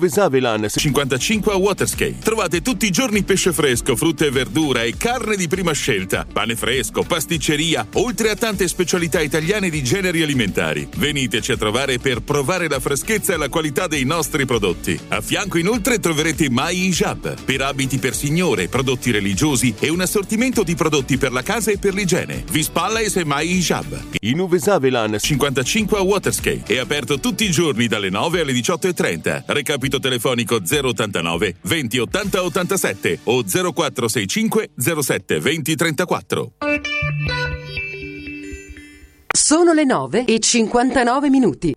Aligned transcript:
Uvesavelan 0.00 0.68
55 0.68 1.48
a 1.52 1.58
Waterskate. 1.58 2.14
Trovate 2.40 2.62
tutti 2.64 2.86
i 2.86 2.90
giorni 2.90 3.22
pesce 3.22 3.52
fresco, 3.52 3.94
frutta 3.96 4.24
e 4.24 4.30
verdura 4.30 4.82
e 4.82 4.96
carne 4.96 5.36
di 5.36 5.46
prima 5.46 5.72
scelta, 5.72 6.24
pane 6.24 6.56
fresco, 6.56 7.02
pasticceria, 7.02 7.86
oltre 7.96 8.30
a 8.30 8.34
tante 8.34 8.66
specialità 8.66 9.20
italiane 9.20 9.68
di 9.68 9.84
generi 9.84 10.22
alimentari. 10.22 10.88
Veniteci 10.96 11.52
a 11.52 11.58
trovare 11.58 11.98
per 11.98 12.22
provare 12.22 12.66
la 12.66 12.80
freschezza 12.80 13.34
e 13.34 13.36
la 13.36 13.50
qualità 13.50 13.88
dei 13.88 14.04
nostri 14.04 14.46
prodotti. 14.46 14.98
A 15.08 15.20
fianco 15.20 15.58
inoltre 15.58 15.98
troverete 15.98 16.48
Mai 16.48 16.86
Hijab 16.86 17.42
per 17.44 17.60
abiti 17.60 17.98
per 17.98 18.14
signore, 18.14 18.68
prodotti 18.68 19.10
religiosi 19.10 19.74
e 19.78 19.90
un 19.90 20.00
assortimento 20.00 20.62
di 20.62 20.74
prodotti 20.74 21.18
per 21.18 21.32
la 21.32 21.42
casa 21.42 21.70
e 21.70 21.76
per 21.76 21.92
l'igiene. 21.92 22.42
Vispa 22.50 22.88
Laisi 22.88 23.18
e 23.18 23.24
Mai 23.26 23.50
Hijab 23.50 24.00
in 24.20 24.40
Uvesavelan 24.40 25.18
55 25.20 25.98
a 25.98 26.00
Waterskate. 26.00 26.72
È 26.72 26.78
aperto 26.78 27.20
tutti 27.20 27.44
i 27.44 27.50
giorni 27.50 27.86
dalle 27.86 28.08
9 28.08 28.40
alle 28.40 28.52
18.30. 28.54 29.42
Recapito 29.44 30.00
telefonico 30.00 30.58
089 30.66 31.56
20 31.60 31.98
80 32.30 32.42
87 32.42 33.20
o 33.24 33.42
0465 33.42 34.70
07 34.76 35.40
20 35.40 35.74
34. 35.74 36.52
Sono 39.32 39.72
le 39.72 39.84
9 39.84 40.24
e 40.24 40.38
59 40.38 41.28
minuti. 41.28 41.74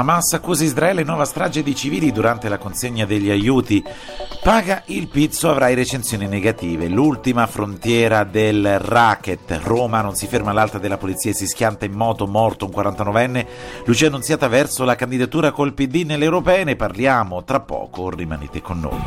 Hamas 0.00 0.32
accusa 0.32 0.62
Israele 0.62 1.02
nuova 1.02 1.24
strage 1.24 1.64
di 1.64 1.74
civili 1.74 2.12
durante 2.12 2.48
la 2.48 2.56
consegna 2.56 3.04
degli 3.04 3.30
aiuti. 3.30 3.82
Paga 4.44 4.84
il 4.86 5.08
pizzo, 5.08 5.50
avrai 5.50 5.74
recensioni 5.74 6.28
negative. 6.28 6.86
L'ultima 6.86 7.48
frontiera 7.48 8.22
del 8.22 8.78
racket. 8.78 9.58
Roma 9.60 10.00
non 10.00 10.14
si 10.14 10.28
ferma 10.28 10.52
all'alta 10.52 10.78
della 10.78 10.98
polizia 10.98 11.32
e 11.32 11.34
si 11.34 11.48
schianta 11.48 11.84
in 11.84 11.94
moto, 11.94 12.28
morto 12.28 12.66
un 12.66 12.70
49enne. 12.70 13.46
Lucia 13.86 14.06
Annunziata 14.06 14.46
verso 14.46 14.84
la 14.84 14.94
candidatura 14.94 15.50
col 15.50 15.74
PD 15.74 16.04
nelle 16.04 16.26
europee. 16.26 16.62
Ne 16.62 16.76
parliamo 16.76 17.42
tra 17.42 17.58
poco, 17.58 18.08
rimanete 18.08 18.62
con 18.62 18.78
noi. 18.78 19.00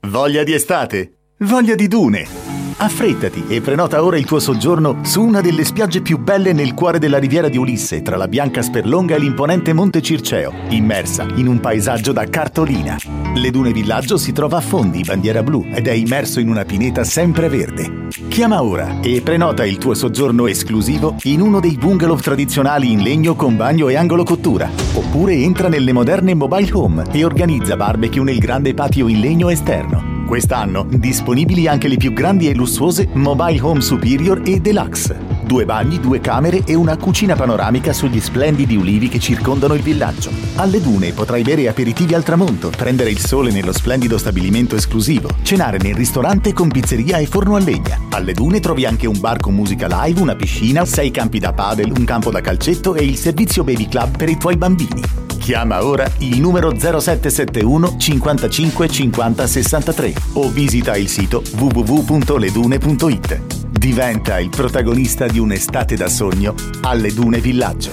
Voglia 0.00 0.42
di 0.42 0.52
estate? 0.52 1.12
Voglia 1.38 1.74
di 1.74 1.88
dune? 1.88 2.43
Affrettati 2.76 3.44
e 3.48 3.60
prenota 3.60 4.02
ora 4.02 4.18
il 4.18 4.24
tuo 4.24 4.40
soggiorno 4.40 4.98
su 5.02 5.22
una 5.22 5.40
delle 5.40 5.64
spiagge 5.64 6.00
più 6.00 6.18
belle 6.18 6.52
nel 6.52 6.74
cuore 6.74 6.98
della 6.98 7.18
riviera 7.18 7.48
di 7.48 7.56
Ulisse, 7.56 8.02
tra 8.02 8.16
la 8.16 8.26
bianca 8.26 8.62
Sperlonga 8.62 9.14
e 9.14 9.18
l'imponente 9.18 9.72
Monte 9.72 10.02
Circeo, 10.02 10.52
immersa 10.70 11.26
in 11.36 11.46
un 11.46 11.60
paesaggio 11.60 12.12
da 12.12 12.24
cartolina. 12.24 12.96
Le 13.34 13.50
Dune 13.50 13.72
Villaggio 13.72 14.16
si 14.16 14.32
trova 14.32 14.58
a 14.58 14.60
Fondi, 14.60 15.02
bandiera 15.02 15.42
blu, 15.42 15.66
ed 15.72 15.86
è 15.86 15.92
immerso 15.92 16.40
in 16.40 16.48
una 16.48 16.64
pineta 16.64 17.04
sempreverde. 17.04 18.08
Chiama 18.28 18.62
ora 18.62 19.00
e 19.00 19.20
prenota 19.22 19.64
il 19.64 19.78
tuo 19.78 19.94
soggiorno 19.94 20.46
esclusivo 20.46 21.16
in 21.24 21.40
uno 21.40 21.60
dei 21.60 21.76
bungalow 21.76 22.16
tradizionali 22.16 22.90
in 22.90 23.02
legno 23.02 23.34
con 23.36 23.56
bagno 23.56 23.88
e 23.88 23.94
angolo 23.94 24.24
cottura. 24.24 24.68
Oppure 24.94 25.34
entra 25.34 25.68
nelle 25.68 25.92
moderne 25.92 26.34
mobile 26.34 26.72
home 26.72 27.04
e 27.12 27.24
organizza 27.24 27.76
barbecue 27.76 28.22
nel 28.22 28.38
grande 28.38 28.74
patio 28.74 29.06
in 29.08 29.20
legno 29.20 29.48
esterno. 29.48 30.12
Quest'anno 30.26 30.86
disponibili 30.88 31.68
anche 31.68 31.86
le 31.86 31.96
più 31.96 32.12
grandi 32.12 32.48
e 32.48 32.54
lussuose 32.64 33.06
Mobile 33.14 33.60
Home 33.60 33.82
Superior 33.82 34.40
e 34.46 34.58
Deluxe. 34.58 35.43
Due 35.44 35.66
bagni, 35.66 36.00
due 36.00 36.20
camere 36.20 36.62
e 36.64 36.74
una 36.74 36.96
cucina 36.96 37.36
panoramica 37.36 37.92
sugli 37.92 38.18
splendidi 38.18 38.76
ulivi 38.76 39.08
che 39.08 39.18
circondano 39.18 39.74
il 39.74 39.82
villaggio. 39.82 40.30
Alle 40.56 40.80
dune 40.80 41.12
potrai 41.12 41.42
bere 41.42 41.68
aperitivi 41.68 42.14
al 42.14 42.22
tramonto, 42.22 42.70
prendere 42.70 43.10
il 43.10 43.18
sole 43.18 43.52
nello 43.52 43.72
splendido 43.72 44.16
stabilimento 44.16 44.74
esclusivo, 44.74 45.28
cenare 45.42 45.76
nel 45.76 45.94
ristorante 45.94 46.54
con 46.54 46.68
pizzeria 46.68 47.18
e 47.18 47.26
forno 47.26 47.56
a 47.56 47.60
legna. 47.60 48.00
Alle 48.10 48.32
dune 48.32 48.60
trovi 48.60 48.86
anche 48.86 49.06
un 49.06 49.20
bar 49.20 49.38
con 49.38 49.54
musica 49.54 49.86
live, 50.04 50.22
una 50.22 50.34
piscina, 50.34 50.86
sei 50.86 51.10
campi 51.10 51.38
da 51.38 51.52
padel, 51.52 51.92
un 51.94 52.04
campo 52.04 52.30
da 52.30 52.40
calcetto 52.40 52.94
e 52.94 53.04
il 53.04 53.16
servizio 53.16 53.64
baby 53.64 53.86
club 53.86 54.16
per 54.16 54.30
i 54.30 54.38
tuoi 54.38 54.56
bambini. 54.56 55.02
Chiama 55.38 55.84
ora 55.84 56.10
il 56.18 56.40
numero 56.40 56.70
0771 56.70 57.96
55 57.98 58.88
50 58.88 59.46
63 59.46 60.14
o 60.34 60.48
visita 60.48 60.96
il 60.96 61.08
sito 61.08 61.42
www.ledune.it. 61.58 63.63
Diventa 63.84 64.40
il 64.40 64.48
protagonista 64.48 65.26
di 65.26 65.38
un'estate 65.38 65.94
da 65.94 66.08
sogno 66.08 66.54
alle 66.80 67.12
Dune 67.12 67.38
Villaggio. 67.38 67.90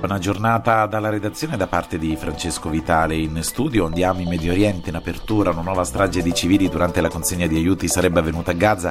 Una 0.00 0.18
giornata 0.18 0.86
dalla 0.86 1.10
redazione 1.10 1.58
da 1.58 1.66
parte 1.66 1.98
di 1.98 2.16
Francesco 2.16 2.70
Vitale 2.70 3.14
in 3.14 3.42
studio. 3.42 3.84
Andiamo 3.84 4.20
in 4.20 4.28
Medio 4.28 4.52
Oriente 4.52 4.88
in 4.88 4.96
apertura. 4.96 5.50
Una 5.50 5.60
nuova 5.60 5.84
strage 5.84 6.22
di 6.22 6.32
civili 6.32 6.70
durante 6.70 7.02
la 7.02 7.10
consegna 7.10 7.46
di 7.46 7.56
aiuti 7.56 7.88
sarebbe 7.88 8.20
avvenuta 8.20 8.52
a 8.52 8.54
Gaza. 8.54 8.90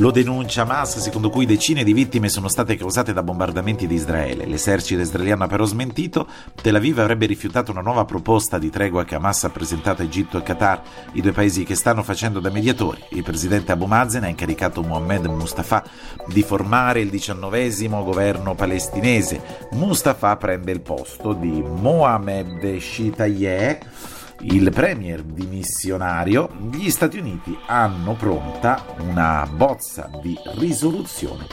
Lo 0.00 0.12
denuncia 0.12 0.62
Hamas, 0.62 0.98
secondo 1.00 1.28
cui 1.28 1.44
decine 1.44 1.82
di 1.82 1.92
vittime 1.92 2.28
sono 2.28 2.46
state 2.46 2.76
causate 2.76 3.12
da 3.12 3.24
bombardamenti 3.24 3.88
di 3.88 3.96
Israele. 3.96 4.46
L'esercito 4.46 5.00
israeliano 5.00 5.42
ha 5.42 5.48
però 5.48 5.64
smentito. 5.64 6.28
Tel 6.54 6.76
Aviv 6.76 7.00
avrebbe 7.00 7.26
rifiutato 7.26 7.72
una 7.72 7.80
nuova 7.80 8.04
proposta 8.04 8.58
di 8.58 8.70
tregua 8.70 9.04
che 9.04 9.16
Hamas 9.16 9.42
ha 9.42 9.50
presentato 9.50 10.02
a 10.02 10.04
Egitto 10.04 10.38
e 10.38 10.44
Qatar, 10.44 10.82
i 11.14 11.20
due 11.20 11.32
paesi 11.32 11.64
che 11.64 11.74
stanno 11.74 12.04
facendo 12.04 12.38
da 12.38 12.48
mediatori. 12.48 13.02
Il 13.10 13.24
presidente 13.24 13.72
Abu 13.72 13.86
Mazen 13.86 14.22
ha 14.22 14.28
incaricato 14.28 14.82
Mohammed 14.82 15.24
Mustafa 15.24 15.82
di 16.28 16.44
formare 16.44 17.00
il 17.00 17.10
diciannovesimo 17.10 18.04
governo 18.04 18.54
palestinese. 18.54 19.68
Mustafa 19.72 20.36
prende 20.36 20.70
il 20.70 20.80
posto 20.80 21.32
di 21.32 21.60
Mohamed 21.60 22.78
Shitayeh 22.78 23.80
il 24.40 24.70
premier 24.70 25.22
dimissionario, 25.22 26.50
gli 26.70 26.90
Stati 26.90 27.18
Uniti 27.18 27.56
hanno 27.66 28.14
pronta 28.14 28.84
una 28.98 29.48
bozza 29.50 30.08
di 30.22 30.38
risoluzione 30.54 31.46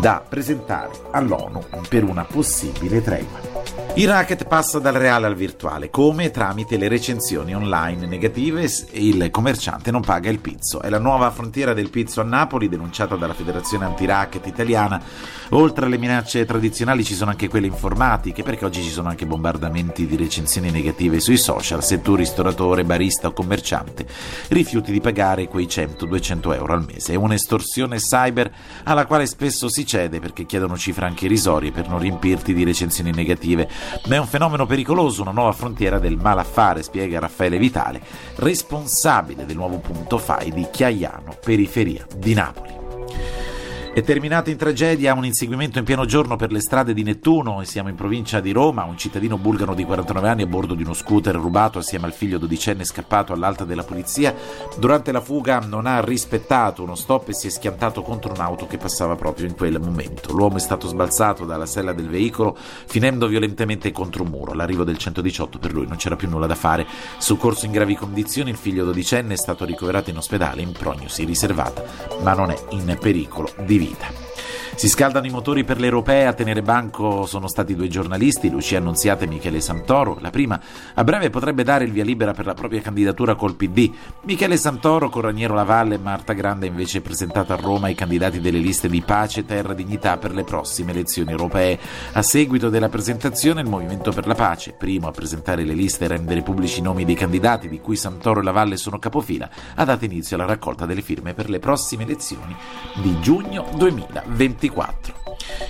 da 0.00 0.24
presentare 0.26 0.90
all'ONU 1.10 1.64
per 1.88 2.04
una 2.04 2.24
possibile 2.24 3.02
tregua. 3.02 3.50
Il 3.94 4.06
racket 4.06 4.46
passa 4.46 4.78
dal 4.78 4.94
reale 4.94 5.26
al 5.26 5.34
virtuale, 5.34 5.90
come 5.90 6.30
tramite 6.30 6.76
le 6.76 6.86
recensioni 6.86 7.56
online 7.56 8.06
negative 8.06 8.70
il 8.92 9.30
commerciante 9.32 9.90
non 9.90 10.00
paga 10.00 10.30
il 10.30 10.38
pizzo. 10.38 10.80
È 10.80 10.88
la 10.88 11.00
nuova 11.00 11.30
frontiera 11.32 11.74
del 11.74 11.90
pizzo 11.90 12.20
a 12.20 12.24
Napoli, 12.24 12.68
denunciata 12.68 13.16
dalla 13.16 13.34
Federazione 13.34 13.86
Antiracket 13.86 14.46
italiana. 14.46 15.02
Oltre 15.50 15.86
alle 15.86 15.98
minacce 15.98 16.44
tradizionali 16.44 17.02
ci 17.02 17.14
sono 17.14 17.30
anche 17.30 17.48
quelle 17.48 17.66
informatiche, 17.66 18.44
perché 18.44 18.64
oggi 18.64 18.80
ci 18.80 18.90
sono 18.90 19.08
anche 19.08 19.26
bombardamenti 19.26 20.06
di 20.06 20.16
recensioni 20.16 20.70
negative 20.70 21.18
sui 21.18 21.36
social. 21.36 21.82
Se 21.82 22.00
tu 22.00 22.14
ristoratore, 22.14 22.84
barista 22.84 23.26
o 23.26 23.32
commerciante 23.32 24.06
rifiuti 24.48 24.92
di 24.92 25.00
pagare 25.00 25.48
quei 25.48 25.66
100-200 25.66 26.54
euro 26.54 26.74
al 26.74 26.84
mese. 26.86 27.14
È 27.14 27.16
un'estorsione 27.16 27.96
cyber 27.96 28.50
alla 28.84 29.04
quale 29.04 29.26
spesso 29.26 29.39
si 29.48 29.86
cede 29.86 30.20
perché 30.20 30.44
chiedono 30.44 30.76
cifre 30.76 31.06
anche 31.06 31.24
irrisorie 31.24 31.72
per 31.72 31.88
non 31.88 31.98
riempirti 31.98 32.52
di 32.52 32.64
recensioni 32.64 33.10
negative. 33.10 33.68
Ma 34.06 34.16
è 34.16 34.18
un 34.18 34.26
fenomeno 34.26 34.66
pericoloso, 34.66 35.22
una 35.22 35.30
nuova 35.30 35.52
frontiera 35.52 35.98
del 35.98 36.16
malaffare, 36.16 36.82
spiega 36.82 37.18
Raffaele 37.18 37.58
Vitale, 37.58 38.02
responsabile 38.36 39.46
del 39.46 39.56
nuovo 39.56 39.78
punto 39.78 40.18
FAI 40.18 40.52
di 40.52 40.66
Chiaiano, 40.70 41.36
periferia 41.42 42.04
di 42.16 42.34
Napoli. 42.34 43.49
È 43.92 44.02
terminato 44.02 44.50
in 44.50 44.56
tragedia 44.56 45.14
un 45.14 45.24
inseguimento 45.24 45.80
in 45.80 45.84
pieno 45.84 46.04
giorno 46.04 46.36
per 46.36 46.52
le 46.52 46.60
strade 46.60 46.94
di 46.94 47.02
Nettuno 47.02 47.60
e 47.60 47.64
siamo 47.64 47.88
in 47.88 47.96
provincia 47.96 48.38
di 48.38 48.52
Roma. 48.52 48.84
Un 48.84 48.96
cittadino 48.96 49.36
bulgaro 49.36 49.74
di 49.74 49.84
49 49.84 50.28
anni 50.28 50.42
a 50.42 50.46
bordo 50.46 50.74
di 50.74 50.84
uno 50.84 50.94
scooter 50.94 51.34
rubato 51.34 51.80
assieme 51.80 52.06
al 52.06 52.12
figlio 52.12 52.38
dodicenne 52.38 52.84
scappato 52.84 53.32
all'alta 53.32 53.64
della 53.64 53.82
polizia. 53.82 54.32
Durante 54.78 55.10
la 55.10 55.20
fuga 55.20 55.58
non 55.58 55.86
ha 55.86 56.00
rispettato 56.00 56.84
uno 56.84 56.94
stop 56.94 57.30
e 57.30 57.34
si 57.34 57.48
è 57.48 57.50
schiantato 57.50 58.02
contro 58.02 58.32
un'auto 58.32 58.68
che 58.68 58.78
passava 58.78 59.16
proprio 59.16 59.48
in 59.48 59.56
quel 59.56 59.80
momento. 59.80 60.32
L'uomo 60.34 60.58
è 60.58 60.60
stato 60.60 60.86
sbalzato 60.86 61.44
dalla 61.44 61.66
sella 61.66 61.92
del 61.92 62.08
veicolo 62.08 62.56
finendo 62.56 63.26
violentemente 63.26 63.90
contro 63.90 64.22
un 64.22 64.30
muro. 64.30 64.52
All'arrivo 64.52 64.84
del 64.84 64.98
118 64.98 65.58
per 65.58 65.72
lui 65.72 65.88
non 65.88 65.96
c'era 65.96 66.14
più 66.14 66.28
nulla 66.28 66.46
da 66.46 66.54
fare. 66.54 66.86
Soccorso 67.18 67.66
in 67.66 67.72
gravi 67.72 67.96
condizioni, 67.96 68.50
il 68.50 68.56
figlio 68.56 68.84
dodicenne 68.84 69.34
è 69.34 69.36
stato 69.36 69.64
ricoverato 69.64 70.10
in 70.10 70.16
ospedale 70.16 70.62
in 70.62 70.70
prognosi 70.70 71.24
riservata, 71.24 71.82
ma 72.22 72.34
non 72.34 72.52
è 72.52 72.56
in 72.70 72.96
pericolo 73.00 73.50
di 73.64 73.78
vita. 73.80 74.29
Si 74.74 74.88
scaldano 74.88 75.26
i 75.26 75.30
motori 75.30 75.64
per 75.64 75.78
le 75.78 75.86
europee, 75.86 76.26
a 76.26 76.32
tenere 76.32 76.62
banco 76.62 77.26
sono 77.26 77.48
stati 77.48 77.74
due 77.74 77.88
giornalisti, 77.88 78.48
Lucia 78.48 78.78
Annunziata 78.78 79.24
e 79.24 79.26
Michele 79.26 79.60
Santoro. 79.60 80.16
La 80.20 80.30
prima 80.30 80.58
a 80.94 81.04
breve 81.04 81.28
potrebbe 81.28 81.64
dare 81.64 81.84
il 81.84 81.92
via 81.92 82.04
libera 82.04 82.32
per 82.32 82.46
la 82.46 82.54
propria 82.54 82.80
candidatura 82.80 83.34
col 83.34 83.56
PD. 83.56 83.90
Michele 84.22 84.56
Santoro 84.56 85.10
con 85.10 85.22
Raniero 85.22 85.54
Lavalle 85.54 85.96
e 85.96 85.98
Marta 85.98 86.32
Grande 86.32 86.66
invece 86.66 87.02
presentato 87.02 87.52
a 87.52 87.56
Roma 87.56 87.88
i 87.88 87.94
candidati 87.94 88.40
delle 88.40 88.58
liste 88.58 88.88
di 88.88 89.02
Pace, 89.02 89.44
Terra, 89.44 89.74
Dignità 89.74 90.16
per 90.16 90.32
le 90.32 90.44
prossime 90.44 90.92
elezioni 90.92 91.30
europee. 91.30 91.78
A 92.12 92.22
seguito 92.22 92.70
della 92.70 92.88
presentazione 92.88 93.60
il 93.60 93.68
Movimento 93.68 94.12
per 94.12 94.26
la 94.26 94.34
Pace, 94.34 94.72
primo 94.72 95.08
a 95.08 95.12
presentare 95.12 95.64
le 95.64 95.74
liste 95.74 96.06
e 96.06 96.08
rendere 96.08 96.42
pubblici 96.42 96.78
i 96.78 96.82
nomi 96.82 97.04
dei 97.04 97.16
candidati 97.16 97.68
di 97.68 97.80
cui 97.80 97.96
Santoro 97.96 98.40
e 98.40 98.44
Lavalle 98.44 98.78
sono 98.78 98.98
capofila, 98.98 99.50
ha 99.74 99.84
dato 99.84 100.06
inizio 100.06 100.36
alla 100.36 100.46
raccolta 100.46 100.86
delle 100.86 101.02
firme 101.02 101.34
per 101.34 101.50
le 101.50 101.58
prossime 101.58 102.04
elezioni 102.04 102.56
di 103.02 103.20
giugno 103.20 103.68
2024. 103.76 104.59
2024. 104.60 105.18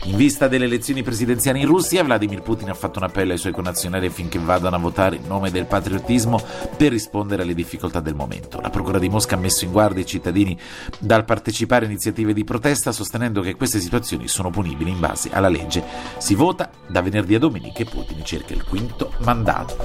In 0.05 0.17
vista 0.17 0.49
delle 0.49 0.65
elezioni 0.65 1.03
presidenziali 1.03 1.61
in 1.61 1.67
Russia, 1.67 2.03
Vladimir 2.03 2.43
Putin 2.43 2.71
ha 2.71 2.75
fatto 2.75 2.99
un 2.99 3.05
appello 3.05 3.33
ai 3.33 3.39
suoi 3.39 3.53
connazionali 3.53 4.07
affinché 4.07 4.39
vadano 4.39 4.77
a 4.77 4.79
votare 4.79 5.17
in 5.17 5.27
nome 5.27 5.51
del 5.51 5.67
patriottismo 5.67 6.41
per 6.77 6.91
rispondere 6.91 7.43
alle 7.43 7.55
difficoltà 7.55 8.01
del 8.01 8.15
momento. 8.15 8.61
La 8.61 8.71
Procura 8.71 8.99
di 8.99 9.09
Mosca 9.09 9.37
ha 9.37 9.39
messo 9.39 9.65
in 9.65 9.73
guardia 9.73 10.03
i 10.03 10.07
cittadini 10.07 10.59
dal 10.99 11.25
partecipare 11.25 11.85
a 11.85 11.89
iniziative 11.89 12.33
di 12.33 12.45
protesta, 12.45 12.93
sostenendo 12.93 13.41
che 13.41 13.55
queste 13.55 13.79
situazioni 13.79 14.27
sono 14.27 14.51
punibili 14.51 14.91
in 14.91 15.01
base 15.01 15.31
alla 15.33 15.49
legge. 15.49 15.85
Si 16.19 16.35
vota 16.35 16.71
da 16.89 17.03
venerdì 17.03 17.35
a 17.35 17.39
domenica 17.39 17.81
e 17.81 17.85
Putin 17.85 18.25
cerca 18.25 18.55
il 18.55 18.65
quinto 18.65 19.13
mandato. 19.21 19.77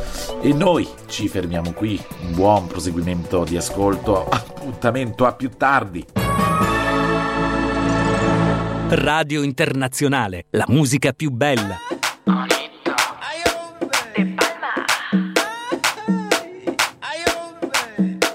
E 0.41 0.53
noi 0.53 0.87
ci 1.07 1.27
fermiamo 1.27 1.73
qui. 1.73 2.01
Un 2.21 2.33
buon 2.33 2.67
proseguimento 2.67 3.43
di 3.43 3.57
ascolto. 3.57 4.27
Appuntamento 4.27 5.25
a 5.25 5.33
più 5.33 5.49
tardi. 5.55 6.05
Radio 8.87 9.41
Internazionale, 9.41 10.45
la 10.51 10.65
musica 10.67 11.11
più 11.11 11.31
bella. 11.31 11.79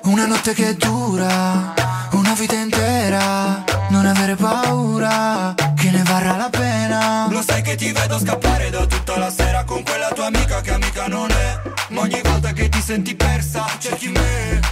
Una 0.02 0.26
notte 0.26 0.52
che 0.52 0.75
dura, 0.75 1.73
una 2.12 2.35
vita 2.37 2.56
intera, 2.56 3.64
non 3.91 4.05
avere 4.05 4.35
paura, 4.35 5.55
che 5.76 5.91
ne 5.91 6.02
varrà 6.02 6.37
la 6.37 6.50
pena. 6.50 7.29
Lo 7.31 7.43
sai 7.43 7.62
che 7.62 7.76
ti 7.76 7.93
vedo 7.93 8.19
scappare 8.19 8.70
da 8.70 8.85
tutta 8.87 9.19
la 9.19 9.31
sera 9.31 9.62
con 9.62 9.85
quella 9.85 10.11
tua 10.12 10.26
amica 10.26 10.61
che 10.62 10.73
amica 10.73 11.06
non 11.06 11.31
è. 11.31 11.61
Ma 11.91 12.00
ogni 12.00 12.20
volta 12.25 12.53
che 12.53 12.69
ti 12.69 12.81
senti 12.81 13.14
persa, 13.14 13.67
cerchi 13.79 14.08
me. 14.08 14.69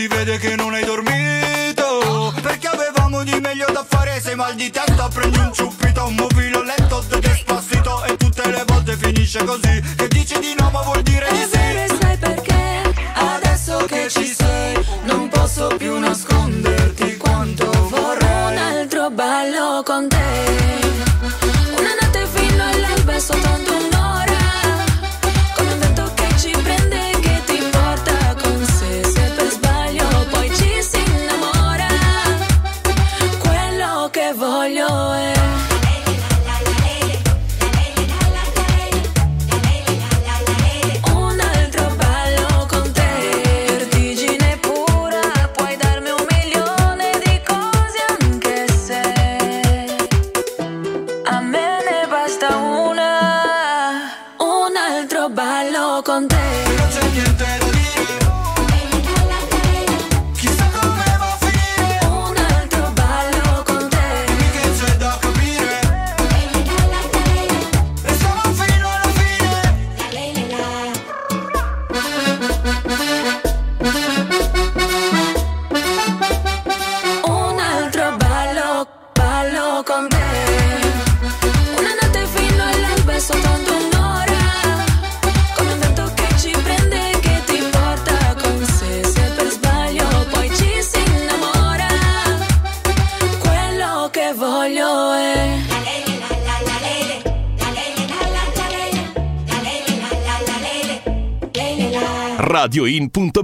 Si 0.00 0.06
vede 0.06 0.38
che 0.38 0.56
non 0.56 0.72
hai 0.72 0.84
dormito. 0.84 2.32
Perché 2.40 2.68
avevamo 2.68 3.22
di 3.22 3.38
meglio 3.38 3.66
da 3.70 3.84
fare, 3.86 4.18
sei 4.20 4.34
mal 4.34 4.54
di 4.54 4.70
testa, 4.70 5.08
prendi 5.08 5.38
un 5.38 5.52
ciuppito, 5.52 6.06
un 6.06 6.14
mobile 6.14 6.64
letto, 6.64 7.04
te 7.06 7.18
despacito 7.18 8.04
e 8.04 8.16
tutte 8.16 8.48
le 8.48 8.64
volte 8.66 8.96
finisce 8.96 9.44
così. 9.44 9.99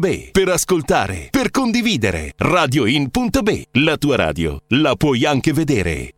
Radioin.be 0.06 0.28
per 0.30 0.48
ascoltare, 0.48 1.28
per 1.30 1.50
condividere. 1.50 2.32
Radioin.be, 2.36 3.66
la 3.72 3.96
tua 3.96 4.16
radio, 4.16 4.60
la 4.68 4.94
puoi 4.94 5.24
anche 5.24 5.52
vedere. 5.52 6.15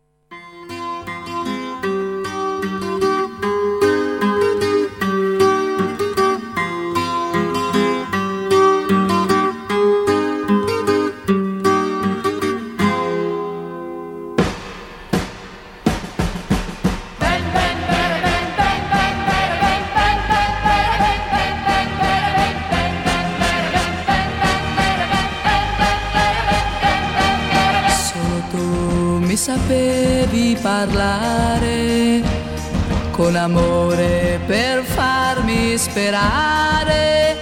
Un 33.29 33.35
amore 33.35 34.39
per 34.47 34.81
farmi 34.83 35.77
sperare. 35.77 37.37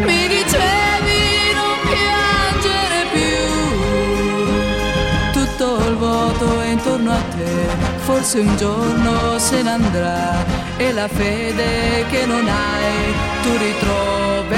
Mi 0.00 0.26
dicevi 0.26 1.52
non 1.54 1.78
piangere 1.86 3.06
più, 3.12 3.46
tutto 5.32 5.86
il 5.86 5.94
vuoto 5.94 6.60
è 6.60 6.66
intorno 6.70 7.12
a 7.12 7.22
te, 7.36 7.68
forse 7.98 8.40
un 8.40 8.56
giorno 8.56 9.38
se 9.38 9.62
ne 9.62 9.70
andrà 9.70 10.44
e 10.76 10.92
la 10.92 11.06
fede 11.06 12.04
che 12.10 12.26
non 12.26 12.48
hai 12.48 13.14
tu 13.42 13.50
ritroverai. 13.56 14.49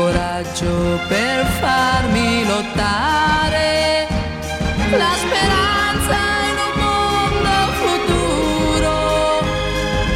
Coraggio 0.00 0.98
per 1.08 1.44
farmi 1.60 2.46
lottare, 2.46 4.08
la 4.90 5.14
speranza 5.24 6.18
in 6.50 6.56
un 6.68 6.74
mondo 6.84 7.54
futuro, 7.82 8.94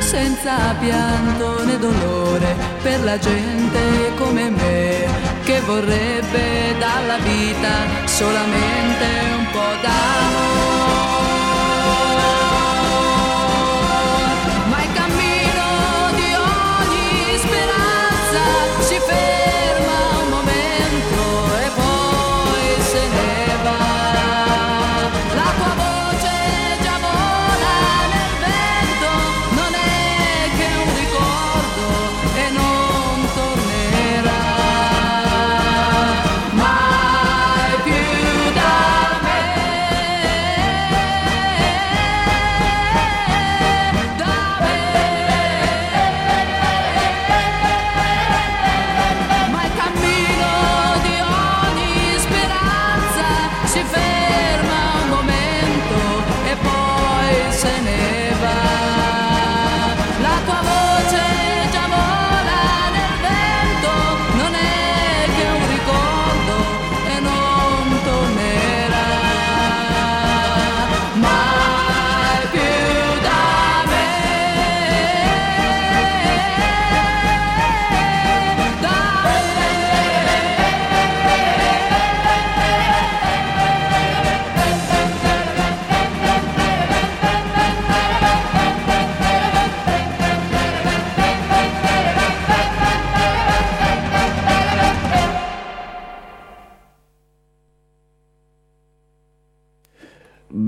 senza 0.00 0.74
pianto 0.80 1.64
né 1.64 1.78
dolore 1.78 2.56
per 2.82 3.04
la 3.04 3.18
gente 3.18 3.80
come 4.16 4.48
me, 4.48 5.06
che 5.44 5.60
vorrebbe 5.60 6.76
dalla 6.78 7.18
vita 7.18 7.74
solamente 8.06 9.06
un 9.36 9.46
po' 9.52 9.74
d'amore. 9.82 11.23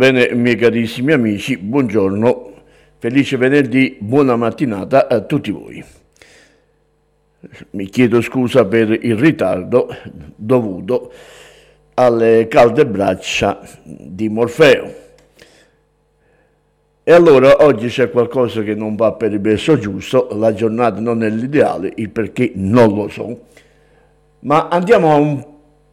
Bene, 0.07 0.33
miei 0.35 0.55
carissimi 0.55 1.13
amici, 1.13 1.57
buongiorno, 1.57 2.53
felice 2.99 3.37
venerdì, 3.37 3.97
buona 3.99 4.37
mattinata 4.37 5.09
a 5.09 5.23
tutti 5.23 5.51
voi. 5.51 5.85
Mi 7.71 7.87
chiedo 7.87 8.21
scusa 8.21 8.65
per 8.67 8.89
il 9.05 9.17
ritardo 9.17 9.89
dovuto 10.37 11.13
alle 11.95 12.47
calde 12.47 12.87
braccia 12.87 13.59
di 13.83 14.29
Morfeo. 14.29 14.95
E 17.03 17.13
allora 17.13 17.65
oggi 17.65 17.89
c'è 17.89 18.09
qualcosa 18.09 18.63
che 18.63 18.77
non 18.77 18.95
va 18.95 19.11
per 19.11 19.33
il 19.33 19.41
verso 19.41 19.77
giusto, 19.77 20.29
la 20.35 20.55
giornata 20.55 21.01
non 21.01 21.25
è 21.25 21.29
l'ideale, 21.29 21.91
il 21.97 22.11
perché 22.11 22.53
non 22.55 22.95
lo 22.95 23.09
so. 23.09 23.41
Ma 24.43 24.69
andiamo 24.69 25.11
a 25.11 25.17
un 25.17 25.45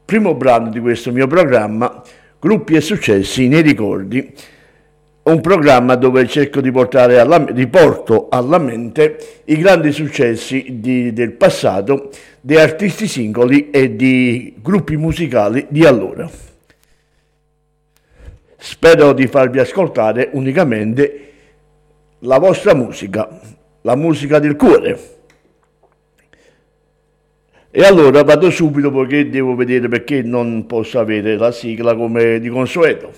primo 0.06 0.36
brano 0.36 0.70
di 0.70 0.80
questo 0.80 1.12
mio 1.12 1.26
programma, 1.26 2.04
Gruppi 2.44 2.76
e 2.76 2.82
successi 2.82 3.48
nei 3.48 3.62
ricordi, 3.62 4.34
un 5.24 5.40
programma 5.40 5.96
dove 5.96 6.28
cerco 6.28 6.60
di 6.60 6.72
portare 6.72 7.18
alla, 7.18 7.42
riporto 7.46 8.28
alla 8.30 8.58
mente 8.58 9.44
i 9.46 9.56
grandi 9.56 9.94
successi 9.94 10.82
di- 10.82 11.14
del 11.14 11.32
passato 11.32 12.10
di 12.42 12.58
artisti 12.58 13.08
singoli 13.08 13.70
e 13.70 13.96
di 13.96 14.56
gruppi 14.62 14.98
musicali 14.98 15.68
di 15.70 15.86
allora. 15.86 16.30
Spero 18.58 19.14
di 19.14 19.28
farvi 19.28 19.60
ascoltare 19.60 20.28
unicamente 20.34 21.32
la 22.20 22.40
vostra 22.40 22.76
musica, 22.76 23.40
la 23.84 23.96
musica 23.96 24.40
del 24.40 24.58
cuore. 24.58 25.13
E 27.76 27.84
allora 27.84 28.22
vado 28.22 28.52
subito 28.52 28.92
perché 28.92 29.30
devo 29.30 29.56
vedere 29.56 29.88
perché 29.88 30.22
non 30.22 30.68
posso 30.68 31.00
avere 31.00 31.36
la 31.38 31.52
sigla 31.52 31.96
come 31.96 32.40
di 32.40 32.48
consueto. 32.48 33.12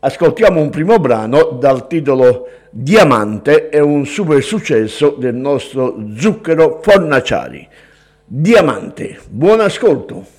Ascoltiamo 0.00 0.60
un 0.60 0.70
primo 0.70 0.98
brano 0.98 1.56
dal 1.60 1.86
titolo 1.86 2.48
Diamante, 2.70 3.68
è 3.68 3.78
un 3.78 4.04
super 4.04 4.42
successo 4.42 5.10
del 5.10 5.36
nostro 5.36 5.96
zucchero 6.16 6.80
Fornaciari. 6.82 7.68
Diamante, 8.24 9.20
buon 9.28 9.60
ascolto. 9.60 10.33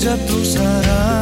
tu 0.00 0.44
sarà 0.44 1.19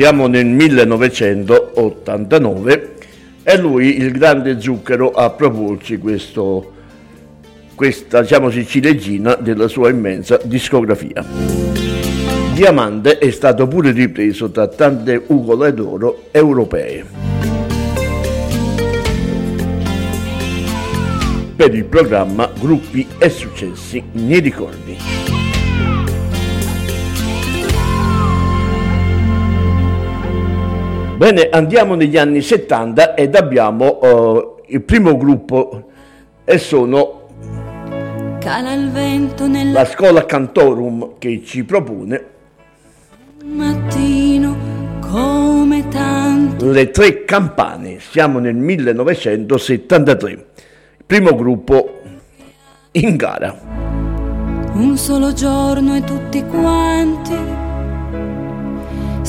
siamo 0.00 0.28
nel 0.28 0.46
1989, 0.46 2.92
è 3.42 3.58
lui 3.58 3.98
il 3.98 4.12
grande 4.12 4.58
zucchero 4.58 5.10
a 5.10 5.28
proporci 5.28 5.98
questo, 5.98 6.72
questa 7.74 8.22
diciamo, 8.22 8.50
ciliegina 8.50 9.34
della 9.34 9.68
sua 9.68 9.90
immensa 9.90 10.40
discografia. 10.42 11.22
Diamante 12.54 13.18
è 13.18 13.30
stato 13.30 13.68
pure 13.68 13.90
ripreso 13.90 14.50
tra 14.50 14.68
tante 14.68 15.22
ugole 15.26 15.74
d'oro 15.74 16.28
europee. 16.30 17.04
Per 21.56 21.74
il 21.74 21.84
programma 21.84 22.50
Gruppi 22.58 23.06
e 23.18 23.28
Successi 23.28 24.02
nei 24.12 24.40
ricordi. 24.40 25.39
Bene, 31.20 31.50
andiamo 31.50 31.96
negli 31.96 32.16
anni 32.16 32.40
70 32.40 33.12
ed 33.12 33.34
abbiamo 33.34 34.00
eh, 34.00 34.54
il 34.68 34.80
primo 34.80 35.18
gruppo 35.18 35.90
e 36.46 36.56
sono 36.56 37.26
Cala 38.38 38.72
il 38.72 38.90
vento 38.90 39.46
nella 39.46 39.80
la 39.80 39.84
scuola 39.84 40.24
Cantorum 40.24 41.18
che 41.18 41.42
ci 41.44 41.62
propone 41.64 42.24
mattino 43.44 44.56
come 45.00 45.88
tanto 45.88 46.70
Le 46.70 46.90
Tre 46.90 47.24
Campane. 47.26 47.98
Siamo 48.00 48.38
nel 48.38 48.54
1973, 48.54 50.30
il 50.30 50.44
primo 51.04 51.34
gruppo 51.34 52.00
in 52.92 53.16
gara. 53.16 53.54
un 54.72 54.96
solo 54.96 55.34
giorno 55.34 55.96
e 55.96 56.02
tutti 56.02 56.42
quanti 56.46 57.69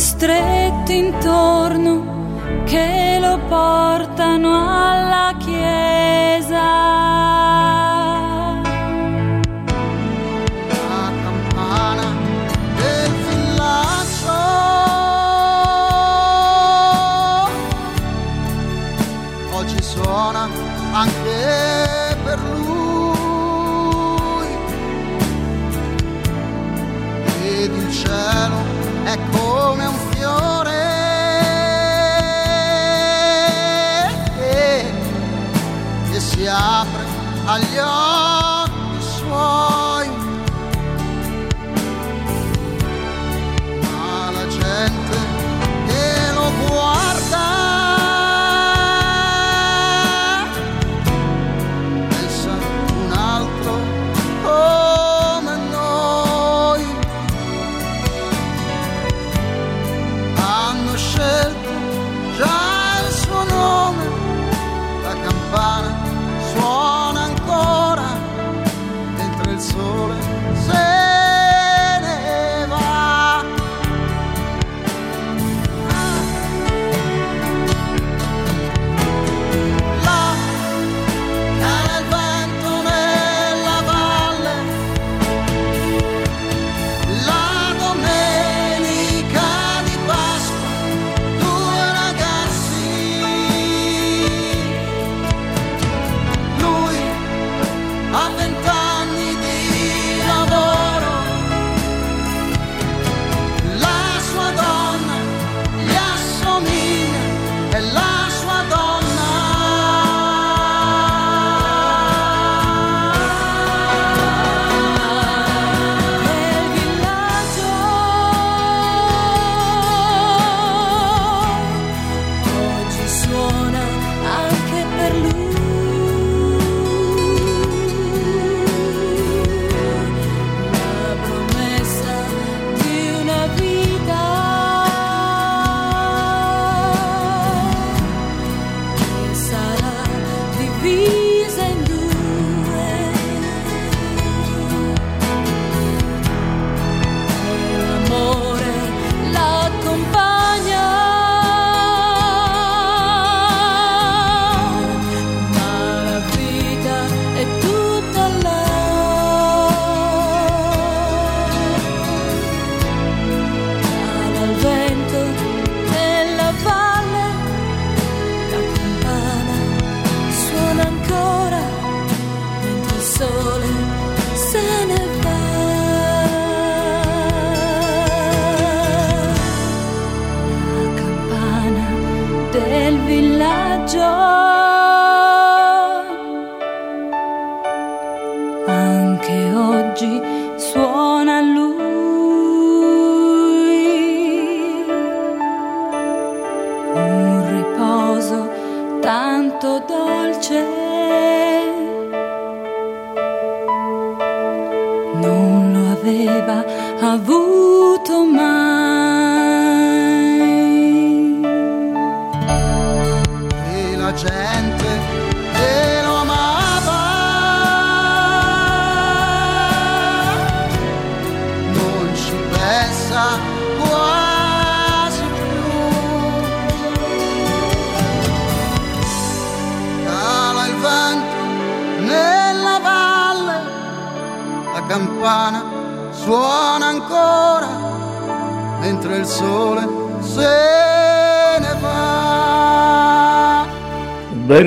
stretti 0.02 0.98
intorno 0.98 2.34
che 2.66 3.20
lo 3.22 3.38
portano 3.48 4.50
alla 4.90 5.36
chiesa. 5.38 6.70
La 10.90 11.12
campana 11.24 12.08
del 12.78 13.12
villaggio 13.28 14.40
oggi 19.54 19.82
suona 19.84 20.50
anche 20.94 22.18
per 22.24 22.40
lui 22.40 24.48
ed 27.44 27.90
cielo 27.92 28.61
è 29.04 29.18
come 29.32 29.86
un 29.86 29.98
fiore. 30.12 30.90
Che, 34.38 34.94
che 36.12 36.20
si 36.20 36.46
apre 36.48 37.06
agli 37.46 37.78
occhi 37.78 38.31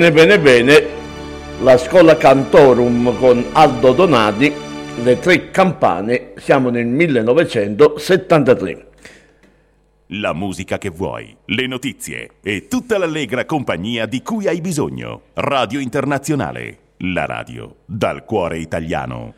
Bene, 0.05 0.13
bene, 0.13 0.37
bene. 0.39 0.85
La 1.61 1.79
scuola 1.79 2.15
Cantorum 2.15 3.17
con 3.17 3.43
Aldo 3.53 3.91
Donati, 3.91 4.53
le 5.01 5.17
tre 5.17 5.49
campane, 5.49 6.33
siamo 6.35 6.69
nel 6.69 6.85
1973. 6.85 8.87
La 10.09 10.33
musica 10.33 10.77
che 10.77 10.89
vuoi, 10.89 11.35
le 11.45 11.65
notizie 11.65 12.33
e 12.43 12.67
tutta 12.67 12.99
l'allegra 12.99 13.45
compagnia 13.45 14.05
di 14.05 14.21
cui 14.21 14.47
hai 14.47 14.61
bisogno. 14.61 15.21
Radio 15.33 15.79
Internazionale, 15.79 16.77
la 16.97 17.25
radio 17.25 17.77
dal 17.85 18.25
cuore 18.25 18.59
italiano. 18.59 19.33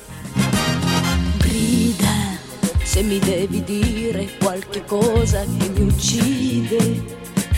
Grida 1.38 2.38
se 2.84 3.02
mi 3.02 3.18
devi 3.18 3.64
dire 3.64 4.28
qualche 4.40 4.84
cosa 4.86 5.42
che 5.42 5.70
mi 5.76 5.88
uccide. 5.88 6.78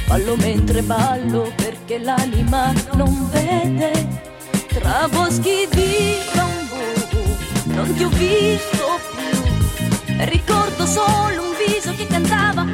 Fallo 0.06 0.38
mentre 0.38 0.82
ballo 0.82 1.52
perché 1.56 2.00
l'anima 2.00 2.72
non 2.94 3.30
vede. 3.30 4.33
Tra 4.74 5.08
boschi 5.08 5.68
di 5.70 6.18
bambù 6.34 7.38
non 7.66 7.94
ti 7.94 8.04
ho 8.04 8.10
visto 8.10 9.00
più. 9.16 10.16
Ricordo 10.26 10.86
solo 10.86 11.44
un 11.44 11.56
viso 11.66 11.94
che 11.96 12.08
cantava 12.08 12.66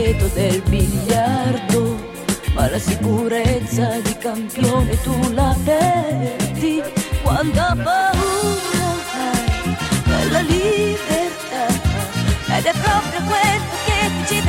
tappeto 0.00 0.28
del 0.28 0.62
biliardo, 0.62 1.96
ma 2.54 2.70
la 2.70 2.78
sicurezza 2.78 4.00
di 4.00 4.16
campione 4.16 5.00
tu 5.02 5.32
la 5.32 5.54
perdi. 5.62 6.82
Quando 7.22 7.60
ha 7.60 7.76
paura 7.76 8.88
hai 9.18 9.76
della 10.04 10.40
libertà 10.40 11.66
ed 12.56 12.64
è 12.64 12.72
proprio 12.72 13.20
questo 13.28 13.76
che 13.84 14.10
ti 14.26 14.42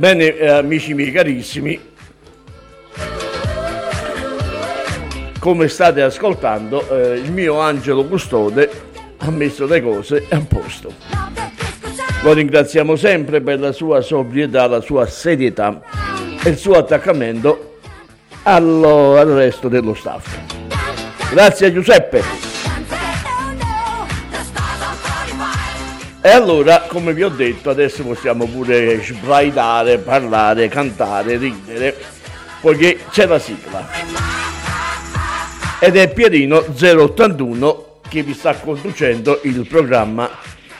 Bene, 0.00 0.34
eh, 0.34 0.48
amici 0.48 0.94
miei 0.94 1.12
carissimi, 1.12 1.78
come 5.38 5.68
state 5.68 6.00
ascoltando, 6.00 6.88
eh, 6.88 7.18
il 7.18 7.30
mio 7.30 7.60
angelo 7.60 8.06
custode 8.06 8.70
ha 9.18 9.30
messo 9.30 9.66
le 9.66 9.82
cose 9.82 10.24
a 10.30 10.40
posto. 10.40 10.90
Lo 12.22 12.32
ringraziamo 12.32 12.96
sempre 12.96 13.42
per 13.42 13.60
la 13.60 13.72
sua 13.72 14.00
sobrietà, 14.00 14.66
la 14.68 14.80
sua 14.80 15.04
serietà 15.04 15.82
e 16.42 16.48
il 16.48 16.56
suo 16.56 16.78
attaccamento 16.78 17.76
allo- 18.44 19.18
al 19.18 19.28
resto 19.28 19.68
dello 19.68 19.92
staff. 19.92 20.34
Grazie 21.30 21.74
Giuseppe. 21.74 22.49
E 26.22 26.28
allora, 26.28 26.82
come 26.86 27.14
vi 27.14 27.22
ho 27.22 27.30
detto, 27.30 27.70
adesso 27.70 28.02
possiamo 28.04 28.44
pure 28.44 29.02
sbraitare, 29.02 29.96
parlare, 29.96 30.68
cantare, 30.68 31.38
ridere, 31.38 31.96
poiché 32.60 32.98
c'è 33.10 33.24
la 33.24 33.38
sigla. 33.38 33.88
Ed 35.78 35.96
è 35.96 36.12
Pierino 36.12 36.58
081 36.58 38.00
che 38.06 38.22
vi 38.22 38.34
sta 38.34 38.54
conducendo 38.54 39.40
il 39.44 39.66
programma 39.66 40.28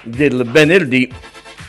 del 0.02 0.44
venerdì. 0.46 1.10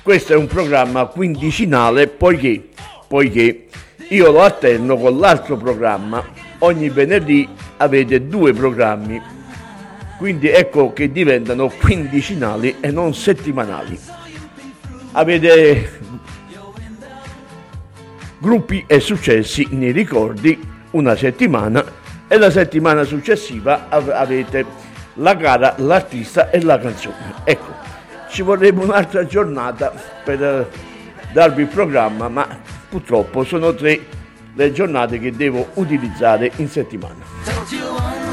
Questo 0.04 0.34
è 0.34 0.36
un 0.36 0.48
programma 0.48 1.06
quindicinale 1.06 2.08
poiché, 2.08 2.68
poiché 3.08 3.68
io 4.10 4.32
lo 4.32 4.42
alterno 4.42 4.98
con 4.98 5.18
l'altro 5.18 5.56
programma. 5.56 6.22
Ogni 6.60 6.90
venerdì 6.90 7.48
avete 7.78 8.28
due 8.28 8.52
programmi 8.52 9.40
quindi 10.22 10.50
ecco 10.50 10.94
che 10.94 11.12
diventano 11.12 11.68
quindicinali 11.68 12.76
e 12.80 12.92
non 12.92 13.16
settimanali. 13.16 14.00
Avete 15.14 16.00
gruppi 18.38 18.84
e 18.86 19.00
successi 19.00 19.68
nei 19.72 19.92
ricordi 19.92 20.62
una 20.92 21.16
settimana 21.16 21.84
e 22.28 22.38
la 22.38 22.52
settimana 22.52 23.04
successiva 23.04 23.88
av- 23.90 24.12
avete 24.12 24.64
la 25.16 25.34
gara, 25.34 25.74
l'artista 25.80 26.52
e 26.52 26.62
la 26.62 26.78
canzone. 26.78 27.34
Ecco, 27.44 27.74
ci 28.30 28.44
vorrebbe 28.44 28.84
un'altra 28.84 29.26
giornata 29.26 29.92
per 30.24 30.44
eh, 30.44 30.68
darvi 31.34 31.64
il 31.64 31.68
programma, 31.68 32.30
ma 32.30 32.48
purtroppo 32.88 33.44
sono 33.44 33.74
tre 33.74 34.00
le 34.54 34.72
giornate 34.72 35.18
che 35.18 35.32
devo 35.32 35.70
utilizzare 35.74 36.52
in 36.58 36.70
settimana. 36.70 38.31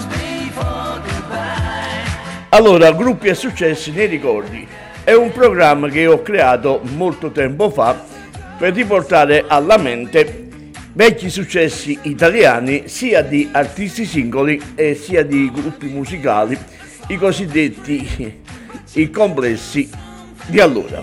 Allora, 2.58 2.90
gruppi 2.90 3.28
e 3.28 3.34
successi 3.34 3.92
nei 3.92 4.08
ricordi 4.08 4.66
è 5.04 5.12
un 5.12 5.30
programma 5.30 5.88
che 5.88 6.08
ho 6.08 6.22
creato 6.22 6.80
molto 6.96 7.30
tempo 7.30 7.70
fa 7.70 8.04
per 8.58 8.72
riportare 8.74 9.44
alla 9.46 9.76
mente 9.76 10.48
vecchi 10.92 11.30
successi 11.30 11.96
italiani 12.02 12.88
sia 12.88 13.22
di 13.22 13.48
artisti 13.52 14.04
singoli 14.04 14.60
e 14.74 14.96
sia 14.96 15.22
di 15.22 15.48
gruppi 15.52 15.86
musicali, 15.86 16.58
i 17.06 17.16
cosiddetti 17.16 18.40
i 18.94 19.08
complessi 19.08 19.88
di 20.46 20.58
allora. 20.58 21.00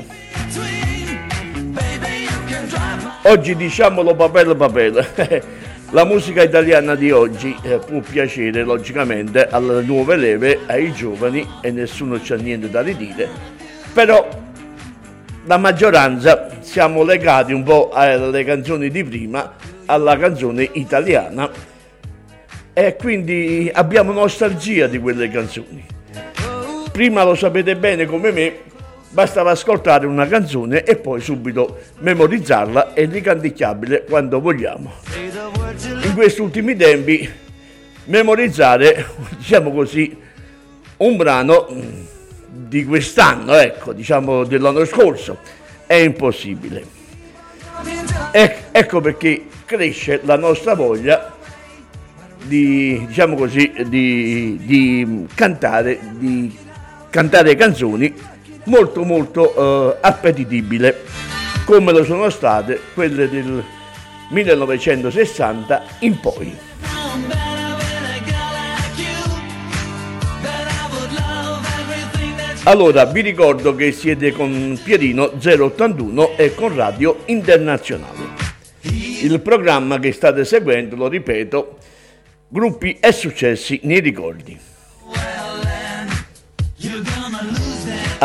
Oggi 3.22 3.56
diciamolo 3.56 4.14
papel 4.14 4.58
papel. 4.58 5.54
La 5.92 6.04
musica 6.04 6.42
italiana 6.42 6.96
di 6.96 7.12
oggi 7.12 7.56
eh, 7.62 7.78
può 7.78 8.00
piacere 8.00 8.64
logicamente 8.64 9.48
alle 9.48 9.82
nuove 9.84 10.16
leve, 10.16 10.60
ai 10.66 10.92
giovani 10.92 11.48
e 11.62 11.72
nessuno 11.72 12.20
c'ha 12.22 12.36
niente 12.36 12.70
da 12.70 12.82
ridire, 12.82 13.30
però 13.94 14.28
la 15.46 15.58
maggioranza 15.58 16.50
siamo 16.60 17.04
legati 17.04 17.54
un 17.54 17.64
po' 17.64 17.92
alle 17.94 18.44
canzoni 18.44 18.90
di 18.90 19.04
prima, 19.04 19.54
alla 19.86 20.18
canzone 20.18 20.68
italiana 20.74 21.50
e 22.74 22.96
quindi 22.96 23.70
abbiamo 23.72 24.12
nostalgia 24.12 24.88
di 24.88 25.00
quelle 25.00 25.30
canzoni. 25.30 25.86
Prima 26.92 27.24
lo 27.24 27.36
sapete 27.36 27.76
bene 27.76 28.06
come 28.06 28.32
me, 28.32 28.54
bastava 29.10 29.52
ascoltare 29.52 30.06
una 30.06 30.28
canzone 30.28 30.84
e 30.84 30.98
poi 30.98 31.22
subito 31.22 31.80
memorizzarla 32.00 32.94
e 32.94 33.06
ricanticchiabile 33.06 34.04
quando 34.04 34.40
vogliamo. 34.40 34.92
In 36.04 36.14
questi 36.14 36.42
ultimi 36.42 36.76
tempi 36.76 37.30
memorizzare, 38.06 39.06
diciamo 39.38 39.72
così, 39.72 40.18
un 40.98 41.18
brano 41.18 41.68
di 42.48 42.86
quest'anno, 42.86 43.54
ecco, 43.56 43.94
diciamo 43.94 44.44
dell'anno 44.44 44.86
scorso, 44.86 45.38
è 45.86 45.96
impossibile. 45.96 46.94
Ecco 48.32 49.02
perché 49.02 49.46
cresce 49.66 50.22
la 50.24 50.38
nostra 50.38 50.74
voglia 50.74 51.34
di, 52.44 53.04
diciamo 53.08 53.36
così, 53.36 53.72
di, 53.88 54.60
di 54.62 55.26
cantare, 55.34 56.00
di 56.18 56.56
cantare 57.10 57.56
canzoni 57.56 58.14
molto 58.66 59.04
molto 59.04 59.94
eh, 59.94 59.98
appetitibile 60.02 61.04
come 61.66 61.92
lo 61.92 62.04
sono 62.04 62.30
state 62.30 62.80
quelle 62.94 63.28
del 63.28 63.64
1960 64.30 65.84
in 66.00 66.20
poi. 66.20 66.58
Allora, 72.68 73.06
vi 73.06 73.22
ricordo 73.22 73.76
che 73.76 73.92
siete 73.92 74.32
con 74.32 74.80
Pierino 74.84 75.34
081 75.40 76.36
e 76.36 76.56
con 76.56 76.76
Radio 76.76 77.20
Internazionale. 77.26 78.34
Il 79.22 79.40
programma 79.42 80.00
che 80.00 80.12
state 80.12 80.44
seguendo, 80.46 80.96
lo 80.96 81.08
ripeto, 81.08 81.78
gruppi 82.48 82.98
e 83.00 83.12
successi 83.12 83.80
nei 83.84 84.00
ricordi. 84.00 84.58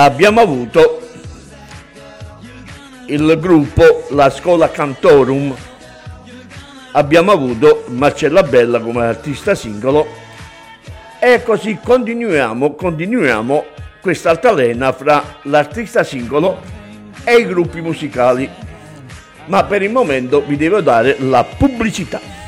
Abbiamo 0.00 0.40
avuto 0.40 0.98
il 3.08 3.38
gruppo 3.38 4.06
La 4.12 4.30
Scuola 4.30 4.70
Cantorum, 4.70 5.54
abbiamo 6.92 7.32
avuto 7.32 7.84
Marcella 7.88 8.42
Bella 8.42 8.80
come 8.80 9.04
artista 9.04 9.54
singolo 9.54 10.06
e 11.18 11.42
così 11.42 11.78
continuiamo, 11.84 12.72
continuiamo 12.76 13.64
questa 14.00 14.30
altalena 14.30 14.90
fra 14.92 15.22
l'artista 15.42 16.02
singolo 16.02 16.62
e 17.22 17.34
i 17.36 17.44
gruppi 17.44 17.82
musicali. 17.82 18.48
Ma 19.48 19.64
per 19.64 19.82
il 19.82 19.90
momento 19.90 20.42
vi 20.46 20.56
devo 20.56 20.80
dare 20.80 21.16
la 21.18 21.44
pubblicità. 21.44 22.39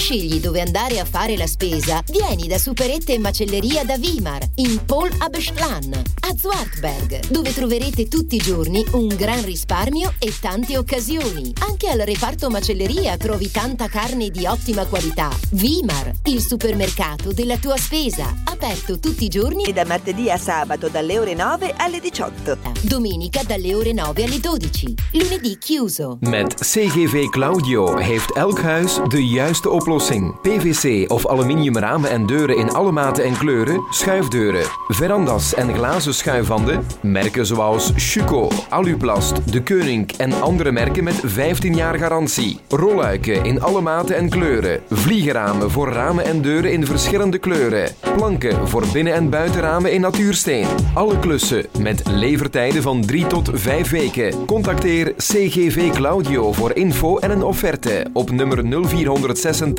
Scegli 0.00 0.40
dove 0.40 0.62
andare 0.62 0.98
a 0.98 1.04
fare 1.04 1.36
la 1.36 1.46
spesa, 1.46 2.02
vieni 2.06 2.48
da 2.48 2.58
Superette 2.58 3.12
e 3.12 3.18
Macelleria 3.18 3.84
da 3.84 3.96
Wimar, 4.00 4.40
in 4.56 4.82
Paul 4.86 5.10
Abestlan, 5.18 5.92
a 5.92 6.34
Zwartberg, 6.34 7.28
dove 7.28 7.52
troverete 7.52 8.08
tutti 8.08 8.36
i 8.36 8.38
giorni 8.38 8.82
un 8.92 9.08
gran 9.08 9.44
risparmio 9.44 10.14
e 10.18 10.32
tante 10.40 10.78
occasioni. 10.78 11.52
Anche 11.60 11.88
al 11.88 11.98
reparto 11.98 12.48
macelleria 12.48 13.18
trovi 13.18 13.50
tanta 13.50 13.88
carne 13.88 14.30
di 14.30 14.46
ottima 14.46 14.86
qualità. 14.86 15.28
Wimar, 15.50 16.12
il 16.24 16.40
supermercato 16.40 17.32
della 17.32 17.58
tua 17.58 17.76
spesa, 17.76 18.34
aperto 18.44 18.98
tutti 18.98 19.24
i 19.24 19.28
giorni 19.28 19.64
E 19.64 19.74
da 19.74 19.84
martedì 19.84 20.30
a 20.30 20.38
sabato 20.38 20.88
dalle 20.88 21.18
ore 21.18 21.34
9 21.34 21.74
alle 21.76 22.00
18. 22.00 22.56
domenica 22.80 23.42
dalle 23.42 23.74
ore 23.74 23.92
9 23.92 24.24
alle 24.24 24.40
12, 24.40 24.94
lunedì 25.12 25.58
chiuso. 25.58 26.16
Met 26.22 26.54
CGV 26.54 27.28
Claudio 27.28 27.98
heeft 27.98 28.34
elk 28.34 28.62
huis 28.62 28.98
de 29.08 29.22
juiste 29.26 29.68
oplossing. 29.68 29.88
PVC 29.98 31.10
of 31.10 31.26
aluminium 31.26 31.76
ramen 31.76 32.10
en 32.10 32.26
deuren 32.26 32.56
in 32.56 32.70
alle 32.70 32.92
maten 32.92 33.24
en 33.24 33.36
kleuren, 33.36 33.84
schuifdeuren, 33.90 34.64
verandas 34.88 35.54
en 35.54 35.74
glazen 35.74 36.14
schuifwanden, 36.14 36.86
merken 37.02 37.46
zoals 37.46 37.92
Schuko, 37.96 38.48
Aluplast, 38.68 39.52
De 39.52 39.62
Koning 39.62 40.12
en 40.16 40.40
andere 40.42 40.72
merken 40.72 41.04
met 41.04 41.20
15 41.24 41.74
jaar 41.74 41.98
garantie. 41.98 42.60
Rolluiken 42.68 43.44
in 43.44 43.62
alle 43.62 43.80
maten 43.80 44.16
en 44.16 44.28
kleuren, 44.28 44.80
vliegeramen 44.90 45.70
voor 45.70 45.88
ramen 45.88 46.24
en 46.24 46.42
deuren 46.42 46.72
in 46.72 46.86
verschillende 46.86 47.38
kleuren, 47.38 47.90
planken 48.16 48.68
voor 48.68 48.84
binnen- 48.92 49.14
en 49.14 49.30
buitenramen 49.30 49.92
in 49.92 50.00
natuursteen. 50.00 50.66
Alle 50.94 51.18
klussen 51.18 51.66
met 51.78 52.02
levertijden 52.08 52.82
van 52.82 53.00
3 53.00 53.26
tot 53.26 53.50
5 53.52 53.90
weken. 53.90 54.44
Contacteer 54.46 55.14
CGV 55.16 55.90
Claudio 55.90 56.52
voor 56.52 56.72
info 56.72 57.18
en 57.18 57.30
een 57.30 57.42
offerte 57.42 58.06
op 58.12 58.30
nummer 58.30 58.64
0486 58.64 59.78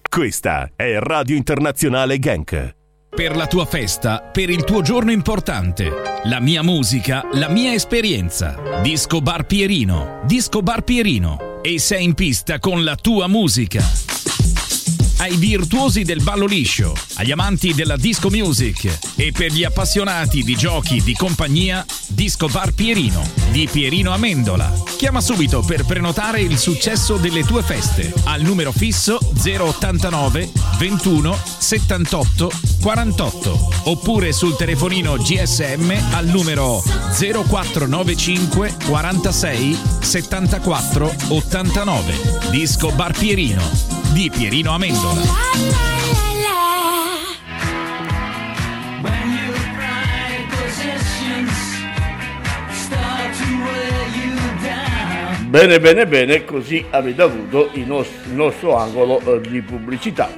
Questa 0.09 0.69
è 0.75 0.97
Radio 0.97 1.35
Internazionale 1.35 2.17
Genk. 2.19 2.73
Per 3.15 3.33
la 3.33 3.47
tua 3.47 3.65
festa, 3.65 4.19
per 4.19 4.49
il 4.49 4.65
tuo 4.65 4.81
giorno 4.81 5.09
importante. 5.09 5.89
La 6.25 6.41
mia 6.41 6.61
musica, 6.61 7.25
la 7.31 7.47
mia 7.47 7.71
esperienza. 7.71 8.57
Disco 8.81 9.21
Bar 9.21 9.45
Pierino. 9.45 10.19
Disco 10.25 10.61
Bar 10.61 10.81
Pierino. 10.81 11.61
E 11.61 11.79
sei 11.79 12.03
in 12.03 12.13
pista 12.13 12.59
con 12.59 12.83
la 12.83 12.97
tua 12.97 13.27
musica. 13.27 13.81
Ai 15.25 15.37
virtuosi 15.37 16.03
del 16.03 16.21
ballo 16.21 16.45
liscio, 16.45 16.93
agli 17.15 17.31
amanti 17.31 17.73
della 17.73 17.97
disco 17.97 18.29
music 18.29 19.15
e 19.15 19.31
per 19.31 19.51
gli 19.51 19.63
appassionati 19.63 20.43
di 20.43 20.55
giochi 20.55 21.01
di 21.01 21.15
compagnia, 21.15 21.83
Disco 22.09 22.47
Bar 22.47 22.73
Pierino 22.73 23.27
di 23.49 23.67
Pierino 23.71 24.11
Amendola. 24.11 24.71
Chiama 24.97 25.21
subito 25.21 25.61
per 25.61 25.83
prenotare 25.83 26.41
il 26.41 26.59
successo 26.59 27.17
delle 27.17 27.43
tue 27.43 27.63
feste 27.63 28.13
al 28.25 28.41
numero 28.41 28.71
fisso 28.71 29.17
089 29.43 30.51
21 30.77 31.39
78 31.57 32.51
48 32.81 33.69
oppure 33.85 34.31
sul 34.31 34.55
telefonino 34.55 35.17
GSM 35.17 35.91
al 36.11 36.27
numero 36.27 36.83
0495 37.17 38.75
46 38.85 39.79
74 40.01 41.15
89. 41.29 42.13
Disco 42.51 42.91
Bar 42.91 43.17
Pierino 43.17 43.94
di 44.13 44.29
Pierino 44.29 44.71
Amendola. 44.71 45.43
Bene, 55.47 55.79
bene, 55.79 56.05
bene, 56.05 56.43
così 56.43 56.83
avete 56.89 57.21
avuto 57.21 57.69
il 57.73 57.85
nostro, 57.87 58.29
il 58.29 58.35
nostro 58.35 58.77
angolo 58.77 59.21
eh, 59.21 59.41
di 59.41 59.61
pubblicità. 59.61 60.29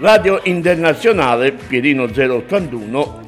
Radio 0.00 0.40
Internazionale 0.44 1.52
Pierino 1.52 2.04
081 2.06 3.20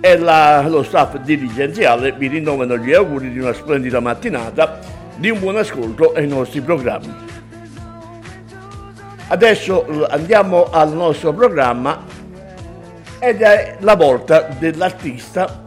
e 0.00 0.16
la- 0.18 0.68
lo 0.68 0.82
staff 0.84 1.16
dirigenziale 1.16 2.12
vi 2.12 2.28
rinnovano 2.28 2.76
gli 2.76 2.92
auguri 2.92 3.32
di 3.32 3.38
una 3.40 3.52
splendida 3.54 3.98
mattinata, 4.00 4.78
di 5.16 5.30
un 5.30 5.40
buon 5.40 5.56
ascolto 5.56 6.12
ai 6.12 6.28
nostri 6.28 6.60
programmi. 6.60 7.12
Adesso 9.26 10.06
andiamo 10.10 10.68
al 10.70 10.92
nostro 10.92 11.32
programma 11.32 12.04
ed 13.18 13.40
è 13.40 13.76
la 13.80 13.96
volta 13.96 14.42
dell'artista. 14.58 15.62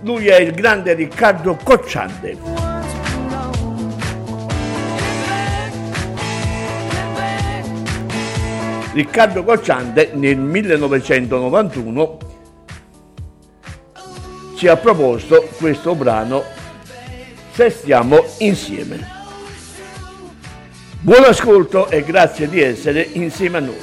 Lui 0.00 0.28
è 0.28 0.40
il 0.40 0.52
grande 0.52 0.94
Riccardo 0.94 1.58
Cocciante. 1.62 2.36
Riccardo 8.94 9.44
Cocciante 9.44 10.10
nel 10.14 10.38
1991 10.38 12.18
ci 14.56 14.66
ha 14.66 14.76
proposto 14.76 15.46
questo 15.56 15.94
brano 15.94 16.42
Se 17.52 17.68
stiamo 17.70 18.24
insieme. 18.38 19.17
Buon 21.00 21.22
ascolto 21.22 21.88
e 21.90 22.02
grazie 22.02 22.48
di 22.48 22.60
essere 22.60 23.08
insieme 23.12 23.58
a 23.58 23.60
noi. 23.60 23.78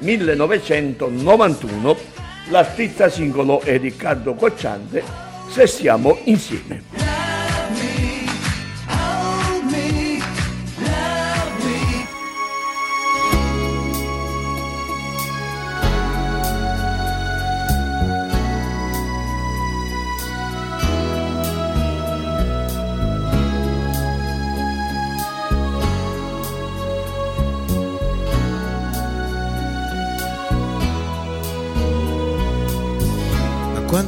1991, 0.00 1.96
l'artista 2.50 3.08
singolo 3.08 3.62
è 3.62 3.78
Riccardo 3.78 4.34
Cocciante, 4.34 5.02
Se 5.48 5.66
stiamo 5.66 6.18
insieme. 6.24 7.03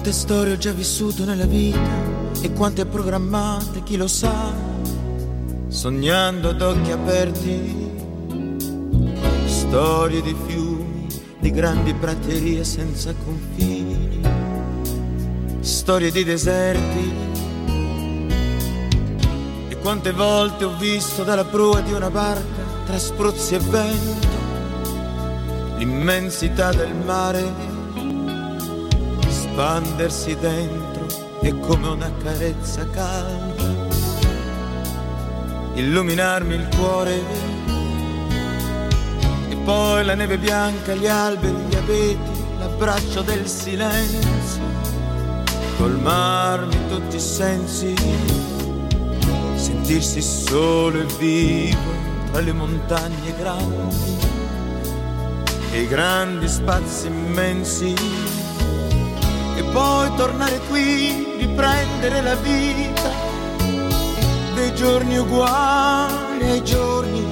Quante 0.06 0.22
storie 0.24 0.52
ho 0.52 0.56
già 0.56 0.70
vissuto 0.70 1.24
nella 1.24 1.46
vita 1.46 1.80
e 2.40 2.52
quante 2.52 2.86
programmate, 2.86 3.82
chi 3.82 3.96
lo 3.96 4.06
sa, 4.06 4.52
sognando 5.66 6.50
ad 6.50 6.62
occhi 6.62 6.92
aperti. 6.92 7.90
Storie 9.46 10.22
di 10.22 10.36
fiumi, 10.46 11.08
di 11.40 11.50
grandi 11.50 11.92
praterie 11.92 12.62
senza 12.62 13.12
confini, 13.24 14.20
storie 15.58 16.12
di 16.12 16.22
deserti. 16.22 17.12
E 19.68 19.78
quante 19.80 20.12
volte 20.12 20.66
ho 20.66 20.76
visto 20.76 21.24
dalla 21.24 21.44
prua 21.44 21.80
di 21.80 21.92
una 21.92 22.10
barca, 22.10 22.62
tra 22.86 22.96
spruzzi 22.96 23.56
e 23.56 23.58
vento, 23.58 24.28
l'immensità 25.78 26.72
del 26.72 26.94
mare 26.94 27.75
espandersi 29.56 30.36
dentro 30.36 31.06
e 31.40 31.58
come 31.60 31.88
una 31.88 32.12
carezza 32.22 32.86
calda. 32.90 33.64
Illuminarmi 35.72 36.54
il 36.54 36.68
cuore. 36.76 37.22
E 39.48 39.56
poi 39.64 40.04
la 40.04 40.14
neve 40.14 40.36
bianca, 40.36 40.92
gli 40.92 41.06
alberi, 41.06 41.56
gli 41.70 41.74
abeti, 41.74 42.44
l'abbraccio 42.58 43.22
del 43.22 43.48
silenzio. 43.48 44.60
Colmarmi 45.78 46.76
tutti 46.90 47.16
i 47.16 47.20
sensi. 47.20 47.94
Sentirsi 49.54 50.20
solo 50.20 51.00
e 51.00 51.06
vivo 51.18 51.94
tra 52.30 52.42
le 52.42 52.52
montagne 52.52 53.34
grandi. 53.38 54.18
E 55.72 55.80
i 55.80 55.88
grandi 55.88 56.46
spazi 56.46 57.06
immensi 57.06 57.94
poi 59.76 60.10
tornare 60.16 60.58
qui, 60.70 61.36
riprendere 61.36 62.22
la 62.22 62.34
vita 62.36 63.10
dei 64.54 64.74
giorni 64.74 65.18
uguali 65.18 66.48
ai 66.48 66.64
giorni. 66.64 67.22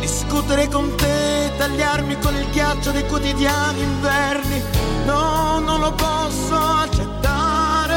Discutere 0.00 0.68
con 0.68 0.94
te, 0.96 1.50
tagliarmi 1.56 2.18
con 2.18 2.34
il 2.34 2.46
ghiaccio 2.50 2.90
dei 2.90 3.06
quotidiani 3.06 3.80
inverni. 3.80 4.62
No, 5.06 5.60
non 5.60 5.80
lo 5.80 5.92
posso 5.92 6.54
accettare. 6.54 7.96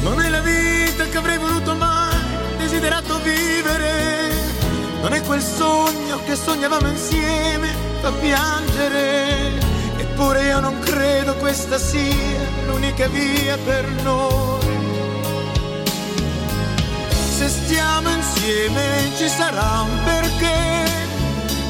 Non 0.00 0.18
è 0.22 0.30
la 0.30 0.40
vita 0.40 1.04
che 1.04 1.16
avrei 1.18 1.36
voluto 1.36 1.74
mai, 1.74 2.16
desiderato 2.56 3.18
vivere. 3.18 4.32
Non 5.02 5.12
è 5.12 5.20
quel 5.20 5.42
sogno 5.42 6.20
che 6.24 6.34
sognavamo 6.36 6.88
insieme, 6.88 7.68
fa 8.00 8.10
piangere. 8.12 9.75
Eppure 10.18 10.44
io 10.44 10.60
non 10.60 10.78
credo 10.78 11.34
questa 11.34 11.76
sia 11.76 12.40
l'unica 12.64 13.06
via 13.08 13.58
per 13.58 13.86
noi. 14.02 14.64
Se 17.04 17.46
stiamo 17.50 18.08
insieme 18.08 19.12
ci 19.18 19.28
sarà 19.28 19.82
un 19.82 20.04
perché 20.04 20.84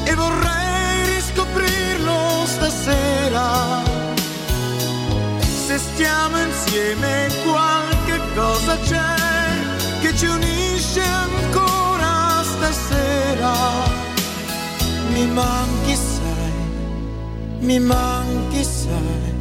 e 0.05 0.15
vorrei 0.15 1.15
riscoprirlo 1.15 2.45
stasera. 2.45 3.83
Se 5.41 5.77
stiamo 5.77 6.37
insieme 6.41 7.27
qualche 7.43 8.21
cosa 8.33 8.77
c'è 8.79 9.99
che 9.99 10.15
ci 10.15 10.25
unisce 10.25 11.01
ancora 11.01 12.41
stasera. 12.43 13.55
Mi 15.09 15.27
manchi, 15.27 15.95
sai, 15.95 16.16
mi 17.59 17.79
manchi, 17.79 18.63
sai. 18.63 19.35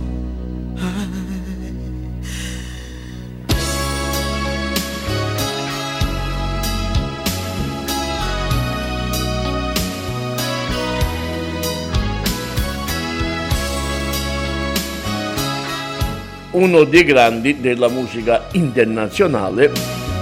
uno 16.56 16.84
dei 16.84 17.04
grandi 17.04 17.60
della 17.60 17.88
musica 17.88 18.48
internazionale, 18.52 19.70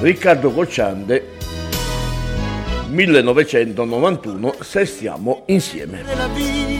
Riccardo 0.01 0.51
Cocciante, 0.51 1.29
1991, 2.89 4.57
Se 4.61 4.85
stiamo 4.85 5.45
insieme. 5.47 6.74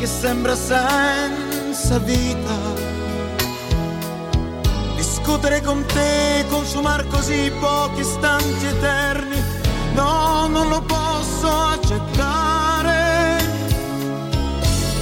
Che 0.00 0.06
sembra 0.06 0.56
senza 0.56 1.98
vita. 1.98 2.56
Discutere 4.96 5.60
con 5.60 5.84
te, 5.84 6.46
consumare 6.48 7.06
così 7.06 7.52
pochi 7.60 8.00
istanti 8.00 8.64
eterni, 8.64 9.44
no, 9.92 10.46
non 10.48 10.70
lo 10.70 10.80
posso 10.80 11.48
accettare. 11.50 13.44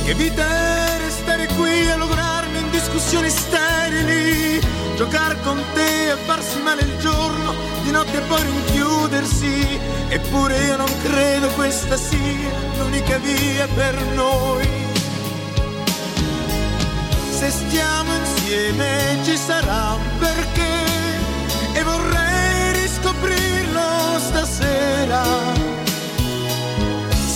Che 0.04 0.14
vita 0.14 0.42
è 0.42 0.98
restare 0.98 1.46
qui 1.56 1.88
a 1.88 1.96
lograrmi 1.96 2.58
in 2.58 2.70
discussioni 2.70 3.30
sterili, 3.30 4.60
giocare 4.96 5.36
con 5.44 5.62
te 5.74 6.10
e 6.10 6.16
farsi 6.26 6.60
male 6.60 6.82
il 6.82 6.98
giorno, 6.98 7.54
di 7.84 7.92
notte 7.92 8.18
poi 8.22 8.42
rinchiudere 8.42 8.98
confondersi, 9.08 9.78
eppure 10.08 10.64
io 10.64 10.76
non 10.76 10.90
credo 11.02 11.48
questa 11.48 11.96
sia 11.96 12.50
l'unica 12.78 13.18
via 13.18 13.66
per 13.74 14.00
noi. 14.14 14.87
Se 17.38 17.50
stiamo 17.50 18.10
insieme 18.16 19.16
ci 19.22 19.36
sarà 19.36 19.94
un 19.94 20.18
perché 20.18 20.74
e 21.72 21.82
vorrei 21.84 22.72
riscoprirlo 22.72 24.18
stasera. 24.18 25.22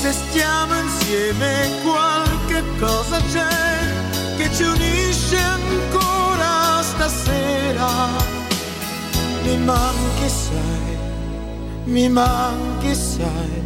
Se 0.00 0.10
stiamo 0.10 0.74
insieme 0.80 1.68
qualche 1.84 2.64
cosa 2.80 3.20
c'è 3.30 4.38
che 4.38 4.52
ci 4.52 4.64
unisce 4.64 5.38
ancora 5.38 6.82
stasera. 6.82 8.08
Mi 9.44 9.56
manchi 9.58 10.28
sai, 10.28 10.96
mi 11.84 12.08
manchi 12.08 12.92
sai. 12.92 13.62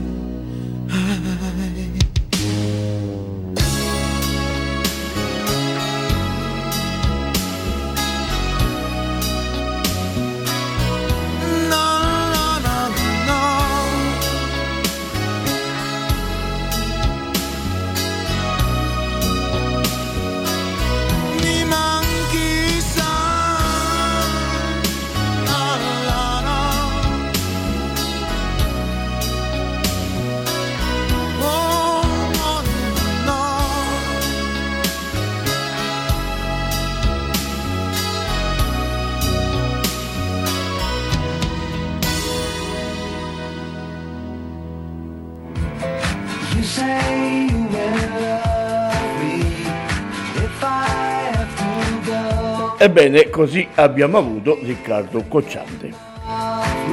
Ebbene, 52.78 53.30
così 53.30 53.66
abbiamo 53.76 54.18
avuto 54.18 54.58
Riccardo 54.62 55.24
Cocciante. 55.26 55.90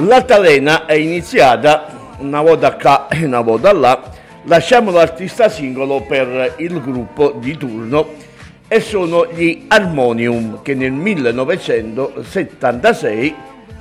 L'altalena 0.00 0.86
è 0.86 0.94
iniziata 0.94 2.14
una 2.18 2.40
volta 2.40 2.72
qua 2.74 3.08
e 3.08 3.22
una 3.24 3.42
volta 3.42 3.70
là. 3.72 4.02
Lasciamo 4.44 4.90
l'artista 4.90 5.50
singolo 5.50 6.00
per 6.00 6.54
il 6.58 6.80
gruppo 6.80 7.36
di 7.38 7.58
turno 7.58 8.14
e 8.66 8.80
sono 8.80 9.26
gli 9.30 9.66
Harmonium 9.68 10.62
che 10.62 10.74
nel 10.74 10.92
1976 10.92 13.34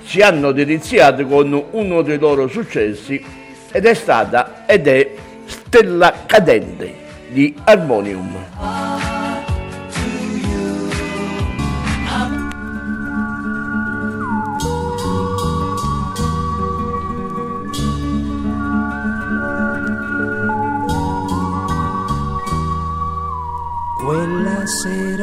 ci 0.06 0.22
hanno 0.22 0.52
deliziato 0.52 1.26
con 1.26 1.68
uno 1.72 2.02
dei 2.02 2.20
loro 2.20 2.50
successi 2.50 3.24
ed 3.72 3.86
è 3.86 3.94
stata 3.94 4.66
ed 4.66 4.88
è 4.88 5.10
Stella 5.46 6.14
Cadente 6.26 6.94
di 7.30 7.56
Harmonium. 7.64 9.03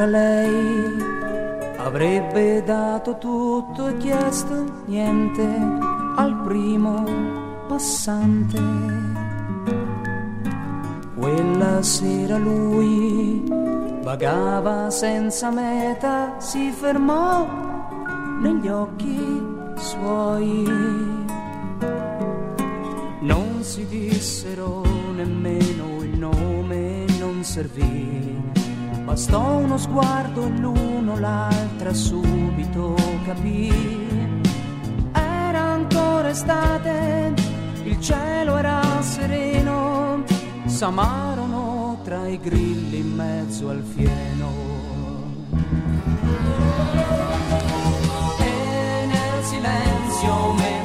Sera 0.00 0.06
lei 0.06 0.96
avrebbe 1.76 2.62
dato 2.62 3.18
tutto 3.18 3.88
e 3.88 3.96
chiesto 3.98 4.82
niente 4.86 5.46
al 6.16 6.40
primo 6.44 7.04
passante. 7.68 8.58
Quella 11.16 11.82
sera 11.82 12.38
lui 12.38 13.44
vagava 14.02 14.90
senza 14.90 15.50
meta, 15.50 16.36
si 16.38 16.70
fermò 16.70 17.46
negli 18.40 18.68
occhi 18.68 19.18
suoi. 19.76 20.64
Non 23.20 23.58
si 23.60 23.86
dissero 23.86 24.82
nemmeno 25.14 26.02
il 26.02 26.18
nome, 26.18 27.04
non 27.18 27.44
servì. 27.44 28.49
Bastò 29.10 29.56
uno 29.56 29.76
sguardo 29.76 30.44
e 30.44 30.50
l'uno 30.50 31.18
l'altra 31.18 31.92
subito 31.92 32.94
capì. 33.24 33.68
Era 35.10 35.58
ancora 35.58 36.28
estate, 36.28 37.34
il 37.82 38.00
cielo 38.00 38.56
era 38.56 38.80
sereno, 39.02 40.22
s'amarono 40.66 41.98
tra 42.04 42.28
i 42.28 42.38
grilli 42.38 42.98
in 42.98 43.12
mezzo 43.16 43.70
al 43.70 43.82
fieno. 43.82 44.48
E 48.38 49.06
nel 49.06 49.42
silenzio 49.42 50.52
mentre 50.52 50.79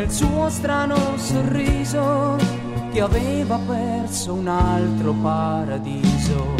nel 0.00 0.10
suo 0.10 0.48
strano 0.48 0.96
sorriso 1.18 2.38
che 2.90 3.02
aveva 3.02 3.58
perso 3.58 4.32
un 4.32 4.48
altro 4.48 5.12
paradiso. 5.12 6.54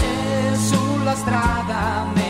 E 0.00 0.56
sulla 0.56 1.14
strada 1.14 2.06
mentre 2.14 2.27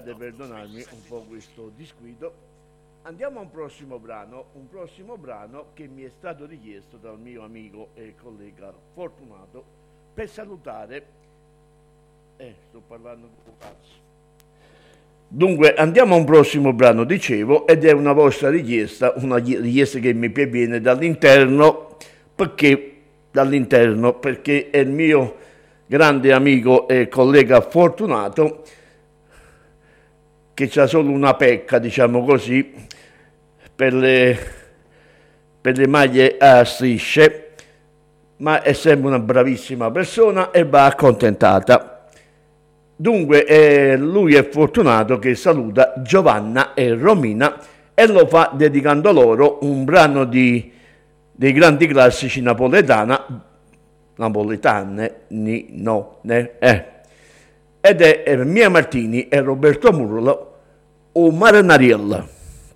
Vogliate 0.00 0.14
perdonarmi 0.14 0.84
un 0.92 0.98
po' 1.08 1.24
questo 1.28 1.70
disguido. 1.76 2.32
Andiamo 3.02 3.40
a 3.40 3.42
un 3.42 3.50
prossimo 3.50 3.98
brano, 3.98 4.46
un 4.54 4.66
prossimo 4.68 5.18
brano 5.18 5.66
che 5.74 5.88
mi 5.88 6.04
è 6.04 6.10
stato 6.16 6.46
richiesto 6.46 6.96
dal 6.96 7.18
mio 7.18 7.42
amico 7.42 7.88
e 7.94 8.14
collega 8.20 8.72
Fortunato 8.94 9.62
per 10.14 10.28
salutare. 10.28 11.06
Eh, 12.38 12.54
sto 12.68 12.82
parlando 12.86 13.26
un 13.26 13.32
po' 13.44 13.52
cazzo. 13.58 14.08
Dunque, 15.28 15.74
andiamo 15.74 16.14
a 16.14 16.18
un 16.18 16.24
prossimo 16.24 16.72
brano, 16.72 17.04
dicevo, 17.04 17.66
ed 17.66 17.84
è 17.84 17.92
una 17.92 18.12
vostra 18.12 18.48
richiesta, 18.48 19.12
una 19.16 19.36
richiesta 19.36 19.98
che 19.98 20.14
mi 20.14 20.28
viene 20.28 20.80
dall'interno, 20.80 21.96
perché 22.34 23.00
dall'interno, 23.30 24.14
perché 24.14 24.70
è 24.70 24.78
il 24.78 24.90
mio 24.90 25.36
grande 25.86 26.32
amico 26.32 26.88
e 26.88 27.08
collega 27.08 27.60
Fortunato 27.60 28.62
che 30.54 30.68
c'ha 30.68 30.86
solo 30.86 31.10
una 31.10 31.34
pecca, 31.34 31.78
diciamo 31.78 32.24
così, 32.24 32.72
per 33.74 33.94
le, 33.94 34.38
per 35.60 35.76
le 35.76 35.86
maglie 35.86 36.36
a 36.38 36.64
strisce, 36.64 37.54
ma 38.36 38.62
è 38.62 38.72
sempre 38.72 39.08
una 39.08 39.18
bravissima 39.18 39.90
persona 39.90 40.50
e 40.50 40.64
va 40.64 40.84
accontentata. 40.84 42.08
Dunque 42.96 43.46
eh, 43.46 43.96
lui 43.96 44.34
è 44.34 44.46
fortunato 44.48 45.18
che 45.18 45.34
saluta 45.34 45.94
Giovanna 46.02 46.74
e 46.74 46.92
Romina 46.94 47.58
e 47.94 48.06
lo 48.06 48.26
fa 48.26 48.50
dedicando 48.54 49.12
loro 49.12 49.58
un 49.62 49.84
brano 49.84 50.24
di, 50.24 50.70
dei 51.32 51.52
grandi 51.52 51.86
classici 51.86 52.42
napoletana, 52.42 53.42
napoletane, 54.16 55.14
ni, 55.28 55.68
no, 55.70 56.18
ne, 56.22 56.52
eh. 56.58 56.84
Ed 57.80 58.02
è 58.02 58.22
eh, 58.26 58.36
Mia 58.44 58.68
Martini 58.68 59.28
e 59.28 59.40
Roberto 59.40 59.90
Murlo, 59.92 60.58
o 61.12 61.30
Maranariella. 61.30 62.26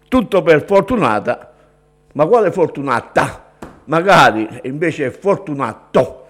Tutto 0.09 0.43
per 0.43 0.65
fortunata, 0.65 1.53
ma 2.13 2.27
quale 2.27 2.51
fortunata? 2.51 3.53
Magari 3.87 4.49
invece 4.63 5.07
è 5.07 5.11
fortunato 5.11 6.27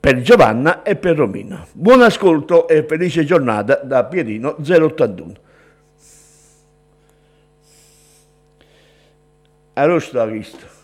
per 0.00 0.20
Giovanna 0.22 0.82
e 0.82 0.96
per 0.96 1.16
Romina. 1.16 1.64
Buon 1.72 2.02
ascolto 2.02 2.66
e 2.66 2.84
felice 2.84 3.24
giornata 3.24 3.76
da 3.76 4.04
Pierino 4.04 4.56
081. 4.60 5.32
Arosta 9.74 10.24
visto. 10.24 10.77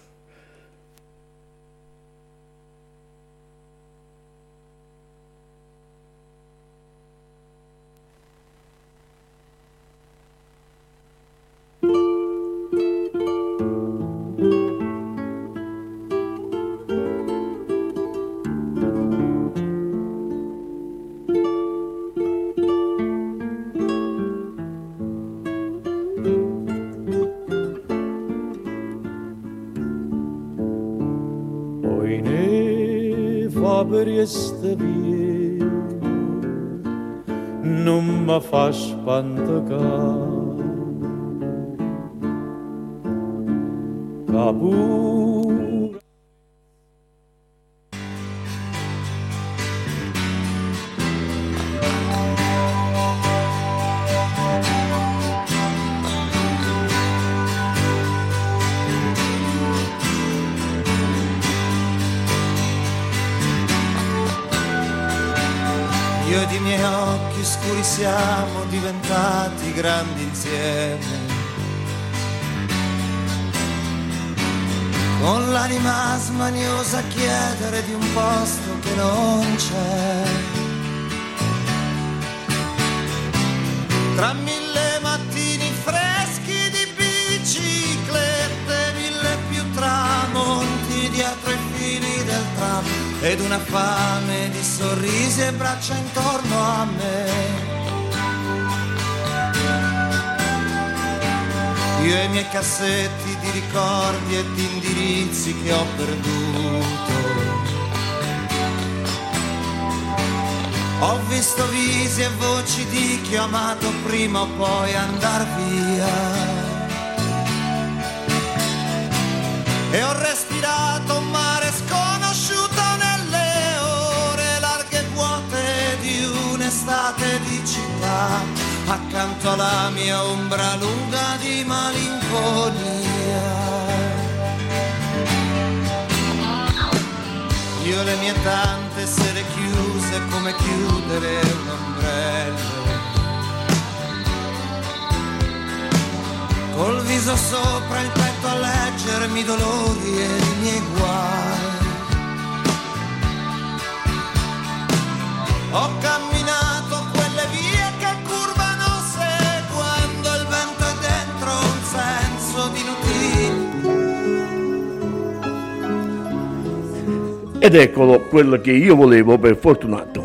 Che 168.64 168.72
io 168.72 168.96
volevo 168.96 169.36
per 169.36 169.58
Fortunato. 169.58 170.24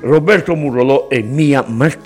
Roberto 0.00 0.54
Murolo 0.54 1.10
e 1.10 1.20
Mia 1.20 1.62
Martini. 1.68 2.05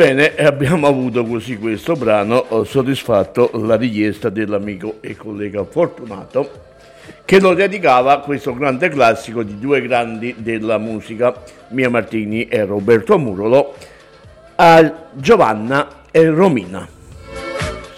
Ebbene, 0.00 0.36
abbiamo 0.36 0.86
avuto 0.86 1.24
così 1.24 1.58
questo 1.58 1.94
brano, 1.94 2.36
ho 2.36 2.62
soddisfatto 2.62 3.50
la 3.54 3.74
richiesta 3.74 4.28
dell'amico 4.28 4.98
e 5.00 5.16
collega 5.16 5.64
Fortunato 5.64 6.66
che 7.24 7.40
lo 7.40 7.52
dedicava 7.52 8.20
questo 8.20 8.54
grande 8.54 8.90
classico 8.90 9.42
di 9.42 9.58
due 9.58 9.82
grandi 9.82 10.36
della 10.38 10.78
musica, 10.78 11.34
Mia 11.70 11.90
Martini 11.90 12.46
e 12.46 12.64
Roberto 12.64 13.18
Murolo, 13.18 13.74
a 14.54 15.08
Giovanna 15.14 16.02
e 16.12 16.28
Romina. 16.28 16.86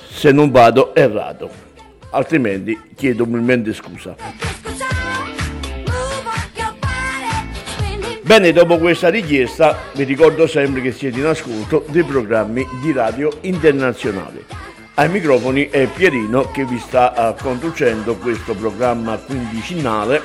Se 0.09 0.32
non 0.32 0.51
vado 0.51 0.94
errato, 0.94 1.51
altrimenti 2.12 2.80
chiedo 2.96 3.24
umilmente 3.24 3.74
scusa. 3.74 4.16
Bene, 8.30 8.52
dopo 8.52 8.78
questa 8.78 9.08
richiesta 9.08 9.76
vi 9.94 10.04
ricordo 10.04 10.46
sempre 10.46 10.80
che 10.80 10.92
siete 10.92 11.18
in 11.18 11.26
ascolto 11.26 11.84
dei 11.88 12.04
programmi 12.04 12.64
di 12.80 12.92
radio 12.92 13.28
internazionale. 13.40 14.44
Ai 14.94 15.08
microfoni 15.08 15.68
è 15.68 15.88
Pierino 15.88 16.48
che 16.52 16.64
vi 16.64 16.78
sta 16.78 17.34
eh, 17.34 17.42
conducendo 17.42 18.14
questo 18.18 18.54
programma 18.54 19.16
quindicinale 19.16 20.22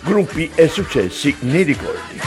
Gruppi 0.00 0.50
e 0.54 0.66
successi 0.66 1.36
nei 1.40 1.64
ricordi. 1.64 2.18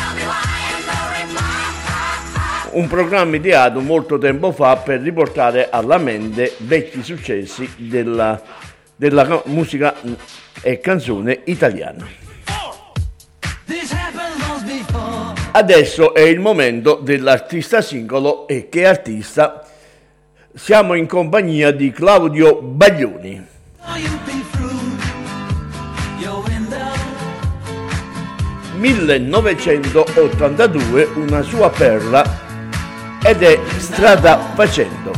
Un 2.74 2.88
programma 2.88 3.36
ideato 3.36 3.80
molto 3.80 4.20
tempo 4.20 4.52
fa 4.52 4.76
per 4.76 5.02
riportare 5.02 5.72
alla 5.72 5.98
mente 5.98 6.54
vecchi 6.58 7.02
successi 7.02 7.68
della, 7.78 8.40
della 8.96 9.26
ca- 9.26 9.42
musica 9.46 9.96
e 10.62 10.80
canzone 10.80 11.40
italiana. 11.46 12.29
Adesso 15.52 16.14
è 16.14 16.22
il 16.22 16.40
momento 16.40 17.00
dell'artista 17.02 17.82
singolo 17.82 18.48
e 18.48 18.70
che 18.70 18.86
artista? 18.86 19.66
Siamo 20.54 20.94
in 20.94 21.08
compagnia 21.08 21.72
di 21.72 21.92
Claudio 21.92 22.62
Baglioni. 22.62 23.48
1982 28.80 31.10
una 31.16 31.42
sua 31.42 31.72
perla 31.72 32.24
ed 33.24 33.42
è 33.42 33.60
Strada 33.78 34.38
Facendo. 34.54 35.12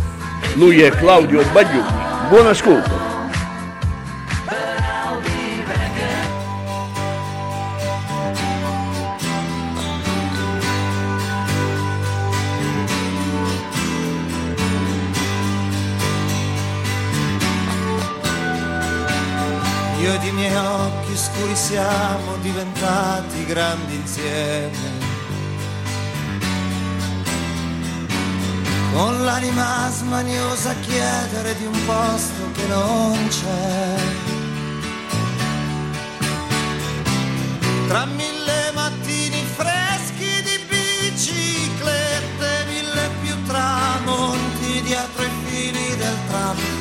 Lui 0.55 0.82
è 0.82 0.91
Claudio 0.91 1.43
Baglioni. 1.51 1.91
Buon 2.29 2.47
ascolto. 2.47 3.00
Io 20.01 20.13
ed 20.13 20.23
i 20.23 20.31
miei 20.31 20.55
occhi 20.55 21.15
scuri 21.15 21.55
siamo 21.55 22.35
diventati 22.41 23.45
grandi 23.45 23.93
insieme. 23.93 25.09
Con 28.93 29.23
l'anima 29.23 29.91
smaniosa 29.91 30.73
chiedere 30.81 31.55
di 31.55 31.65
un 31.65 31.85
posto 31.85 32.51
che 32.53 32.65
non 32.65 33.27
c'è. 33.27 33.95
Tra 37.87 38.05
mille 38.05 38.71
mattini 38.73 39.45
freschi 39.55 40.41
di 40.41 40.65
biciclette, 40.67 42.65
mille 42.69 43.09
più 43.21 43.39
tramonti 43.43 44.81
dietro 44.81 45.23
i 45.23 45.31
fili 45.45 45.95
del 45.95 46.17
tram 46.27 46.80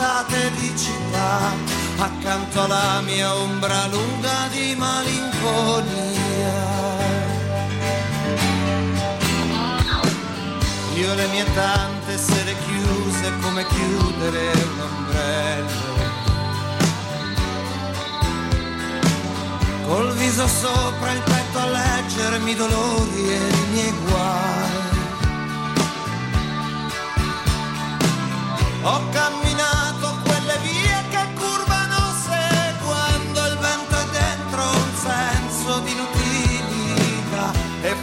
un'estate 0.00 0.50
di 0.52 0.72
città, 0.78 1.52
accanto 1.98 2.62
alla 2.62 3.02
mia 3.02 3.34
ombra 3.34 3.86
lunga 3.88 4.48
di 4.50 4.74
malinconia. 4.74 5.88
Io 10.94 11.14
le 11.14 11.26
mie 11.28 11.44
tante 11.54 12.16
sere 12.18 12.56
chiuse 12.64 13.32
come 13.42 13.66
chiudere 13.66 14.52
un 14.52 14.80
ombrello. 14.80 15.88
Col 19.86 20.14
viso 20.14 20.46
sopra 20.46 21.12
il 21.12 21.20
petto 21.20 21.58
a 21.58 21.66
leggermi 21.66 22.50
i 22.50 22.54
dolori 22.54 23.28
e 23.28 23.36
i 23.36 23.66
miei 23.72 23.94
guai. 24.06 24.88
Ho 28.82 29.08
camminato 29.10 29.69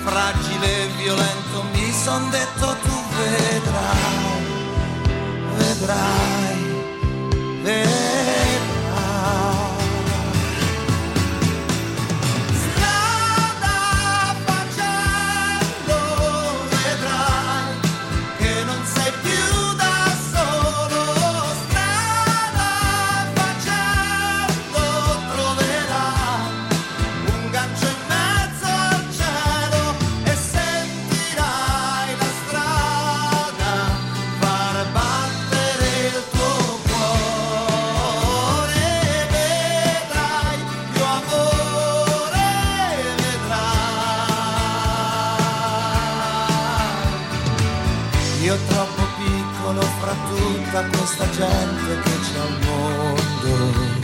fragile 0.07 0.83
e 0.83 0.87
violento 1.03 1.63
mi 1.73 1.91
son 1.91 2.29
detto 2.29 2.75
tu 2.81 2.95
vedrai, 3.17 4.37
vedrai, 5.57 6.57
vedrai. 7.61 8.06
Tutta 50.77 50.97
questa 50.97 51.29
gente 51.31 52.01
che 52.01 52.19
c'è 52.19 52.39
al 52.39 52.59
mondo. 52.65 53.95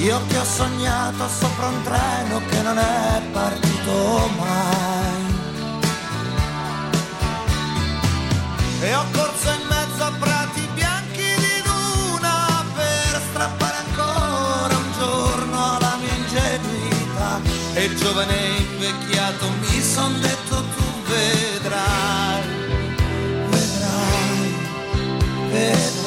Io 0.00 0.20
che 0.26 0.38
ho 0.38 0.44
sognato 0.44 1.28
sopra 1.28 1.66
un 1.68 1.82
treno 1.82 2.40
che 2.48 2.62
non 2.62 2.78
è 2.78 3.22
partito 3.32 4.30
mai. 4.36 5.36
E 8.80 8.94
ho 8.94 9.04
corso 9.12 9.50
in 9.50 9.66
mezzo 9.68 10.04
a 10.04 10.12
prati 10.18 10.68
bianchi 10.74 11.34
di 11.36 11.62
luna 11.64 12.64
per 12.74 13.22
strappare 13.30 13.76
ancora 13.86 14.76
un 14.76 14.92
giorno 14.98 15.76
alla 15.76 15.96
mia 16.00 16.14
ingenuità. 16.14 17.40
E 17.74 17.94
giovane 17.94 18.36
invecchiato 18.58 19.48
mi 19.60 19.82
son 19.82 20.20
detto 20.20 20.64
tu 20.76 20.84
vedrai, 21.06 22.17
vedrai. 25.58 25.97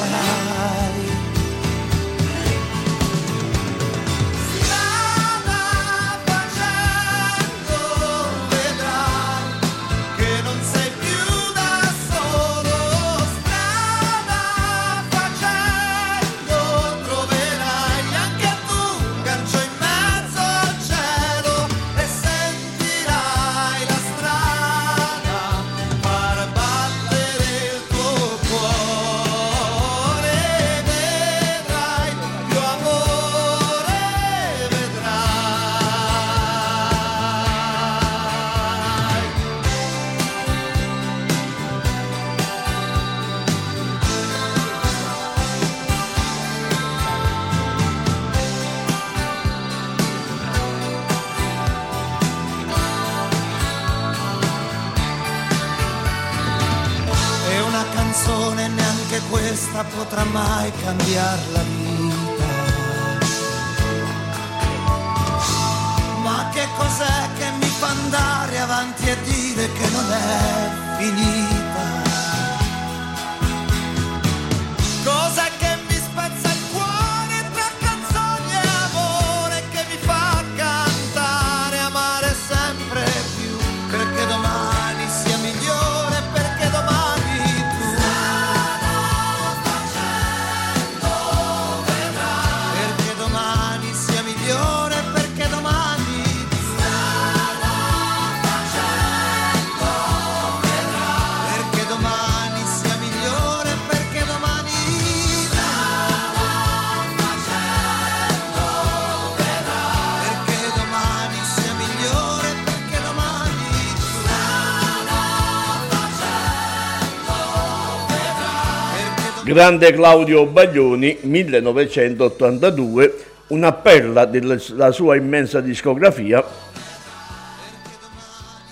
Grande 119.52 119.92
Claudio 119.92 120.46
Baglioni, 120.46 121.18
1982, 121.24 123.18
una 123.48 123.74
perla 123.74 124.24
della 124.24 124.94
sua 124.94 125.18
immensa 125.18 125.60
discografia, 125.60 126.42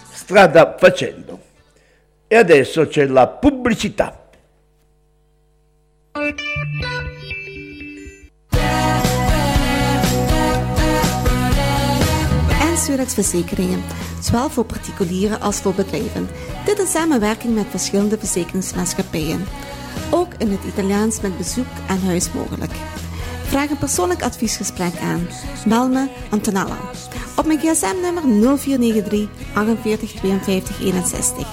strada 0.10 0.78
facendo. 0.80 1.38
E 2.28 2.36
adesso 2.38 2.88
c'è 2.88 3.06
la 3.08 3.28
pubblicità. 3.28 4.14
Verzekeringen, 13.10 13.84
zowel 14.22 14.50
voor 14.50 14.66
particulieren 14.66 15.42
als 15.42 15.62
voor 15.62 15.74
bedrijven. 15.74 16.30
Dit 16.66 16.80
in 16.80 16.86
samenwerking 16.86 17.56
met 17.56 17.66
verschillende 17.70 18.18
verzekeringsmaatschappijen. 18.18 19.46
Ook 20.10 20.28
in 20.38 20.52
het 20.52 20.64
Italiaans 20.68 21.22
met 21.22 21.38
bezoek 21.38 21.66
aan 21.88 22.00
huis 22.00 22.32
mogelijk. 22.32 22.72
Vraag 23.44 23.70
een 23.70 23.78
persoonlijk 23.78 24.24
adviesgesprek 24.24 24.94
aan. 25.02 25.28
Bel 25.66 25.90
me 25.90 26.08
Antonella. 26.30 26.78
Op 27.36 27.46
mijn 27.46 27.60
gsm-nummer 27.60 28.24
0493 28.24 29.28
48 29.54 30.12
52 30.12 30.82
61. 30.82 31.48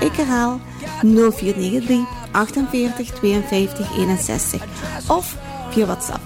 Ik 0.00 0.12
herhaal 0.12 0.60
0493 1.02 1.98
48 2.32 3.10
52 3.10 3.96
61. 3.96 4.62
Of 5.08 5.36
via 5.70 5.86
WhatsApp. 5.86 6.20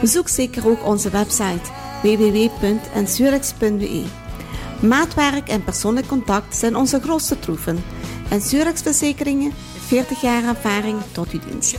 Bezoek 0.00 0.28
zeker 0.28 0.68
ook 0.68 0.86
onze 0.86 1.10
website 1.10 1.70
www.ensurex.be. 2.02 4.04
Maatwerk 4.80 5.48
en 5.48 5.64
persoonlijk 5.64 6.06
contact 6.06 6.56
zijn 6.56 6.76
onze 6.76 7.00
grootste 7.00 7.38
troeven. 7.38 7.84
En 8.28 8.40
Surex 8.40 8.82
Verzekeringen, 8.82 9.52
40 9.90 10.20
jaar 10.20 10.44
ervaring 10.44 11.00
tot 11.12 11.32
uw 11.32 11.40
dienst. 11.48 11.76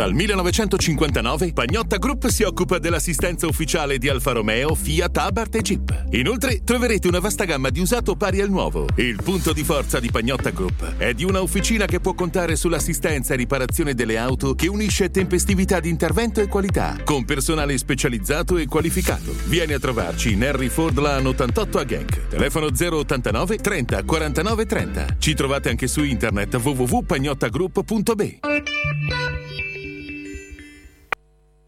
Dal 0.00 0.14
1959 0.14 1.52
Pagnotta 1.52 1.98
Group 1.98 2.28
si 2.28 2.42
occupa 2.42 2.78
dell'assistenza 2.78 3.46
ufficiale 3.46 3.98
di 3.98 4.08
Alfa 4.08 4.32
Romeo, 4.32 4.74
Fiat, 4.74 5.14
Abarth 5.18 5.56
e 5.56 5.60
Jeep. 5.60 6.04
Inoltre 6.12 6.62
troverete 6.64 7.06
una 7.06 7.18
vasta 7.18 7.44
gamma 7.44 7.68
di 7.68 7.80
usato 7.80 8.16
pari 8.16 8.40
al 8.40 8.48
nuovo. 8.48 8.86
Il 8.94 9.20
punto 9.22 9.52
di 9.52 9.62
forza 9.62 10.00
di 10.00 10.10
Pagnotta 10.10 10.48
Group 10.52 10.96
è 10.96 11.12
di 11.12 11.24
una 11.24 11.42
officina 11.42 11.84
che 11.84 12.00
può 12.00 12.14
contare 12.14 12.56
sull'assistenza 12.56 13.34
e 13.34 13.36
riparazione 13.36 13.92
delle 13.92 14.16
auto 14.16 14.54
che 14.54 14.68
unisce 14.68 15.10
tempestività 15.10 15.80
di 15.80 15.90
intervento 15.90 16.40
e 16.40 16.46
qualità, 16.46 16.96
con 17.04 17.26
personale 17.26 17.76
specializzato 17.76 18.56
e 18.56 18.64
qualificato. 18.64 19.34
Vieni 19.48 19.74
a 19.74 19.78
trovarci 19.78 20.32
in 20.32 20.42
Henry 20.42 20.70
Ford 20.70 20.98
Lan 20.98 21.26
88 21.26 21.78
a 21.78 21.84
Genk. 21.84 22.28
Telefono 22.28 22.68
089 22.68 23.58
30 23.58 24.04
49 24.04 24.64
30. 24.64 25.16
Ci 25.18 25.34
trovate 25.34 25.68
anche 25.68 25.86
su 25.86 26.02
internet 26.02 26.54
www.pagnottagroup.be. 26.54 28.38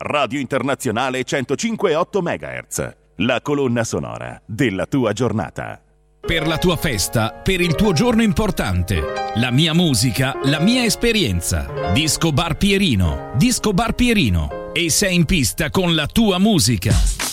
Radio 0.03 0.41
Internazionale 0.41 1.23
105.8 1.23 2.21
MHz. 2.21 2.97
La 3.19 3.41
colonna 3.41 3.85
sonora 3.85 4.43
della 4.45 4.87
tua 4.87 5.13
giornata. 5.13 5.81
Per 6.21 6.47
la 6.49 6.59
tua 6.59 6.77
festa, 6.77 7.33
per 7.33 7.61
il 7.61 7.77
tuo 7.77 7.93
giorno 7.93 8.23
importante. 8.23 9.01
La 9.37 9.53
mia 9.53 9.73
musica, 9.73 10.37
la 10.43 10.59
mia 10.59 10.83
esperienza. 10.83 11.71
Disco 11.93 12.33
Bar 12.33 12.57
Pierino. 12.57 13.31
Disco 13.37 13.73
Bar 13.73 13.95
Pierino. 13.95 14.73
E 14.73 14.91
sei 14.91 15.15
in 15.15 15.25
pista 15.25 15.71
con 15.71 15.95
la 15.95 16.07
tua 16.07 16.39
musica. 16.39 17.32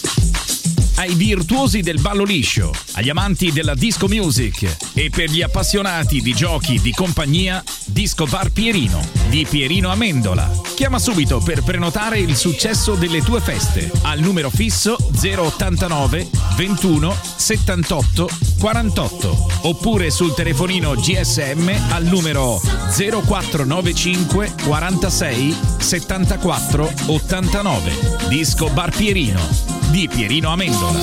Ai 0.99 1.13
virtuosi 1.13 1.79
del 1.79 2.01
ballo 2.01 2.25
liscio, 2.25 2.73
agli 2.95 3.07
amanti 3.07 3.53
della 3.53 3.73
disco 3.73 4.09
music 4.09 4.75
e 4.93 5.09
per 5.09 5.29
gli 5.29 5.41
appassionati 5.41 6.19
di 6.19 6.33
giochi 6.33 6.77
di 6.81 6.91
compagnia, 6.91 7.63
Disco 7.85 8.25
Bar 8.25 8.51
Pierino 8.51 8.99
di 9.29 9.47
Pierino 9.49 9.91
Amendola. 9.91 10.51
Chiama 10.75 10.99
subito 10.99 11.39
per 11.39 11.63
prenotare 11.63 12.19
il 12.19 12.35
successo 12.35 12.95
delle 12.95 13.21
tue 13.21 13.39
feste 13.39 13.89
al 14.01 14.19
numero 14.19 14.49
fisso 14.49 14.97
089 14.97 16.27
21 16.57 17.15
78 17.37 18.29
48 18.59 19.47
oppure 19.61 20.09
sul 20.09 20.33
telefonino 20.33 20.95
GSM 20.95 21.91
al 21.91 22.03
numero 22.03 22.61
0495 22.91 24.53
46 24.65 25.57
74 25.77 26.93
89. 27.05 28.27
Disco 28.27 28.67
Bar 28.67 28.93
Pierino 28.93 29.68
di 29.89 30.07
Pierino 30.07 30.51
Amendola. 30.51 30.99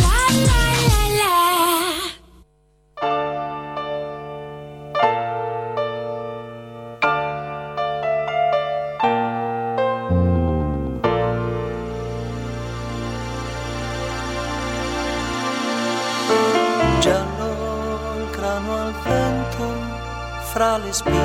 Giallo 17.00 18.14
il 18.16 18.30
grano 18.30 18.74
al 18.74 18.94
vento 19.02 19.64
fra 20.42 20.78
le 20.78 20.92
spine. 20.92 21.18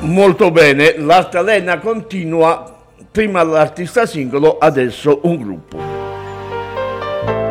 Molto 0.00 0.50
bene, 0.50 0.98
l'altalena 0.98 1.78
continua, 1.78 2.76
prima 3.10 3.42
l'artista 3.44 4.06
singolo, 4.06 4.58
adesso 4.58 5.20
un 5.22 5.36
gruppo. 5.36 5.95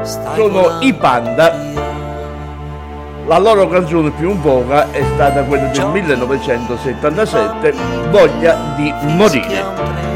Sono 0.05 0.77
i 0.81 0.93
Panda. 0.93 1.51
La 3.25 3.39
loro 3.39 3.67
canzone 3.67 4.11
più 4.11 4.29
in 4.29 4.41
voga 4.41 4.91
è 4.91 5.03
stata 5.15 5.41
quella 5.43 5.65
del 5.69 5.87
1977, 5.87 7.73
Voglia 8.11 8.55
di 8.75 8.93
morire. 9.15 9.63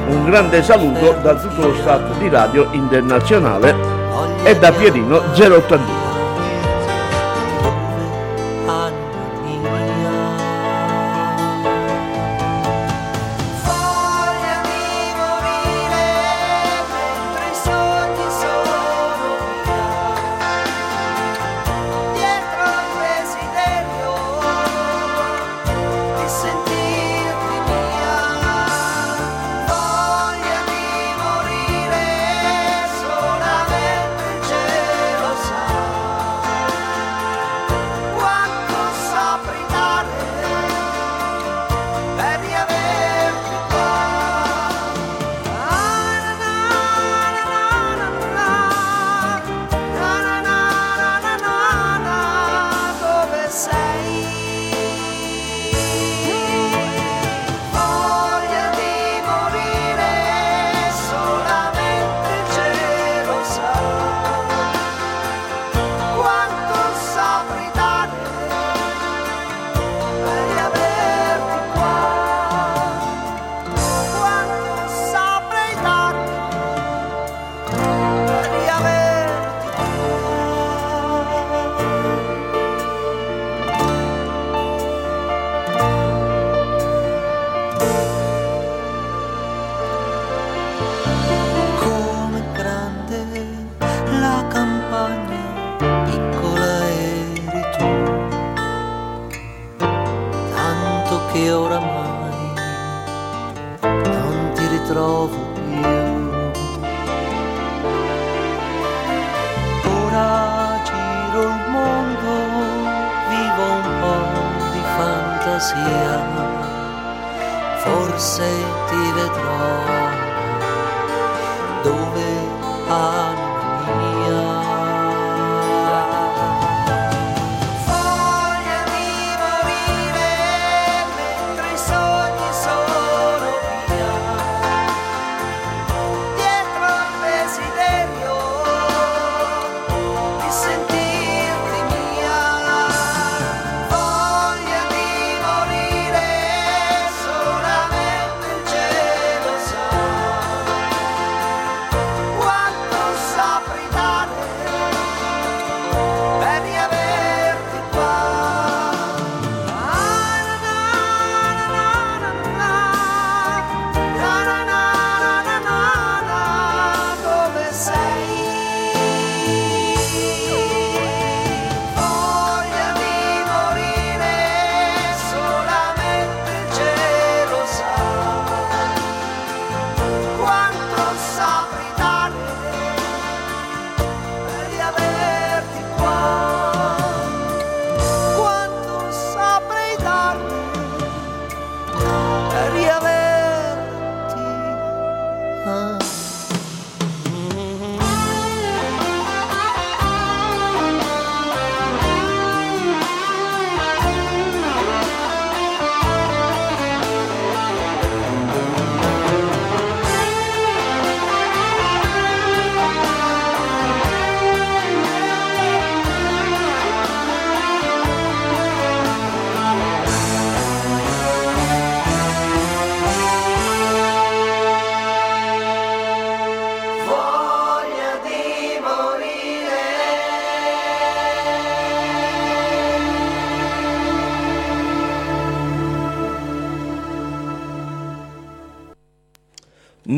Un 0.10 0.26
grande 0.26 0.62
saluto 0.62 1.14
da 1.24 1.34
tutto 1.34 1.70
lo 1.70 1.76
staff 1.78 2.20
di 2.20 2.30
Radio 2.30 2.68
Internazionale 2.72 3.76
e 4.44 4.56
da 4.60 4.72
Pierino 4.72 5.24
081. 5.34 6.09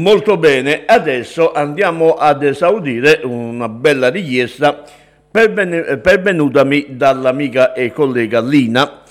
Molto 0.02 0.36
bene, 0.36 0.82
adesso 0.88 1.52
andiamo 1.52 2.16
ad 2.16 2.42
esaudire 2.42 3.20
una 3.24 3.70
bella 3.70 4.10
richiesta 4.10 4.84
perven- 5.30 6.00
pervenutami 6.02 6.98
dall'amica 6.98 7.74
e 7.74 7.94
collega 7.94 8.42
Lina 8.42 9.02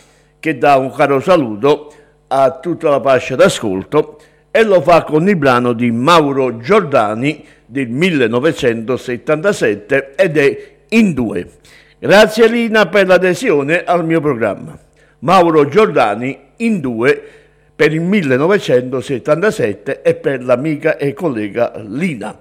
che 0.41 0.59
dà 0.59 0.79
un 0.79 0.93
caro 0.93 1.21
saluto 1.21 1.95
a 2.27 2.59
tutta 2.59 2.91
la 2.91 3.01
fascia 3.01 3.37
d'ascolto 3.37 4.19
e 4.51 4.65
lo 4.65 4.81
fa 4.81 5.05
con 5.05 5.29
il 5.29 5.37
brano 5.37 5.75
di 5.75 5.93
Mauro 5.93 6.57
Giordani 6.57 7.45
del 7.65 7.89
1977 7.89 10.15
ed 10.17 10.37
è 10.37 10.73
in 10.89 11.15
due. 11.15 11.51
Grazie 12.01 12.49
Lina 12.49 12.87
per 12.87 13.07
l'adesione 13.07 13.85
al 13.85 14.05
mio 14.05 14.21
programma. 14.21 14.77
Mauro 15.21 15.69
Giordani 15.69 16.37
in 16.57 16.81
due 16.81 17.40
per 17.81 17.95
il 17.95 18.03
1977 18.03 20.03
e 20.03 20.15
per 20.15 20.45
l'amica 20.45 20.99
e 20.99 21.15
collega 21.15 21.73
Lina. 21.79 22.39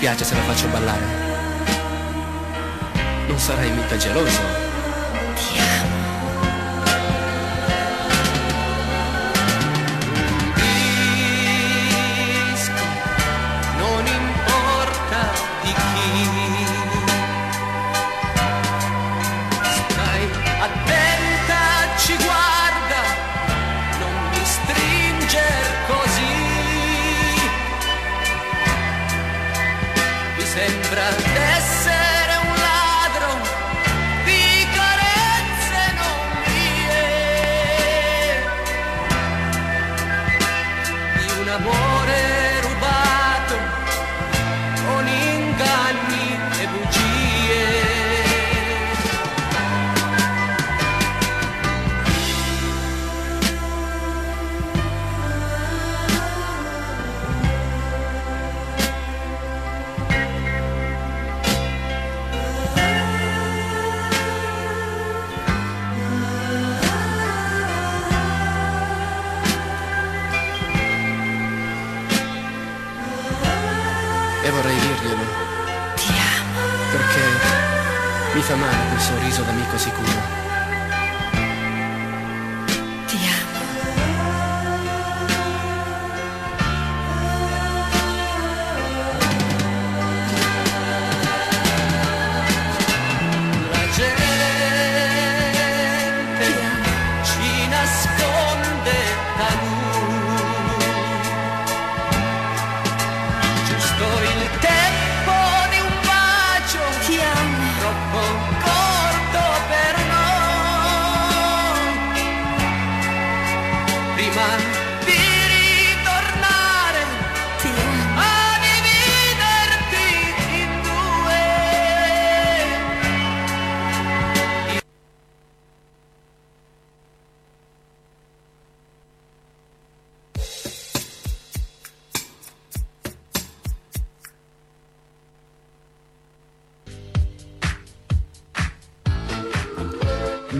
Dispiace 0.00 0.24
se 0.24 0.34
la 0.34 0.40
faccio 0.44 0.66
ballare? 0.68 1.04
Non 3.28 3.38
sarai 3.38 3.70
mica 3.70 3.98
geloso? 3.98 4.69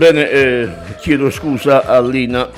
Bene, 0.01 0.31
eh, 0.31 0.69
chiedo 0.99 1.29
scusa 1.29 1.85
a 1.85 2.01
Lina, 2.01 2.49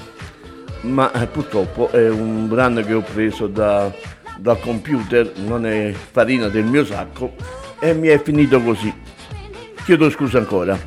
ma 0.83 1.11
eh, 1.11 1.27
purtroppo 1.27 1.91
è 1.91 2.09
un 2.09 2.47
brano 2.47 2.79
che 2.79 2.93
ho 2.93 3.01
preso 3.01 3.47
da- 3.47 3.91
dal 4.37 4.61
computer, 4.61 5.29
non 5.45 5.65
è 5.65 5.91
farina 5.91 6.47
del 6.47 6.63
mio 6.63 6.85
sacco 6.85 7.33
e 7.81 7.93
mi 7.93 8.07
è 8.07 8.23
finito 8.23 8.61
così. 8.61 8.93
Chiedo 9.83 10.09
scusa 10.09 10.37
ancora. 10.37 10.79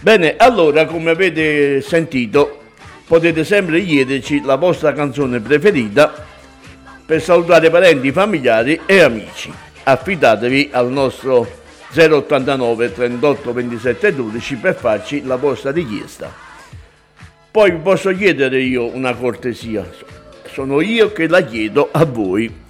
Bene, 0.00 0.36
allora 0.38 0.86
come 0.86 1.10
avete 1.10 1.82
sentito 1.82 2.60
potete 3.06 3.44
sempre 3.44 3.84
chiederci 3.84 4.40
la 4.42 4.56
vostra 4.56 4.94
canzone 4.94 5.40
preferita 5.40 6.14
per 7.04 7.20
salutare 7.20 7.68
parenti, 7.68 8.10
familiari 8.10 8.80
e 8.86 9.02
amici. 9.02 9.52
Affidatevi 9.82 10.70
al 10.72 10.90
nostro 10.90 11.64
089 11.92 12.92
38 12.92 13.52
27 13.52 14.14
12 14.14 14.56
per 14.56 14.74
farci 14.74 15.24
la 15.24 15.36
vostra 15.36 15.70
richiesta. 15.70 16.32
Poi 17.50 17.70
vi 17.70 17.78
posso 17.78 18.10
chiedere 18.14 18.60
io 18.60 18.94
una 18.94 19.14
cortesia, 19.14 19.88
sono 20.52 20.80
io 20.80 21.12
che 21.12 21.26
la 21.26 21.40
chiedo 21.42 21.88
a 21.90 22.04
voi. 22.04 22.64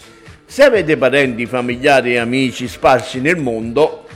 Se 0.45 0.63
avete 0.63 0.97
parenti, 0.97 1.47
familiari 1.47 2.15
e 2.15 2.19
amici 2.19 2.69
sparsi 2.69 3.21
nel 3.21 3.37
mondo 3.37 4.07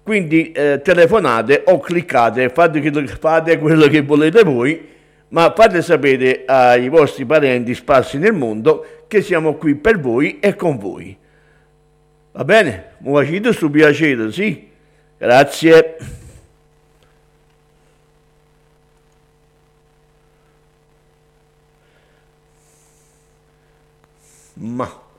Quindi 0.04 0.52
eh, 0.52 0.82
telefonate 0.84 1.64
o 1.68 1.80
cliccate, 1.80 2.50
fate 2.50 3.08
fate 3.08 3.60
quello 3.60 3.88
che 3.88 4.02
volete 4.02 4.44
voi, 4.44 4.90
ma 5.30 5.54
fate 5.56 5.82
sapere 5.82 6.44
ai 6.46 6.90
vostri 6.90 7.24
parenti 7.24 7.74
sparsi 7.74 8.18
nel 8.18 8.34
mondo 8.34 8.86
che 9.08 9.22
siamo 9.22 9.54
qui 9.54 9.76
per 9.76 9.98
voi 9.98 10.40
e 10.42 10.58
con 10.58 10.78
voi. 10.78 11.18
Va 12.34 12.44
bene? 12.44 12.96
Mi 12.98 13.14
facete 13.14 13.40
questo 13.40 13.70
piacere, 13.70 14.34
sì? 14.34 14.68
Grazie. 15.18 15.81
Ma 24.62 25.10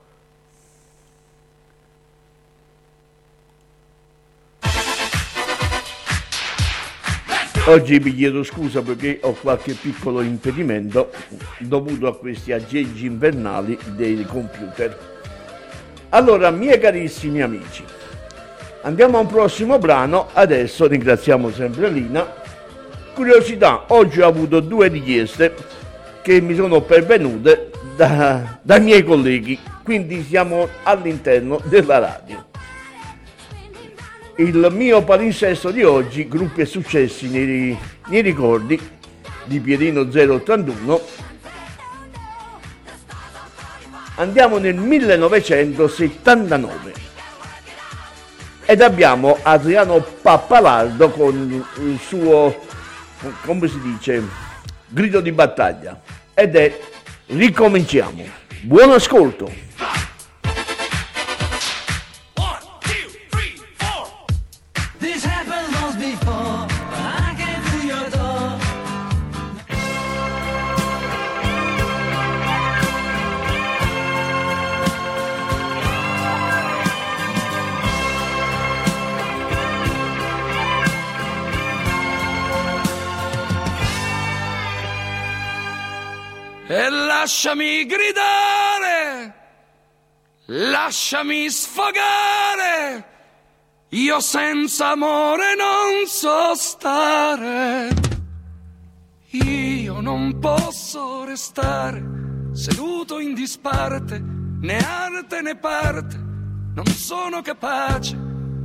Oggi 7.65 7.97
vi 7.99 8.13
chiedo 8.13 8.43
scusa 8.43 8.81
perché 8.81 9.19
ho 9.21 9.33
qualche 9.33 9.73
piccolo 9.73 10.21
impedimento 10.21 11.11
dovuto 11.59 12.07
a 12.07 12.15
questi 12.15 12.51
aggeggi 12.51 13.05
invernali 13.05 13.77
dei 13.95 14.25
computer. 14.25 14.97
Allora, 16.09 16.49
miei 16.49 16.79
carissimi 16.79 17.41
amici, 17.41 17.83
andiamo 18.81 19.17
a 19.17 19.21
un 19.21 19.27
prossimo 19.27 19.77
brano. 19.77 20.27
Adesso 20.33 20.87
ringraziamo 20.87 21.51
sempre 21.51 21.89
Lina. 21.89 22.33
Curiosità, 23.13 23.85
oggi 23.87 24.21
ho 24.21 24.27
avuto 24.27 24.59
due 24.59 24.89
richieste 24.89 25.53
che 26.21 26.41
mi 26.41 26.55
sono 26.55 26.81
pervenute 26.81 27.71
da- 27.95 28.59
dai 28.61 28.81
miei 28.81 29.03
colleghi, 29.03 29.57
quindi 29.83 30.23
siamo 30.23 30.67
all'interno 30.83 31.59
della 31.65 31.99
radio. 31.99 32.45
Il 34.37 34.67
mio 34.71 35.03
palinsesto 35.03 35.69
di 35.69 35.83
oggi, 35.83 36.27
gruppi 36.27 36.61
e 36.61 36.65
successi 36.65 37.29
nei, 37.29 37.77
nei 38.07 38.21
ricordi 38.21 38.79
di 39.45 39.59
Pierino 39.59 40.01
081. 40.01 41.01
Andiamo 44.15 44.57
nel 44.57 44.75
1979 44.75 46.93
ed 48.65 48.81
abbiamo 48.81 49.37
Adriano 49.41 50.01
Pappalardo 50.01 51.09
con 51.09 51.65
il 51.79 51.99
suo, 51.99 52.61
come 53.45 53.67
si 53.67 53.79
dice, 53.81 54.23
grido 54.87 55.19
di 55.19 55.31
battaglia 55.31 55.99
ed 56.33 56.55
è 56.55 56.79
Ricominciamo. 57.35 58.23
Buon 58.61 58.91
ascolto. 58.91 59.51
Lasciami 87.43 87.85
gridare, 87.85 89.33
lasciami 90.45 91.49
sfogare, 91.49 93.05
io 93.89 94.21
senza 94.21 94.91
amore 94.91 95.53
non 95.55 96.07
so 96.07 96.55
stare. 96.55 97.89
Io 99.31 99.99
non 99.99 100.39
posso 100.39 101.25
restare 101.25 102.01
seduto 102.53 103.19
in 103.19 103.33
disparte, 103.33 104.23
né 104.61 104.77
arte 104.77 105.41
né 105.41 105.57
parte, 105.57 106.15
non 106.15 106.85
sono 106.85 107.41
capace 107.41 108.15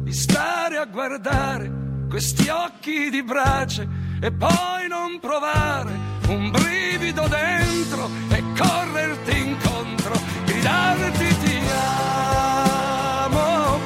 di 0.05 0.13
stare 0.13 0.77
a 0.77 0.85
guardare 0.85 2.07
questi 2.09 2.49
occhi 2.49 3.11
di 3.11 3.25
brace 3.25 3.89
e 4.21 4.31
poi 4.31 4.87
non 4.87 5.19
provare 5.19 6.08
un 6.29 6.51
brivido 6.51 7.27
dentro 7.29 8.11
e 8.29 8.43
correrti 8.57 9.39
incontro, 9.39 10.15
gridarti 10.45 11.39
ti 11.39 11.61
amo. 11.71 13.79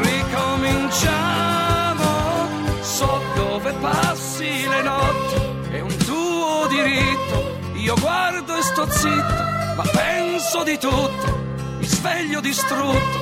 Ricominciamo, 0.00 2.48
so 2.80 3.22
dove 3.34 3.72
passi 3.80 4.66
le 4.68 4.82
notti, 4.82 5.34
è 5.70 5.80
un 5.80 5.96
tuo 5.96 6.66
diritto, 6.68 7.58
io 7.74 7.96
guardo 8.00 8.56
e 8.56 8.62
sto 8.62 8.88
zitto, 8.90 9.44
ma 9.76 9.82
penso 9.92 10.62
di 10.62 10.78
tutto, 10.78 11.44
mi 11.78 11.86
sveglio 11.86 12.40
distrutto, 12.40 13.18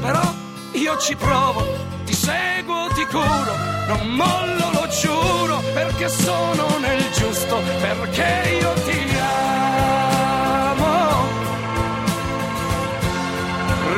però 0.00 0.22
io 0.72 0.98
ci 0.98 1.16
provo, 1.16 1.64
seguo, 2.26 2.88
ti 2.94 3.04
curo, 3.06 3.54
non 3.86 4.08
mollo, 4.08 4.70
lo 4.72 4.86
giuro, 5.00 5.62
perché 5.72 6.08
sono 6.08 6.78
nel 6.78 7.02
giusto, 7.12 7.60
perché 7.80 8.58
io 8.60 8.72
ti 8.84 9.00
amo. 9.18 10.84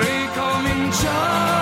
Ricominciamo. 0.01 1.58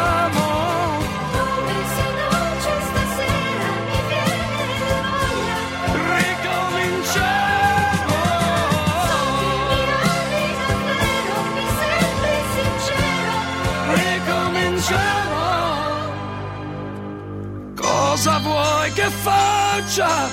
Vuoi 18.86 18.92
che 18.92 19.10
faccia? 19.10 20.28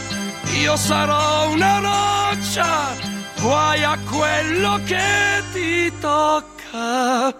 Io 0.61 0.75
sarò 0.75 1.49
una 1.49 1.79
roccia, 1.79 2.95
guai 3.41 3.83
a 3.83 3.97
quello 4.09 4.79
che 4.85 5.43
ti 5.53 5.91
tocca. 5.99 7.33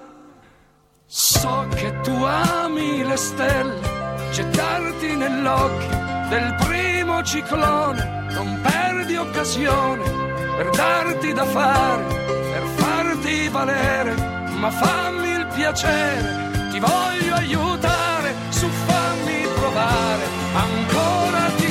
so 1.06 1.68
che 1.76 2.00
tu 2.02 2.24
ami 2.24 3.04
le 3.06 3.18
stelle, 3.18 3.80
gettarti 4.32 5.16
nell'occhio 5.16 6.02
del 6.30 6.56
primo 6.66 7.22
ciclone, 7.24 8.28
non 8.32 8.60
perdi 8.62 9.16
occasione 9.16 10.04
per 10.58 10.70
darti 10.72 11.34
da 11.34 11.46
fare, 11.46 12.04
per 12.52 12.64
farti 12.78 13.48
valere, 13.50 14.16
ma 14.58 14.72
fammi 14.72 15.30
il 15.30 15.48
piacere, 15.54 16.70
ti 16.72 16.80
voglio 16.80 17.36
aiutare, 17.36 18.34
su 18.50 18.68
fammi 18.68 19.48
provare, 19.56 20.43
ancora 20.54 21.50
ti 21.58 21.63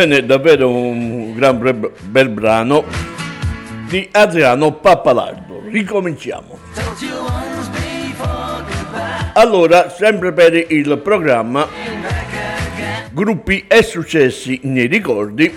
Bene, 0.00 0.24
davvero 0.24 0.70
un 0.70 1.34
gran 1.34 1.58
bre- 1.58 1.92
bel 2.04 2.30
brano 2.30 2.84
di 3.86 4.08
Adriano 4.10 4.72
Pappalardo. 4.72 5.64
Ricominciamo. 5.68 6.58
Allora, 9.34 9.90
sempre 9.90 10.32
per 10.32 10.54
il 10.54 10.98
programma 11.04 11.68
Gruppi 13.12 13.66
e 13.68 13.82
successi 13.82 14.60
nei 14.62 14.86
ricordi, 14.86 15.54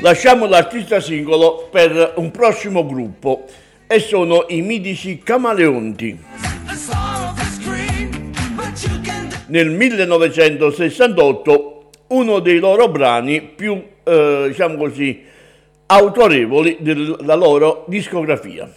lasciamo 0.00 0.46
l'artista 0.46 0.98
singolo 0.98 1.68
per 1.70 2.14
un 2.16 2.32
prossimo 2.32 2.84
gruppo 2.84 3.44
e 3.86 4.00
sono 4.00 4.46
i 4.48 4.62
mitici 4.62 5.20
Camaleonti. 5.22 6.24
Nel 9.46 9.70
1968 9.70 11.75
uno 12.08 12.40
dei 12.40 12.58
loro 12.58 12.88
brani 12.88 13.40
più, 13.42 13.80
eh, 14.04 14.44
diciamo 14.48 14.76
così, 14.76 15.24
autorevoli 15.86 16.76
della 16.80 17.34
loro 17.34 17.84
discografia. 17.88 18.70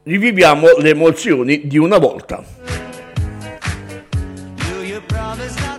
Riviviamo 0.03 0.77
le 0.77 0.89
emozioni 0.89 1.67
di 1.67 1.77
una 1.77 1.97
volta. 1.97 2.43
Applausi 4.97 5.77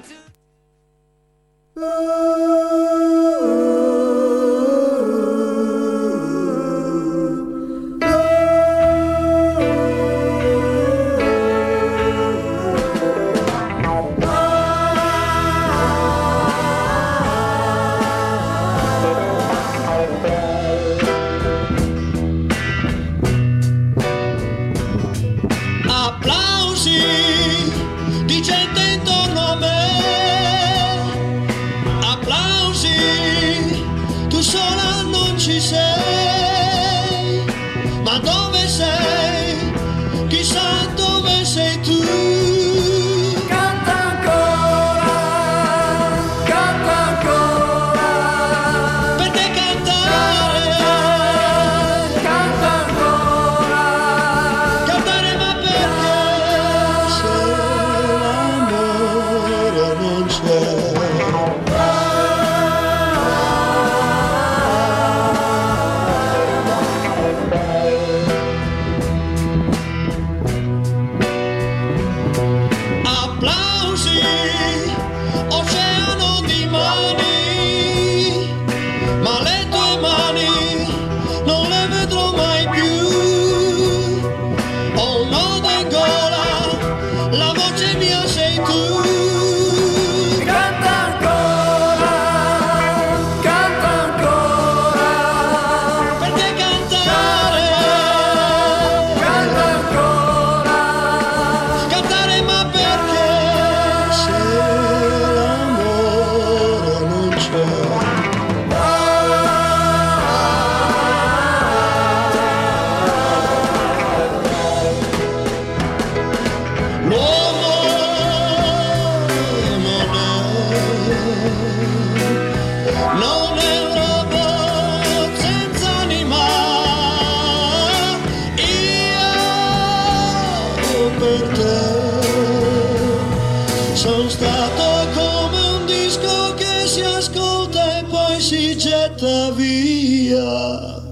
si 138.48 138.78
già 138.78 139.10
t'avvia 139.10 141.07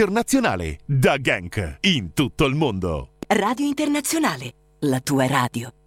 Internazionale, 0.00 0.78
da 0.86 1.18
Genk, 1.18 1.76
in 1.82 2.14
tutto 2.14 2.46
il 2.46 2.54
mondo. 2.54 3.16
Radio 3.26 3.66
Internazionale, 3.66 4.54
la 4.78 5.00
tua 5.00 5.26
radio. 5.26 5.79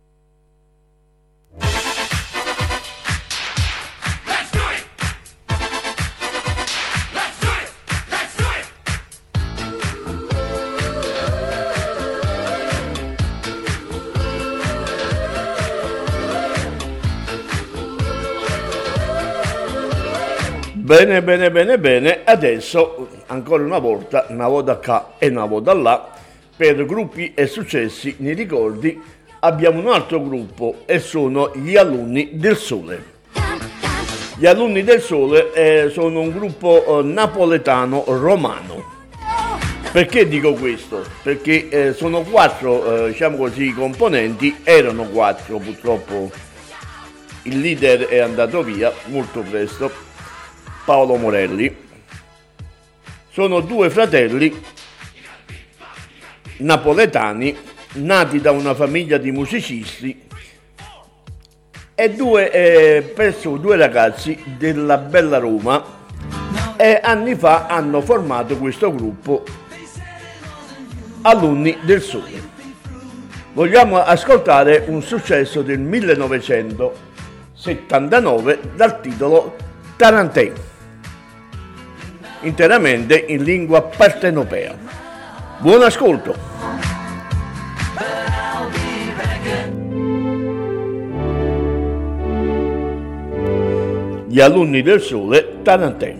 Bene, 20.83 21.21
bene, 21.21 21.49
bene, 21.49 21.79
bene. 21.79 22.19
Adesso, 22.25 23.07
ancora 23.27 23.63
una 23.63 23.79
volta, 23.79 24.25
una 24.27 24.49
volta 24.49 24.75
qua 24.75 25.13
e 25.17 25.29
una 25.29 25.45
volta 25.45 25.73
là, 25.73 26.09
per 26.57 26.85
gruppi 26.85 27.31
e 27.33 27.47
successi 27.47 28.15
nei 28.17 28.33
ricordi, 28.33 29.01
abbiamo 29.39 29.79
un 29.79 29.87
altro 29.87 30.21
gruppo 30.21 30.79
e 30.85 30.99
sono 30.99 31.53
gli 31.55 31.77
alunni 31.77 32.31
del 32.33 32.57
Sole. 32.57 33.01
Gli 34.35 34.45
alunni 34.45 34.83
del 34.83 34.99
Sole 34.99 35.53
eh, 35.53 35.89
sono 35.89 36.19
un 36.19 36.31
gruppo 36.31 36.99
eh, 36.99 37.03
napoletano 37.03 38.03
romano. 38.05 38.83
Perché 39.89 40.27
dico 40.27 40.51
questo? 40.51 41.01
Perché 41.21 41.69
eh, 41.69 41.93
sono 41.93 42.23
quattro, 42.23 43.05
eh, 43.05 43.07
diciamo 43.11 43.37
così, 43.37 43.67
i 43.67 43.73
componenti, 43.73 44.57
erano 44.63 45.05
quattro 45.05 45.59
purtroppo. 45.59 46.29
Il 47.43 47.61
leader 47.61 48.07
è 48.07 48.17
andato 48.17 48.61
via 48.63 48.91
molto 49.05 49.45
presto, 49.49 50.11
Paolo 50.85 51.15
Morelli. 51.15 51.75
Sono 53.29 53.61
due 53.61 53.89
fratelli 53.89 54.61
napoletani 56.57 57.55
nati 57.93 58.41
da 58.41 58.51
una 58.51 58.73
famiglia 58.73 59.17
di 59.17 59.31
musicisti 59.31 60.27
e 61.95 62.09
due 62.11 62.51
eh, 62.51 63.01
persone, 63.01 63.59
due 63.59 63.77
ragazzi 63.77 64.43
della 64.57 64.97
bella 64.97 65.37
Roma 65.37 66.01
e 66.75 66.99
anni 67.01 67.35
fa 67.35 67.67
hanno 67.67 68.01
formato 68.01 68.57
questo 68.57 68.93
gruppo 68.93 69.45
Alunni 71.21 71.77
del 71.83 72.01
Sole. 72.01 72.51
Vogliamo 73.53 73.99
ascoltare 73.99 74.83
un 74.87 75.01
successo 75.03 75.61
del 75.61 75.79
1979 75.79 78.59
dal 78.75 78.99
titolo 78.99 79.55
Tarantè, 79.95 80.51
interamente 82.43 83.25
in 83.27 83.43
lingua 83.43 83.81
partenopea. 83.81 84.75
Buon 85.59 85.83
ascolto! 85.83 86.51
Gli 94.27 94.39
alunni 94.39 94.81
del 94.81 94.99
sole 94.99 95.61
Tarantè. 95.61 96.15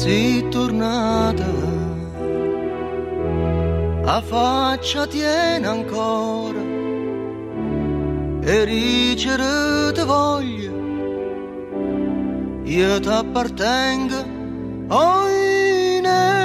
Sei 0.00 0.48
tornata, 0.48 1.49
sei 4.10 4.16
tornata, 4.16 4.16
a 4.16 4.20
faccia 4.20 5.06
tiene 5.06 5.66
ancora. 5.66 6.60
E 8.42 8.64
ricerete 8.64 10.04
voglia, 10.04 10.72
io 12.64 13.00
t'appartengo, 13.00 14.24
oine. 14.88 16.38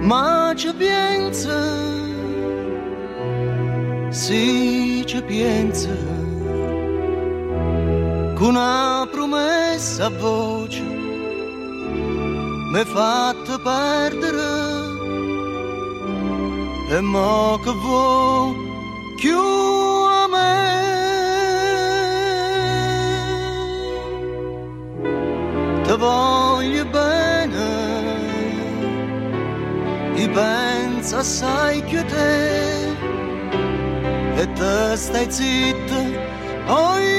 Ma 0.00 0.52
ci 0.54 0.72
pensa 0.72 1.84
sì 4.10 5.02
ci 5.04 5.20
pensa. 5.22 5.90
Con 8.34 8.50
una 8.50 9.08
promessa 9.10 10.06
a 10.06 10.10
voce 10.10 11.05
mi 12.76 12.84
fatta 12.84 13.58
perdere. 13.58 14.52
E 16.90 17.00
mo 17.00 17.58
che 17.64 17.72
vuoi 17.84 18.54
più 19.16 19.44
a 20.20 20.26
me 20.34 20.54
ti 25.84 25.94
voglio 25.96 26.84
bene. 26.98 27.68
E 30.16 30.28
penso 30.28 31.16
assai 31.16 31.78
a 31.96 32.04
te. 32.12 32.34
E 34.40 34.52
te 34.52 34.96
stai 34.96 35.26
zitta, 35.30 36.00
oine. 36.66 37.15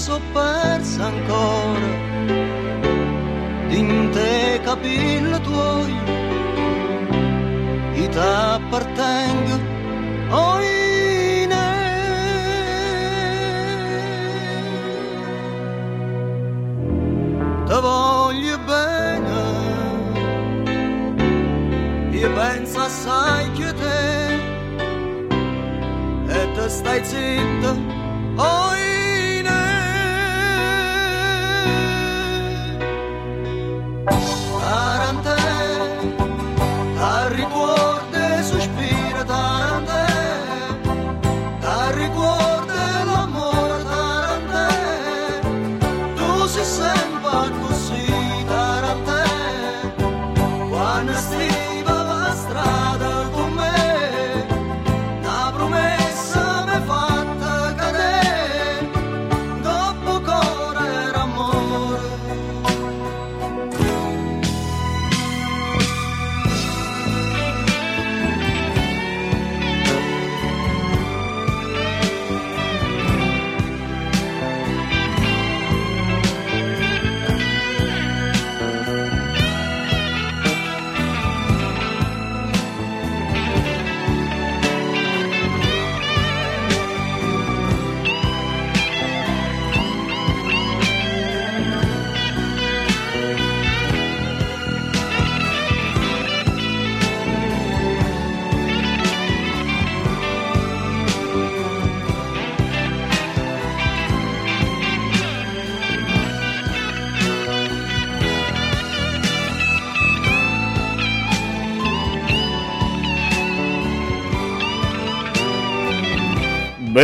So 0.00 0.18
persa 0.32 1.04
ancora. 1.04 1.90
In 3.68 4.08
te 4.12 4.60
capelli 4.64 5.40
tuoi 5.42 5.94
e 7.94 8.08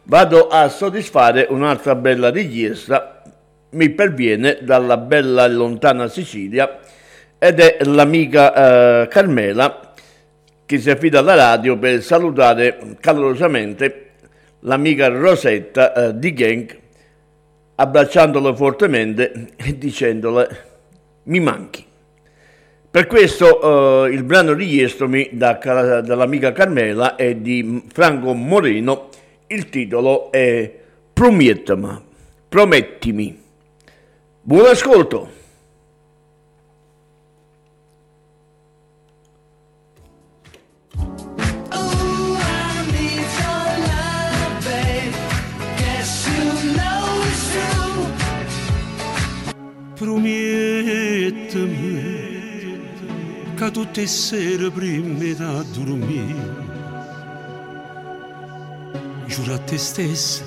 vado 0.06 0.47
a 0.49 0.69
soddisfare 0.69 1.47
un'altra 1.49 1.95
bella 1.95 2.30
richiesta, 2.30 3.23
mi 3.72 3.89
perviene 3.89 4.60
dalla 4.61 4.97
bella 4.97 5.45
e 5.45 5.49
lontana 5.49 6.07
Sicilia 6.07 6.77
ed 7.39 7.60
è 7.60 7.77
l'amica 7.85 9.02
eh, 9.02 9.07
Carmela 9.07 9.93
che 10.64 10.77
si 10.77 10.91
affida 10.91 11.22
alla 11.22 11.34
radio 11.34 11.76
per 11.76 12.03
salutare 12.03 12.97
calorosamente 12.99 14.11
l'amica 14.60 15.07
Rosetta 15.07 15.91
eh, 15.91 16.19
di 16.19 16.31
Genk 16.31 16.84
abbracciandolo 17.76 18.56
fortemente 18.56 19.49
e 19.56 19.77
dicendole 19.77 20.73
mi 21.23 21.39
manchi. 21.39 21.85
Per 22.89 23.07
questo 23.07 24.06
eh, 24.06 24.11
il 24.11 24.23
brano 24.23 24.53
richiestomi 24.53 25.30
da, 25.34 25.60
dall'amica 26.02 26.53
Carmela 26.53 27.15
è 27.15 27.35
di 27.35 27.84
Franco 27.91 28.34
Moreno, 28.34 29.10
il 29.47 29.68
titolo 29.69 30.31
è 30.31 30.73
Promettimi, 31.11 32.02
promettimi. 32.47 33.41
Buon 34.41 34.65
ascolto! 34.68 35.35
Che 53.66 53.72
tutte 53.72 54.06
sere 54.06 54.70
prima 54.70 55.34
da 55.34 55.64
dormire. 55.74 56.64
Giuro 59.26 59.54
a 59.54 59.58
te 59.60 59.78
stesso 59.78 60.44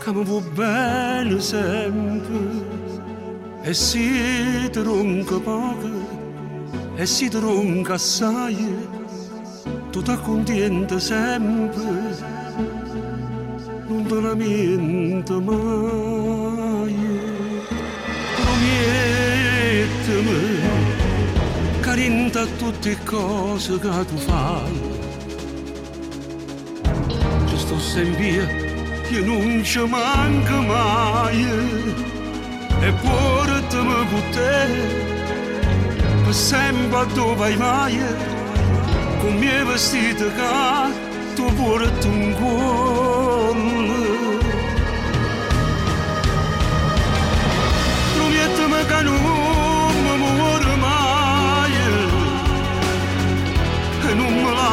che 0.00 0.12
mi 0.12 0.24
vuoi 0.24 0.42
bene 0.52 1.38
sempre. 1.40 2.84
E 3.62 3.72
se 3.72 4.68
ti 4.70 4.82
ronca 4.82 5.38
poco 5.38 5.88
e 6.96 7.06
se 7.06 7.28
ti 7.28 7.38
ronca 7.38 7.94
assai. 7.94 8.88
Tu 9.90 10.02
ti 10.02 10.10
accontenti 10.10 10.98
sempre. 10.98 12.34
Non 13.86 14.06
te 14.08 14.20
lamenti 14.20 15.32
mai. 15.32 16.96
Promettimi 18.34 19.26
che 21.96 22.02
rinda 22.02 22.44
tutte 22.58 22.90
le 22.90 22.98
cose 23.04 23.78
che 23.78 24.04
tu 24.06 24.16
fai. 24.18 24.80
Ci 27.46 27.58
sto 27.58 27.78
sempre 27.78 28.64
io 29.10 29.24
non 29.24 29.64
ci 29.64 29.78
manco 29.78 30.60
mai. 30.62 31.46
E 32.80 32.92
con 33.00 34.22
te 34.30 34.66
per 36.24 36.34
sempre 36.34 37.06
dove 37.14 37.34
vai 37.34 37.56
mai. 37.56 37.98
Con 39.20 39.30
i 39.30 39.38
miei 39.38 39.64
vestiti 39.64 40.24
che 40.38 41.34
tu 41.34 41.44
porti 41.54 42.06
un 42.06 42.34
cuore 42.38 43.25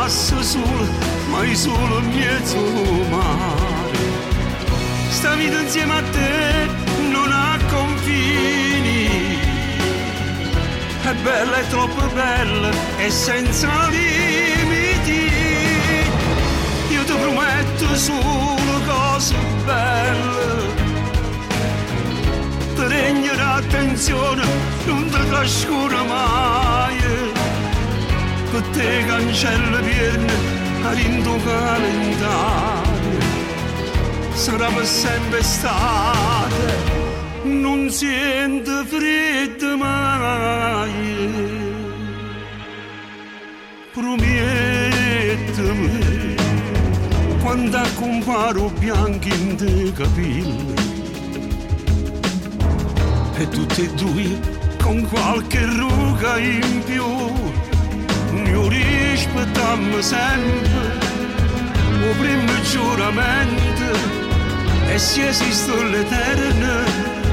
non 0.04 0.12
mi 0.12 0.12
lascia 0.12 0.42
solo, 0.42 0.88
mai 1.30 1.56
solo 1.56 2.00
in 2.00 2.10
mezzo 2.10 2.58
al 2.58 3.08
mare. 3.10 3.98
Sta 5.10 5.36
vita 5.36 5.62
insieme 5.62 5.94
a 5.94 6.04
te 6.12 6.68
non 7.10 7.32
ha 7.32 7.58
confini, 7.70 9.38
è 11.04 11.14
bella, 11.14 11.56
è 11.58 11.68
troppo 11.68 12.06
bella 12.14 12.70
e 12.98 13.10
senza 13.10 13.70
limiti. 13.90 15.32
Io 16.90 17.04
ti 17.04 17.14
prometto 17.14 17.96
solo 17.96 18.82
cose 18.86 19.36
belle 19.66 20.82
ti 22.76 22.88
regna 22.88 23.36
l'attenzione, 23.36 24.44
non 24.86 25.10
ti 25.10 25.30
trascura 25.30 26.04
mai. 26.04 27.33
Per 28.54 28.62
te 28.62 29.04
cancella 29.08 29.80
pierne 29.80 30.34
all'into 30.84 31.40
calendario, 31.44 33.20
sarà 34.36 34.68
per 34.68 34.86
sempre 34.86 35.40
estate, 35.40 36.76
non 37.46 37.90
sente 37.90 38.86
freddo 38.86 39.76
mai. 39.76 40.92
Promettimi, 43.92 44.36
quando 47.42 47.82
comparo 47.96 48.70
bianchi 48.78 49.30
in 49.30 49.56
te 49.56 49.92
capelli 49.94 50.76
e 53.36 53.50
tutti 53.50 53.82
e 53.82 53.88
due 53.96 54.40
con 54.80 55.08
qualche 55.10 55.66
ruga 55.66 56.38
in 56.38 56.84
più 56.86 57.73
noi 58.54 58.70
rispettiamo 58.70 60.02
sempre 60.02 60.82
il 61.90 62.16
primo 62.20 62.62
giuramento 62.62 63.90
e 64.88 64.98
se 65.00 65.28
esiste 65.28 65.84
l'eterno 65.92 66.74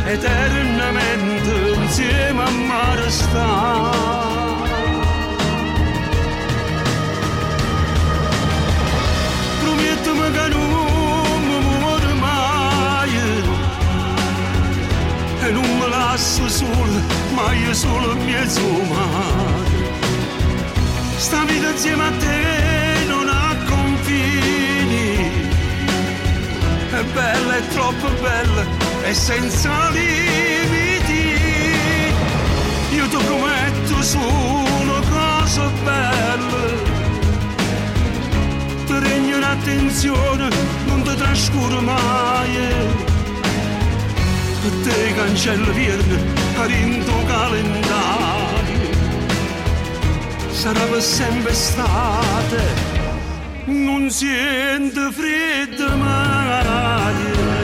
eternamente 0.07 1.53
insieme 1.83 2.43
a 2.43 2.51
mare 2.51 3.11
sta 3.11 3.91
promettimi 9.63 10.31
che 10.37 10.49
non 10.49 11.41
mi 11.49 11.59
muore 11.67 12.13
mai 12.15 13.11
e 15.45 15.51
non 15.51 15.79
mi 15.79 15.89
lascio 15.89 16.49
solo 16.49 17.01
mai 17.35 17.75
solo 17.75 18.13
in 18.13 18.25
mezzo 18.25 18.61
mare 18.95 19.70
sta 21.21 21.45
vita 21.45 21.69
insieme 21.69 22.05
a 22.05 22.13
te 22.19 23.05
non 23.07 23.29
ha 23.29 23.55
confini 23.69 24.61
è 27.01 27.03
bella, 27.15 27.57
è 27.57 27.67
troppo 27.69 28.09
bella, 28.21 28.65
è 29.03 29.13
senza 29.13 29.89
limiti. 29.91 31.39
Io 32.95 33.09
ti 33.09 33.17
prometto 33.17 34.03
solo 34.03 35.03
cose 35.09 35.63
belle. 35.83 36.89
Ti 38.87 38.99
regno 38.99 39.37
un'attenzione, 39.37 40.49
non 40.87 41.03
ti 41.03 41.17
trascuro 41.17 41.81
mai. 41.81 42.57
Per 44.63 44.73
te 44.83 45.15
cancello 45.15 45.73
vierne, 45.73 46.17
rinto 46.67 47.13
calendario. 47.27 48.20
Sarà 50.61 51.01
sempre 51.01 51.53
estate 51.53 52.61
non 53.65 54.11
sente 54.11 55.11
freddo 55.11 55.97
mai. 55.97 57.60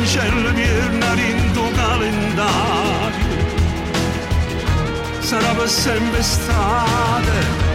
Cancello 0.00 0.50
vierna 0.52 1.12
rinto 1.12 1.62
calendario. 1.74 3.38
Sarà 5.18 5.52
per 5.54 5.68
sempre 5.68 6.20
estate 6.20 7.68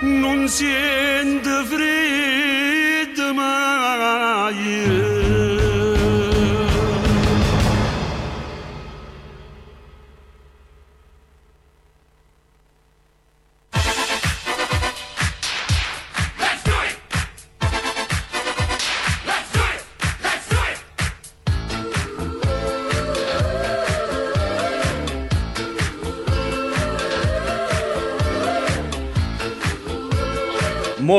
non 0.00 0.48
sente 0.48 1.64
freddo 1.64 3.34
mai 3.34 4.99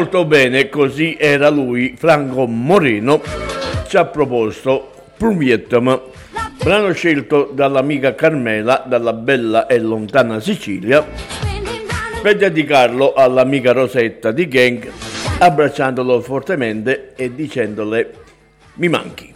Molto 0.02 0.26
bene, 0.26 0.68
così 0.68 1.16
era 1.20 1.50
lui, 1.50 1.94
Franco 1.96 2.48
Moreno, 2.48 3.22
ci 3.88 3.98
ha 3.98 4.06
proposto 4.06 4.92
Prumietum, 5.16 6.02
brano 6.64 6.92
scelto 6.92 7.52
dall'amica 7.54 8.16
Carmela 8.16 8.84
dalla 8.88 9.14
bella 9.14 9.68
e 9.68 9.78
lontana 9.78 10.40
Sicilia, 10.40 11.06
per 12.20 12.36
dedicarlo 12.36 13.14
all'amica 13.14 13.74
Rosetta 13.74 14.32
di 14.32 14.48
Gang, 14.48 14.92
abbracciandolo 15.38 16.20
fortemente 16.22 17.14
e 17.16 17.36
dicendole 17.36 18.14
mi 18.78 18.90
manchi. 18.90 19.32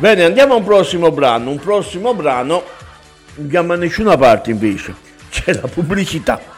Bene, 0.00 0.24
andiamo 0.24 0.54
a 0.54 0.56
un 0.56 0.64
prossimo 0.64 1.12
brano, 1.12 1.50
un 1.50 1.60
prossimo 1.60 2.12
brano, 2.12 2.64
non 3.34 3.44
andiamo 3.44 3.74
a 3.74 3.76
nessuna 3.76 4.16
parte 4.16 4.50
invece, 4.50 4.92
c'è 5.30 5.52
la 5.52 5.68
pubblicità. 5.68 6.56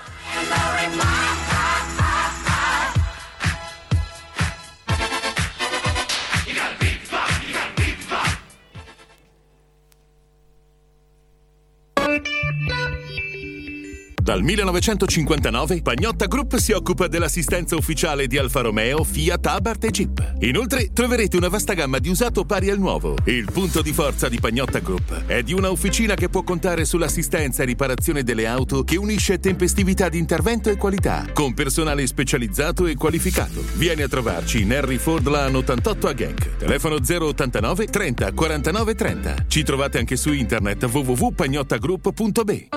Dal 14.31 14.45
1959 14.45 15.83
Pagnotta 15.83 16.27
Group 16.27 16.55
si 16.59 16.71
occupa 16.71 17.09
dell'assistenza 17.09 17.75
ufficiale 17.75 18.29
di 18.29 18.39
Alfa 18.39 18.61
Romeo, 18.61 19.03
Fiat, 19.03 19.45
Abarth 19.45 19.83
e 19.83 19.91
Jeep. 19.91 20.35
Inoltre 20.43 20.93
troverete 20.93 21.37
una 21.37 21.49
vasta 21.49 21.73
gamma 21.73 21.99
di 21.99 22.11
usato 22.11 22.45
pari 22.45 22.71
al 22.71 22.79
nuovo. 22.79 23.17
Il 23.25 23.51
punto 23.53 23.83
di 23.83 23.93
forza 23.93 24.29
di 24.29 24.39
Pagnotta 24.39 24.79
Group 24.79 25.27
è 25.27 25.43
di 25.43 25.53
una 25.53 25.73
officina 25.73 26.15
che 26.15 26.29
può 26.29 26.45
contare 26.45 26.85
sull'assistenza 26.85 27.65
e 27.65 27.67
riparazione 27.67 28.23
delle 28.23 28.47
auto 28.47 28.85
che 28.85 28.97
unisce 28.97 29.41
tempestività 29.41 30.09
di 30.09 30.19
intervento 30.19 30.71
e 30.71 30.77
qualità, 30.77 31.27
con 31.33 31.53
personale 31.53 32.07
specializzato 32.07 32.87
e 32.87 32.95
qualificato. 32.95 33.65
Vieni 33.75 34.03
a 34.03 34.09
trovarci 34.09 34.61
in 34.61 34.73
Harry 34.73 34.99
Ford 34.99 35.27
Lan 35.27 35.57
88 35.57 36.07
a 36.07 36.15
Genk. 36.15 36.57
Telefono 36.57 36.99
089 37.05 37.87
30 37.87 38.31
49 38.31 38.95
30. 38.95 39.35
Ci 39.49 39.65
trovate 39.65 39.99
anche 39.99 40.15
su 40.15 40.33
internet 40.33 40.85
www.pagnottagroup.be. 40.85 42.69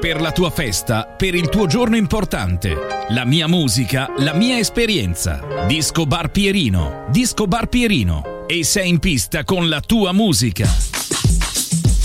Per 0.00 0.20
la 0.20 0.30
tua 0.30 0.50
festa, 0.50 1.04
per 1.04 1.34
il 1.34 1.48
tuo 1.48 1.66
giorno 1.66 1.96
importante. 1.96 2.76
La 3.08 3.24
mia 3.24 3.48
musica, 3.48 4.08
la 4.18 4.32
mia 4.32 4.56
esperienza. 4.56 5.40
Disco 5.66 6.06
Bar 6.06 6.30
Pierino. 6.30 7.06
Disco 7.10 7.48
Bar 7.48 7.66
Pierino. 7.66 8.46
E 8.46 8.62
sei 8.62 8.90
in 8.90 9.00
pista 9.00 9.42
con 9.42 9.68
la 9.68 9.80
tua 9.80 10.12
musica. 10.12 10.68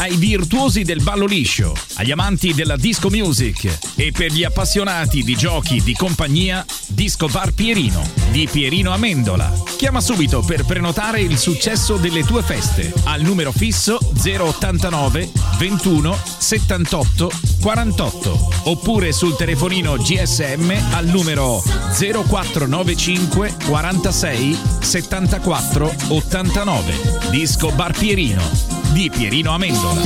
Ai 0.03 0.17
virtuosi 0.17 0.83
del 0.83 1.01
ballo 1.01 1.25
liscio, 1.25 1.73
agli 1.93 2.11
amanti 2.11 2.53
della 2.53 2.75
disco 2.75 3.09
music 3.09 3.93
e 3.95 4.11
per 4.11 4.33
gli 4.33 4.43
appassionati 4.43 5.23
di 5.23 5.33
giochi 5.33 5.81
di 5.81 5.93
compagnia, 5.93 6.65
Disco 6.87 7.29
Bar 7.29 7.53
Pierino 7.53 8.05
di 8.29 8.45
Pierino 8.51 8.91
Amendola. 8.91 9.49
Chiama 9.77 10.01
subito 10.01 10.41
per 10.41 10.65
prenotare 10.65 11.21
il 11.21 11.37
successo 11.37 11.95
delle 11.95 12.25
tue 12.25 12.43
feste 12.43 12.91
al 13.05 13.21
numero 13.21 13.53
fisso 13.53 13.97
089 13.97 15.31
21 15.57 16.17
78 16.37 17.31
48 17.61 18.49
oppure 18.63 19.13
sul 19.13 19.37
telefonino 19.37 19.95
GSM 19.95 20.69
al 20.91 21.05
numero 21.05 21.63
0495 21.63 23.55
46 23.67 24.59
74 24.81 25.95
89. 26.09 26.93
Disco 27.29 27.71
Bar 27.71 27.97
Pierino 27.97 28.72
di 28.93 29.09
Pierino 29.09 29.51
Amendola. 29.51 30.01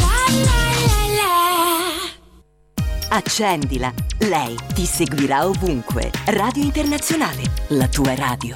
Accendila, 3.10 3.94
lei 4.20 4.56
ti 4.74 4.86
seguirà 4.86 5.46
ovunque. 5.46 6.10
Radio 6.28 6.64
Internazionale, 6.64 7.42
la 7.70 7.88
tua 7.90 8.16
radio. 8.16 8.56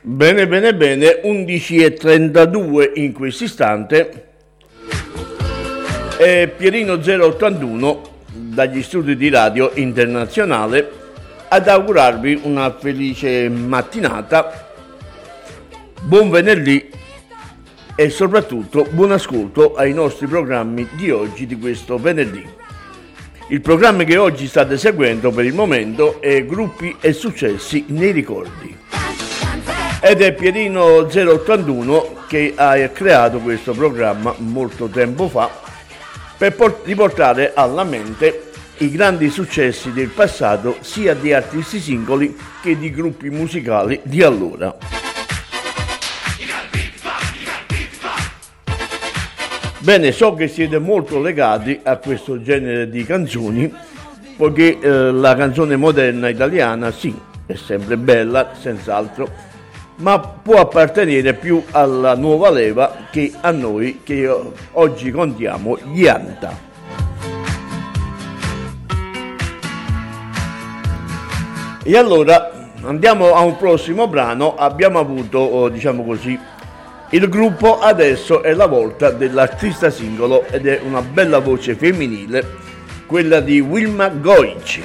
Bene, 0.00 0.48
bene, 0.48 0.74
bene, 0.74 1.20
11.32 1.22 2.92
in 2.94 3.12
questo 3.12 3.44
istante. 3.44 4.28
E 6.16 6.52
Pierino 6.56 6.94
081 6.94 8.12
dagli 8.28 8.82
studi 8.82 9.14
di 9.14 9.28
Radio 9.28 9.72
Internazionale 9.74 11.03
ad 11.48 11.68
augurarvi 11.68 12.40
una 12.44 12.76
felice 12.76 13.48
mattinata, 13.48 14.70
buon 16.02 16.30
venerdì 16.30 16.90
e 17.96 18.10
soprattutto 18.10 18.86
buon 18.90 19.12
ascolto 19.12 19.74
ai 19.74 19.92
nostri 19.92 20.26
programmi 20.26 20.88
di 20.92 21.10
oggi, 21.10 21.46
di 21.46 21.58
questo 21.58 21.98
venerdì. 21.98 22.46
Il 23.48 23.60
programma 23.60 24.04
che 24.04 24.16
oggi 24.16 24.46
state 24.46 24.78
seguendo 24.78 25.30
per 25.30 25.44
il 25.44 25.54
momento 25.54 26.20
è 26.20 26.44
Gruppi 26.44 26.96
e 27.00 27.12
Successi 27.12 27.84
nei 27.88 28.10
ricordi. 28.10 28.76
Ed 30.00 30.22
è 30.22 30.32
Pierino 30.32 31.06
081 31.06 32.24
che 32.26 32.52
ha 32.56 32.76
creato 32.88 33.38
questo 33.38 33.72
programma 33.72 34.34
molto 34.38 34.88
tempo 34.88 35.28
fa 35.28 35.50
per 36.36 36.80
riportare 36.84 37.52
alla 37.54 37.84
mente 37.84 38.50
i 38.78 38.90
grandi 38.90 39.30
successi 39.30 39.92
del 39.92 40.08
passato 40.08 40.78
sia 40.80 41.14
di 41.14 41.32
artisti 41.32 41.78
singoli 41.78 42.36
che 42.60 42.76
di 42.76 42.90
gruppi 42.90 43.30
musicali 43.30 44.00
di 44.02 44.22
allora. 44.22 44.76
Bene, 49.78 50.12
so 50.12 50.32
che 50.32 50.48
siete 50.48 50.78
molto 50.78 51.20
legati 51.20 51.78
a 51.82 51.98
questo 51.98 52.40
genere 52.40 52.88
di 52.88 53.04
canzoni, 53.04 53.70
poiché 54.34 54.78
eh, 54.80 55.12
la 55.12 55.36
canzone 55.36 55.76
moderna 55.76 56.30
italiana 56.30 56.90
sì, 56.90 57.14
è 57.44 57.54
sempre 57.54 57.98
bella, 57.98 58.52
senz'altro, 58.58 59.28
ma 59.96 60.18
può 60.18 60.58
appartenere 60.58 61.34
più 61.34 61.62
alla 61.70 62.16
nuova 62.16 62.50
leva 62.50 63.08
che 63.10 63.30
a 63.38 63.50
noi 63.50 64.00
che 64.02 64.26
oggi 64.72 65.10
contiamo 65.10 65.78
gli 65.92 66.06
Anta. 66.06 66.63
E 71.86 71.98
allora 71.98 72.50
andiamo 72.84 73.34
a 73.34 73.40
un 73.40 73.58
prossimo 73.58 74.08
brano, 74.08 74.56
abbiamo 74.56 74.98
avuto, 74.98 75.38
oh, 75.38 75.68
diciamo 75.68 76.02
così, 76.02 76.40
il 77.10 77.28
gruppo 77.28 77.78
adesso 77.78 78.42
è 78.42 78.54
la 78.54 78.64
volta 78.64 79.10
dell'artista 79.10 79.90
singolo 79.90 80.46
ed 80.46 80.66
è 80.66 80.80
una 80.82 81.02
bella 81.02 81.40
voce 81.40 81.74
femminile, 81.74 82.42
quella 83.04 83.40
di 83.40 83.60
Wilma 83.60 84.08
Goic. 84.08 84.80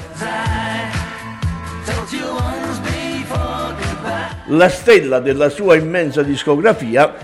La 4.47 4.67
stella 4.67 5.19
della 5.19 5.47
sua 5.47 5.77
immensa 5.77 6.21
discografia 6.21 7.15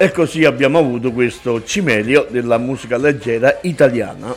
E 0.02 0.10
così 0.12 0.46
abbiamo 0.46 0.78
avuto 0.78 1.12
questo 1.12 1.62
cimelio 1.62 2.26
della 2.30 2.56
musica 2.56 2.96
leggera 2.96 3.58
italiana. 3.60 4.34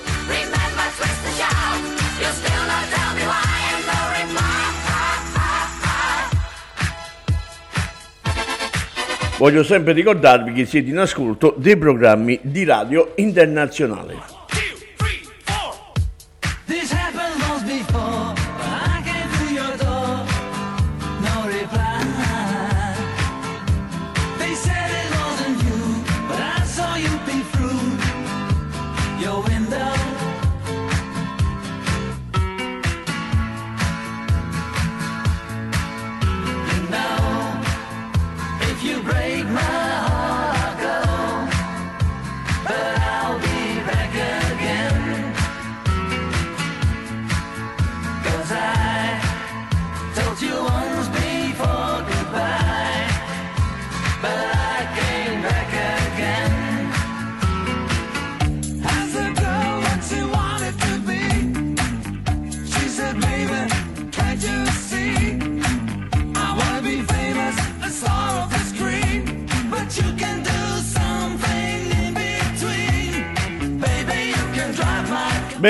Voglio 9.37 9.63
sempre 9.63 9.93
ricordarvi 9.93 10.51
che 10.51 10.65
siete 10.65 10.89
in 10.89 10.97
ascolto 10.97 11.55
dei 11.57 11.77
programmi 11.77 12.37
di 12.41 12.65
radio 12.65 13.13
internazionale. 13.15 14.32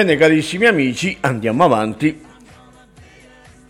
Bene 0.04 0.18
carissimi 0.18 0.66
amici, 0.66 1.16
andiamo 1.22 1.64
avanti. 1.64 2.20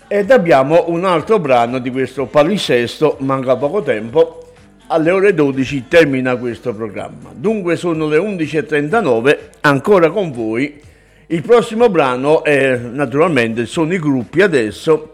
Ed 0.08 0.32
abbiamo 0.32 0.86
un 0.88 1.06
altro 1.06 1.38
brano 1.38 1.78
di 1.78 1.92
questo 1.92 2.26
palinsesto, 2.26 3.18
manca 3.20 3.56
poco 3.56 3.84
tempo, 3.84 4.52
alle 4.88 5.12
ore 5.12 5.36
12 5.36 5.86
termina 5.88 6.36
questo 6.38 6.74
programma. 6.74 7.30
Dunque 7.36 7.76
sono 7.76 8.08
le 8.08 8.18
11.39, 8.18 9.38
ancora 9.62 10.10
con 10.10 10.32
voi. 10.32 10.82
Il 11.28 11.44
prossimo 11.44 11.90
brano 11.90 12.44
è, 12.44 12.78
naturalmente 12.78 13.68
sono 13.68 13.94
i 13.94 14.00
gruppi 14.00 14.42
adesso 14.42 15.14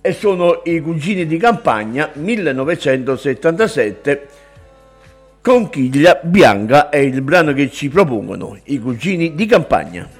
e 0.00 0.14
sono 0.14 0.62
i 0.64 0.80
Cugini 0.80 1.26
di 1.26 1.36
Campagna 1.36 2.08
1977. 2.14 4.28
Conchiglia 5.42 6.18
Bianca 6.22 6.88
è 6.88 6.96
il 6.96 7.20
brano 7.20 7.52
che 7.52 7.70
ci 7.70 7.90
propongono, 7.90 8.58
i 8.64 8.80
Cugini 8.80 9.34
di 9.34 9.44
Campagna. 9.44 10.16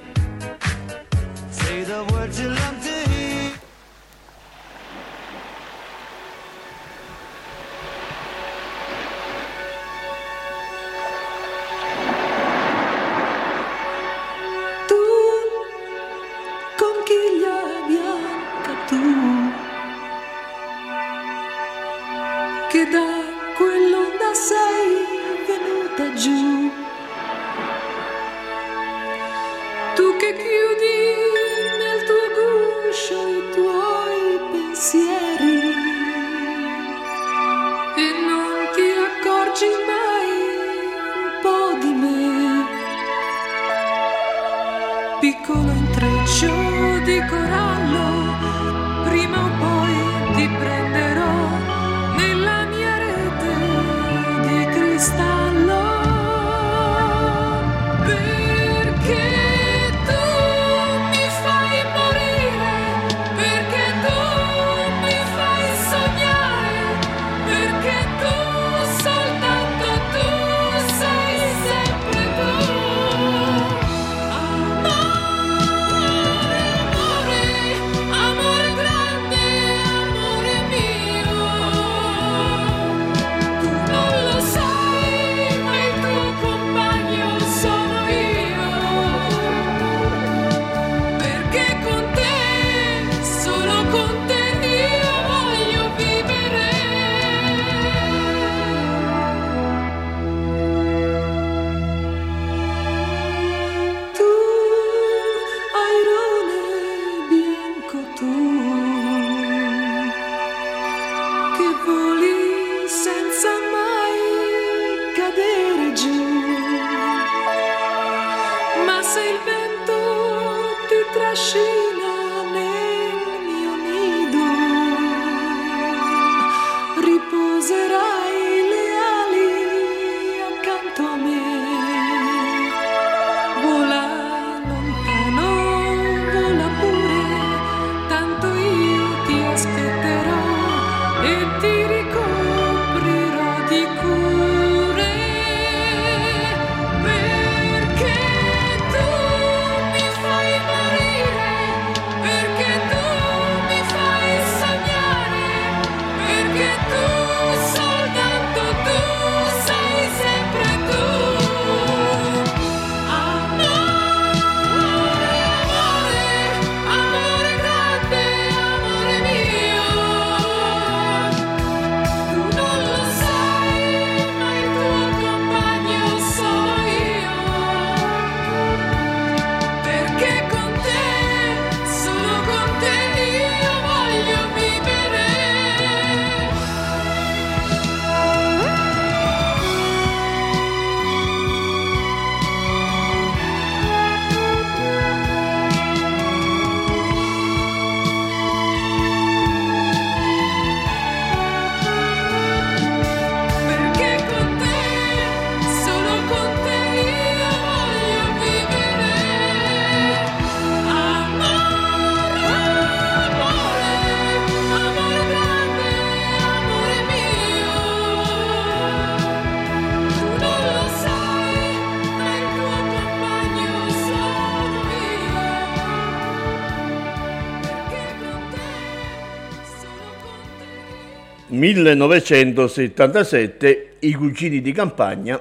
1977 231.61 233.97
I 233.99 234.13
cugini 234.13 234.61
di 234.61 234.71
campagna 234.71 235.39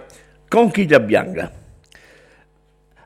con 0.48 0.70
Chita 0.70 1.00
Bianca. 1.00 1.50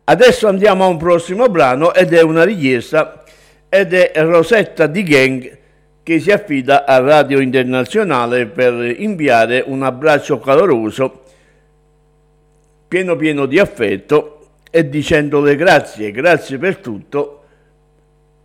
Adesso 0.03 0.49
andiamo 0.49 0.82
a 0.82 0.89
un 0.89 0.97
prossimo 0.97 1.49
brano 1.49 1.95
ed 1.95 2.12
è 2.12 2.23
una 2.23 2.43
richiesta 2.43 3.23
ed 3.69 3.95
è 3.95 4.11
Rosetta 4.16 4.89
di 4.89 5.05
Gang 5.05 5.59
che 6.03 6.19
si 6.19 6.32
affida 6.32 6.85
a 6.85 6.99
Radio 6.99 7.39
Internazionale 7.39 8.47
per 8.47 8.97
inviare 8.99 9.62
un 9.65 9.85
abbraccio 9.85 10.41
caloroso 10.41 11.23
pieno 12.89 13.15
pieno 13.15 13.47
di 13.47 13.61
affetto 13.61 14.49
e 14.73 14.89
dicendole 14.89 15.55
grazie, 15.55 16.11
grazie 16.11 16.59
per 16.59 16.78
tutto 16.78 17.45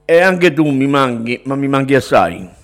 e 0.05 0.21
anche 0.21 0.53
tu 0.53 0.69
mi 0.69 0.85
manchi, 0.85 1.41
ma 1.45 1.55
mi 1.55 1.67
manchi 1.67 1.95
assai. 1.95 2.57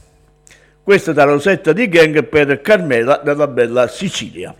Questa 0.85 1.13
da 1.13 1.23
Rosetta 1.23 1.73
di 1.73 1.89
Gang 1.89 2.25
per 2.25 2.61
Carmela 2.61 3.17
della 3.17 3.47
bella 3.47 3.87
Sicilia. 3.87 4.53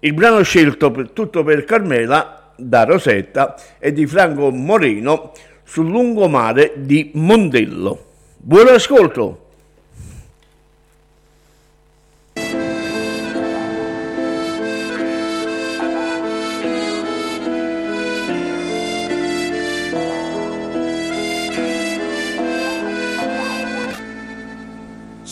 Il 0.00 0.12
brano 0.12 0.42
scelto 0.42 0.90
per 0.90 1.08
tutto 1.08 1.42
per 1.42 1.64
Carmela 1.64 2.52
da 2.54 2.84
Rosetta 2.84 3.56
è 3.78 3.90
di 3.90 4.06
Franco 4.06 4.50
Moreno 4.50 5.32
sul 5.62 5.88
lungomare 5.88 6.74
di 6.76 7.12
Mondello. 7.14 8.10
Buon 8.36 8.68
ascolto! 8.68 9.43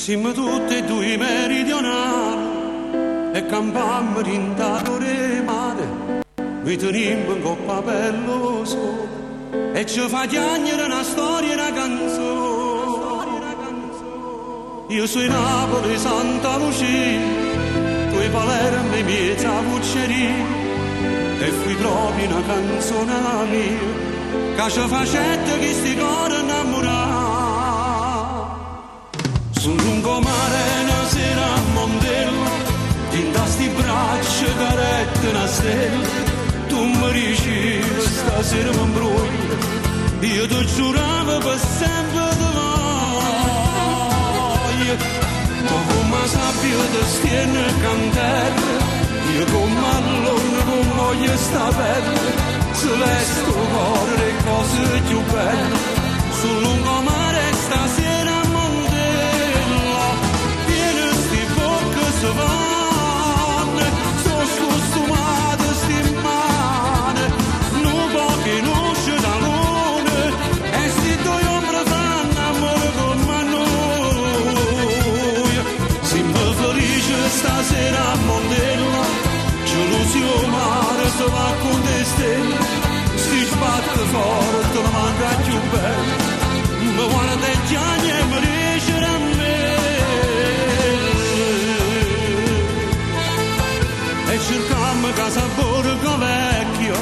Siamo 0.03 0.33
tutti 0.33 0.75
e 0.75 0.83
due 0.83 1.17
meridionali 1.17 2.49
e 3.35 3.47
campammo 3.47 4.21
rindato 4.21 4.99
re 4.99 5.41
mare. 5.43 6.25
Vi 6.63 6.77
teniamo 6.77 7.35
in 7.37 7.41
coppa 7.41 7.81
bello 7.83 8.65
sole 8.65 9.71
e 9.73 9.87
ci 9.87 10.01
fa 10.09 10.27
chiagnere 10.27 10.83
una 10.87 11.05
storia 11.05 11.53
e 11.53 11.55
una 11.55 11.73
canzone. 11.73 13.31
Io 14.89 15.07
sono 15.07 15.41
Napoli, 15.41 15.97
Santa 15.97 16.57
Lucia, 16.57 17.21
tu 18.11 18.19
i 18.19 18.29
Palermo 18.29 18.95
e 18.97 19.03
miezza 19.05 19.51
Pucceria 19.71 20.35
e 21.39 21.47
fui 21.63 21.77
proprio 21.77 22.27
una 22.27 22.43
canzone 22.45 23.13
mia 23.51 23.79
che 24.57 24.69
ci 24.69 24.81
facette 24.81 25.59
che 25.61 25.73
sti 25.73 25.97
cori 25.97 26.41
innamorati. 26.41 27.22
Sul 29.63 29.81
lungomare 29.81 30.61
una 30.83 31.07
sera 31.07 31.45
a 31.55 31.61
Mondello, 31.75 32.51
tinta 33.11 33.47
sti 33.47 33.69
braccia 33.69 34.57
carette 34.59 35.27
una 35.29 35.47
stella, 35.47 36.09
tu 36.67 36.83
mi 36.83 37.13
dicevi 37.13 38.01
stasera 38.01 38.71
mi 38.73 38.83
imbroglio, 38.83 39.57
io 40.19 40.47
ti 40.49 40.67
giuravo 40.67 41.39
per 41.39 41.61
sempre 41.79 42.29
ti 42.41 42.49
voglio, 44.51 44.97
ma 45.63 45.79
come 45.91 46.23
sabbia 46.27 46.83
ti 46.93 47.03
stiene 47.07 47.63
cantare, 47.83 48.67
io 49.37 49.45
come 49.45 49.87
allora 49.97 50.63
come 50.65 50.93
voglio 50.97 51.37
sta 51.37 51.71
se 52.73 52.89
vesto 52.89 53.53
cuore 53.53 54.17
le 54.17 54.33
cose 54.45 55.03
più 55.07 55.21
belle, 55.31 55.79
sul 56.41 56.63
lungomare 56.63 57.43
stasera 57.65 58.02
stelle, 82.05 82.59
si 83.15 83.45
sbatte 83.45 84.01
forte 84.15 84.83
la 84.83 84.91
manca 84.91 85.35
più 85.45 85.59
bella, 85.71 86.17
ma 86.97 87.05
guarda 87.07 87.49
i 87.49 87.67
casa 95.15 95.43
borgo 95.57 96.19
vecchio, 96.19 96.95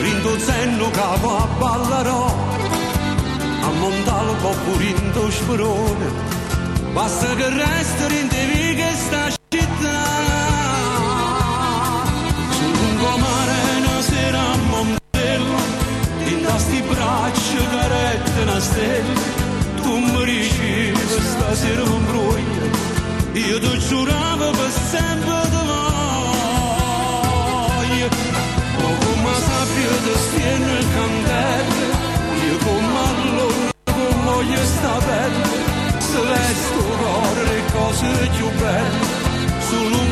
rindo 0.00 0.38
zenno 0.38 0.90
capo 0.90 1.36
a 1.36 1.46
ballarò, 1.58 2.26
a 3.62 3.70
montare 3.78 4.28
un 4.28 4.36
po' 4.40 4.54
purindo 4.64 5.30
sperone, 5.30 6.10
basta 6.92 7.34
che 7.34 7.48
resta 7.48 8.06
rindevi 8.08 8.74
che 8.74 8.92
sta 8.94 9.30
città. 9.48 10.00
Sul 12.50 12.70
lungomare 12.70 13.52
una 13.78 14.02
sera 14.02 14.40
a 14.40 14.56
Mondello, 14.70 15.56
in 16.26 16.46
sti 16.56 16.82
braccia 16.82 17.68
carette 17.70 18.40
una 18.42 18.60
stella, 18.60 19.20
tu 19.82 19.96
mi 19.96 20.24
dicevi 20.24 21.00
stasera 21.06 21.82
mi 21.84 21.96
imbroglio, 21.96 22.70
io 23.32 23.60
ti 23.60 23.78
giuravo 23.78 24.50
per 24.50 24.70
sempre 24.90 25.40
ti 25.50 26.11
voglio, 28.08 28.30
ma 28.80 28.90
come 29.04 29.34
sappio 29.46 29.92
ti 30.04 30.18
stiene 30.18 30.78
candele, 30.94 31.80
io 32.46 32.56
come 32.58 32.98
allora 33.08 33.70
come 33.84 34.24
voglio 34.24 34.64
sta 34.64 34.98
bella, 35.06 35.48
se 35.98 36.20
vesto 36.20 36.78
cuore 36.98 37.42
le 37.44 37.62
cose 37.72 38.30
più 38.36 38.50
belle, 38.58 39.06
sul 39.68 40.02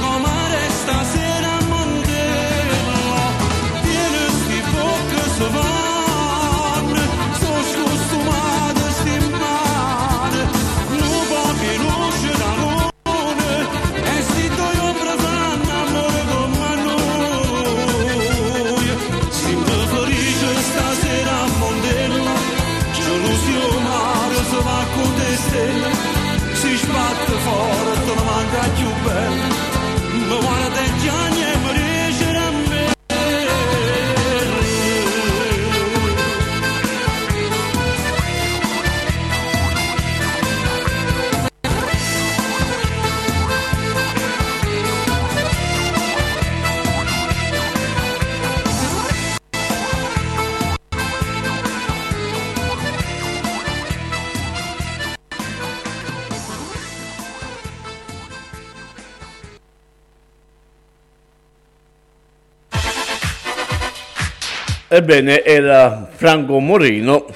Ebbene, 64.93 65.45
era 65.45 66.09
Franco 66.13 66.59
Moreno. 66.59 67.27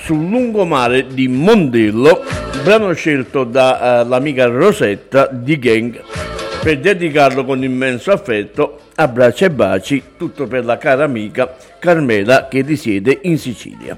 Sul 0.00 0.28
lungomare 0.28 1.06
di 1.06 1.28
Mondello, 1.28 2.24
brano 2.64 2.92
scelto 2.94 3.44
dall'amica 3.44 4.46
Rosetta 4.46 5.28
di 5.30 5.56
Gang 5.56 6.02
per 6.60 6.80
dedicarlo 6.80 7.44
con 7.44 7.62
immenso 7.62 8.10
affetto, 8.10 8.80
abbracci 8.96 9.44
e 9.44 9.50
baci, 9.50 10.02
tutto 10.16 10.48
per 10.48 10.64
la 10.64 10.78
cara 10.78 11.04
amica 11.04 11.54
Carmela 11.78 12.48
che 12.48 12.62
risiede 12.62 13.20
in 13.22 13.38
Sicilia. 13.38 13.96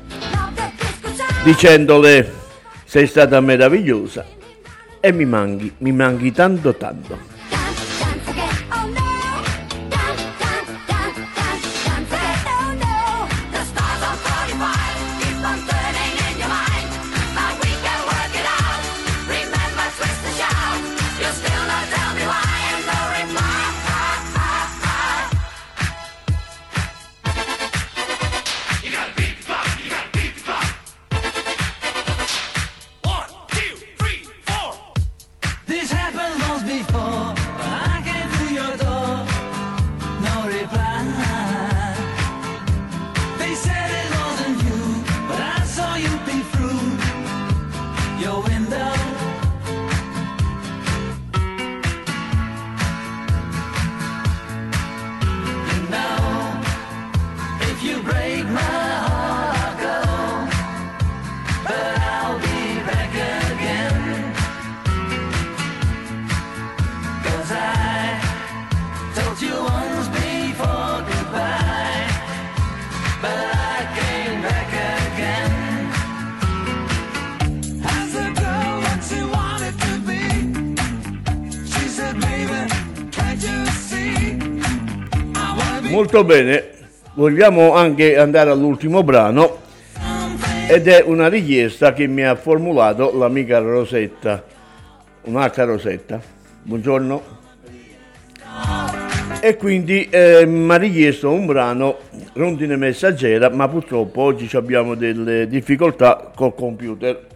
Dicendole 1.42 2.30
sei 2.84 3.06
stata 3.06 3.40
meravigliosa 3.40 4.36
e 5.00 5.12
mi 5.12 5.24
manchi, 5.24 5.72
mi 5.78 5.92
manchi 5.92 6.32
tanto 6.32 6.74
tanto. 6.74 7.37
Molto 86.10 86.24
bene, 86.24 86.70
vogliamo 87.16 87.74
anche 87.74 88.16
andare 88.16 88.48
all'ultimo 88.48 89.02
brano 89.04 89.58
ed 90.66 90.88
è 90.88 91.02
una 91.04 91.28
richiesta 91.28 91.92
che 91.92 92.06
mi 92.06 92.24
ha 92.24 92.34
formulato 92.34 93.14
l'amica 93.14 93.58
Rosetta, 93.58 94.42
un'altra 95.24 95.64
Rosetta. 95.64 96.18
Buongiorno. 96.62 97.22
E 99.38 99.56
quindi 99.58 100.08
eh, 100.08 100.46
mi 100.46 100.72
ha 100.72 100.76
richiesto 100.76 101.30
un 101.30 101.44
brano 101.44 101.98
Rondine 102.32 102.76
Messaggera, 102.76 103.50
ma 103.50 103.68
purtroppo 103.68 104.22
oggi 104.22 104.48
abbiamo 104.56 104.94
delle 104.94 105.46
difficoltà 105.46 106.32
col 106.34 106.54
computer 106.54 107.26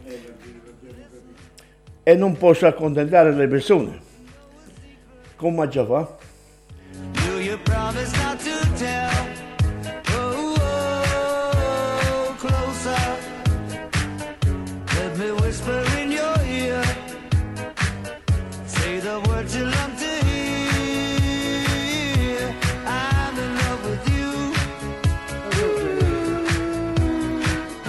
e 2.02 2.14
non 2.14 2.38
posso 2.38 2.66
accontentare 2.66 3.34
le 3.34 3.48
persone. 3.48 4.00
Come 5.36 5.68
già 5.68 5.84
fa? 5.84 6.16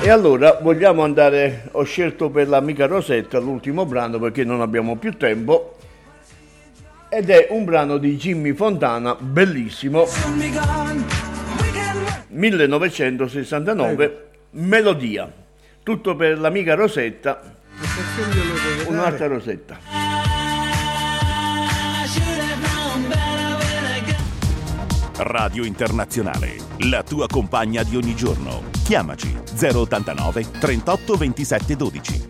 E 0.05 0.09
allora 0.09 0.59
vogliamo 0.61 1.05
andare, 1.05 1.69
ho 1.71 1.83
scelto 1.83 2.29
per 2.29 2.49
l'amica 2.49 2.87
Rosetta 2.87 3.39
l'ultimo 3.39 3.85
brano 3.85 4.19
perché 4.19 4.43
non 4.43 4.59
abbiamo 4.59 4.97
più 4.97 5.15
tempo 5.15 5.77
ed 7.07 7.29
è 7.29 7.47
un 7.51 7.63
brano 7.63 7.97
di 7.97 8.17
Jimmy 8.17 8.51
Fontana, 8.51 9.15
bellissimo, 9.15 10.05
1969, 12.27 14.27
Melodia. 14.49 15.31
Tutto 15.81 16.17
per 16.17 16.37
l'amica 16.37 16.75
Rosetta, 16.75 17.39
un'altra 18.87 19.27
Rosetta. 19.27 20.02
Radio 25.23 25.63
Internazionale, 25.63 26.57
la 26.89 27.01
tua 27.01 27.27
compagna 27.27 27.81
di 27.83 27.95
ogni 27.95 28.13
giorno. 28.13 28.63
Chiamaci 28.83 29.33
089 29.57 30.51
38 30.59 31.15
27 31.15 31.75
12. 31.77 32.27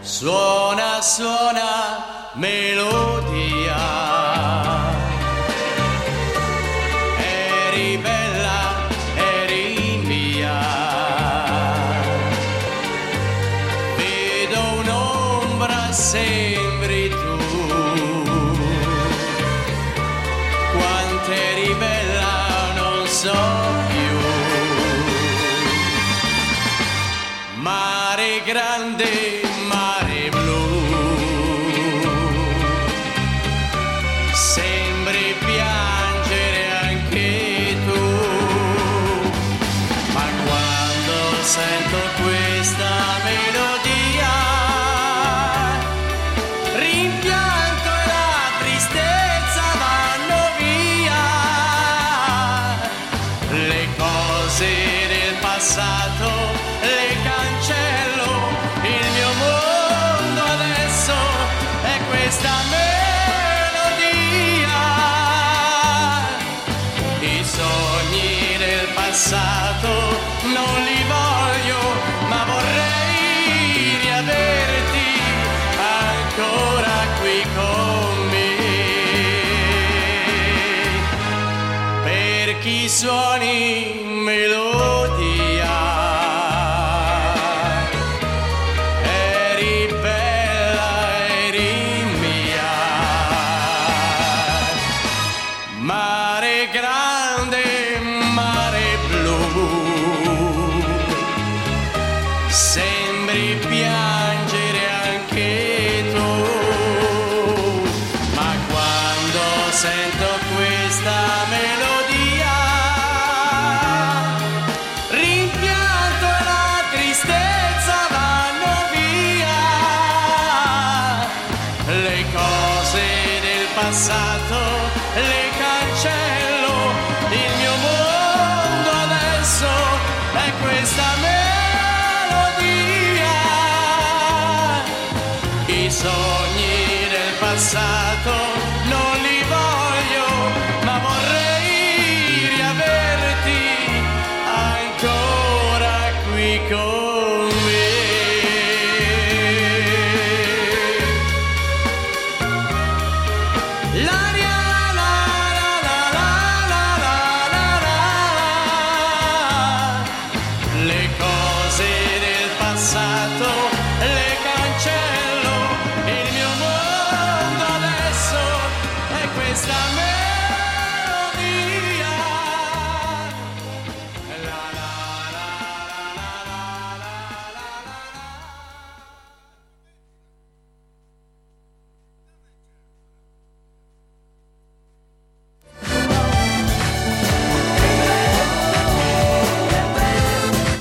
Suona, 0.00 1.02
suona, 1.02 2.32
melodia. 2.34 3.53
Grande, 28.44 29.42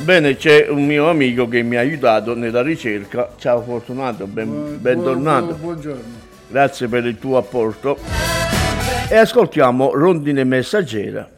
Bene, 0.04 0.36
c'è 0.36 0.68
un 0.68 0.86
mio 0.86 1.10
amico 1.10 1.48
che 1.48 1.64
mi 1.64 1.78
ha 1.78 1.80
aiutato 1.80 2.36
nella 2.36 2.62
ricerca. 2.62 3.30
Ciao 3.38 3.62
Fortunato, 3.62 4.28
ben- 4.28 4.78
bentornato. 4.82 5.56
Buongiorno. 5.56 6.02
Grazie 6.50 6.90
per 6.90 7.06
il 7.06 7.18
tuo 7.18 7.38
apporto. 7.38 7.98
E 9.10 9.16
ascoltiamo 9.16 9.94
Rondine 9.94 10.44
Messaggera, 10.44 11.30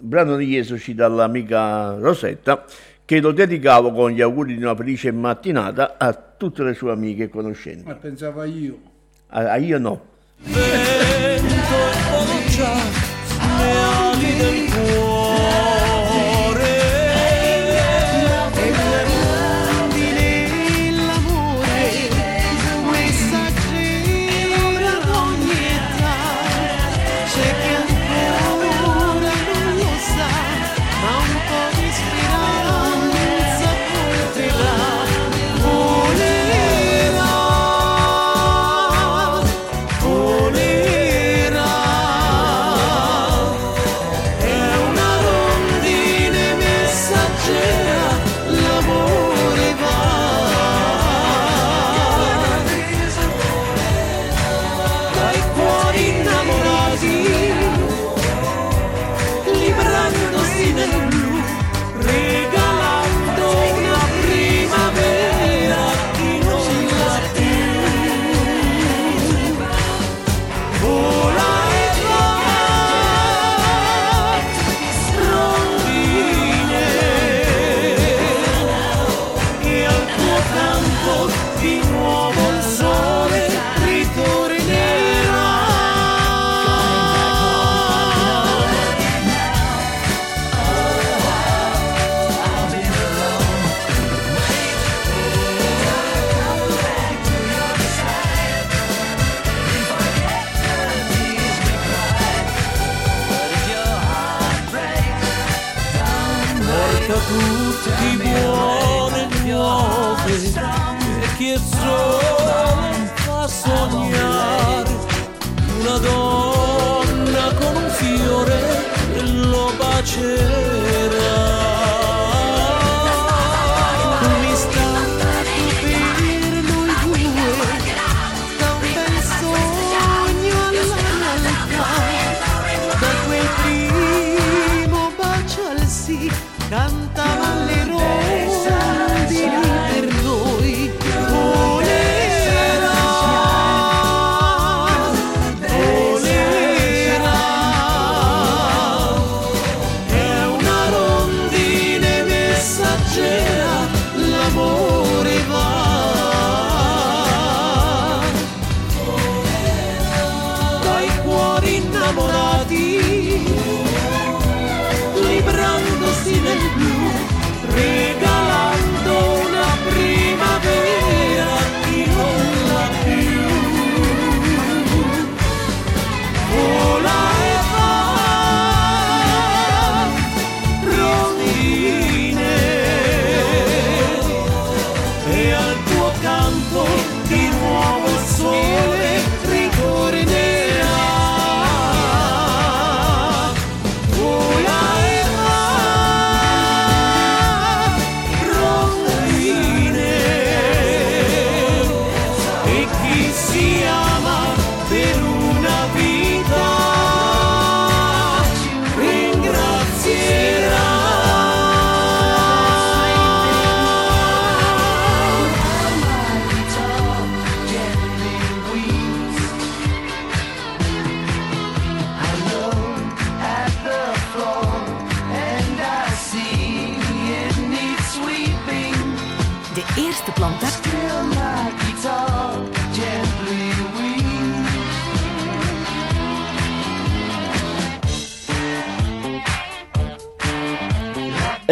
brano 0.00 0.34
richiestoci 0.34 0.96
dall'amica 0.96 1.94
Rosetta, 1.94 2.64
che 3.04 3.20
lo 3.20 3.30
dedicavo 3.30 3.92
con 3.92 4.10
gli 4.10 4.20
auguri 4.20 4.56
di 4.56 4.62
una 4.62 4.74
felice 4.74 5.12
mattinata 5.12 5.94
a 5.96 6.12
tutte 6.12 6.64
le 6.64 6.74
sue 6.74 6.90
amiche 6.90 7.24
e 7.24 7.28
conoscenti. 7.28 7.84
Ma 7.86 7.94
pensavo 7.94 8.42
io. 8.42 8.78
A, 9.28 9.52
a 9.52 9.56
io 9.58 9.78
no. 9.78 10.04
Dai 55.32 55.42
cuori 55.54 56.08
innamorati 56.08 57.41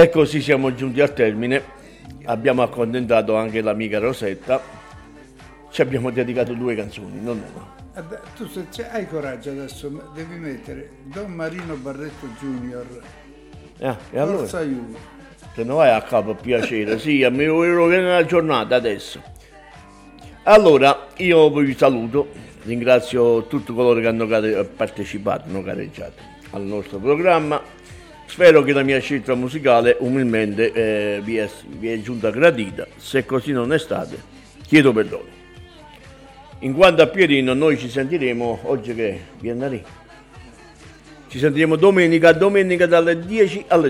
E 0.01 0.09
così 0.09 0.41
siamo 0.41 0.75
giunti 0.75 1.03
al 1.03 1.13
termine. 1.13 1.63
Abbiamo 2.25 2.63
accontentato 2.63 3.37
anche 3.37 3.61
l'amica 3.61 3.99
Rosetta. 3.99 4.59
Ci 5.71 5.83
abbiamo 5.83 6.11
dedicato 6.11 6.55
due 6.55 6.75
canzoni, 6.75 7.21
non 7.21 7.37
una. 7.37 7.75
Eh 7.95 8.03
beh, 8.09 8.19
tu 8.35 8.49
se 8.49 8.89
hai 8.89 9.07
coraggio 9.07 9.51
adesso, 9.51 10.11
devi 10.15 10.37
mettere 10.37 10.89
Don 11.03 11.31
Marino 11.31 11.75
Barretto 11.75 12.29
Junior. 12.41 12.87
Ah, 13.81 13.99
e 14.11 14.19
allora? 14.19 14.39
Forza 14.39 14.59
aiuto. 14.61 14.99
Se 15.55 15.65
non 15.65 15.77
vai 15.77 15.91
a 15.91 16.01
capo, 16.01 16.35
piacere. 16.35 16.99
Sì, 16.99 17.27
mi 17.31 17.47
volevo 17.47 17.87
la 17.87 18.25
giornata 18.25 18.77
adesso. 18.77 19.21
Allora, 20.45 21.09
io 21.17 21.51
vi 21.51 21.77
saluto. 21.77 22.29
Ringrazio 22.63 23.47
tutti 23.49 23.75
coloro 23.75 24.01
che 24.01 24.07
hanno 24.07 24.27
partecipato, 24.75 25.47
hanno 25.47 25.61
gareggiato 25.61 26.23
al 26.53 26.63
nostro 26.63 26.97
programma. 26.97 27.61
Spero 28.31 28.63
che 28.63 28.73
la 28.73 28.85
mia 28.85 29.01
scelta 29.01 29.35
musicale 29.35 29.97
umilmente 29.99 30.71
eh, 30.73 31.21
vi, 31.21 31.37
è, 31.39 31.51
vi 31.67 31.91
è 31.91 32.01
giunta 32.01 32.31
gradita. 32.31 32.87
Se 32.97 33.27
così 33.27 33.51
non 33.51 33.73
è 33.73 33.79
stato, 33.79 34.15
chiedo 34.65 34.93
perdono. 34.93 35.25
In 36.61 36.73
quanto 36.73 37.03
a 37.03 37.09
Pierino, 37.09 37.55
noi 37.55 37.77
ci 37.77 37.91
sentiremo 37.91 38.61
oggi 38.67 38.95
che 38.95 39.09
è 39.09 39.19
venerdì. 39.41 39.83
Ci 41.27 41.39
sentiremo 41.41 41.75
domenica, 41.75 42.31
domenica 42.33 42.87
dalle 42.87 43.19
10 43.19 43.65
alle 43.67 43.89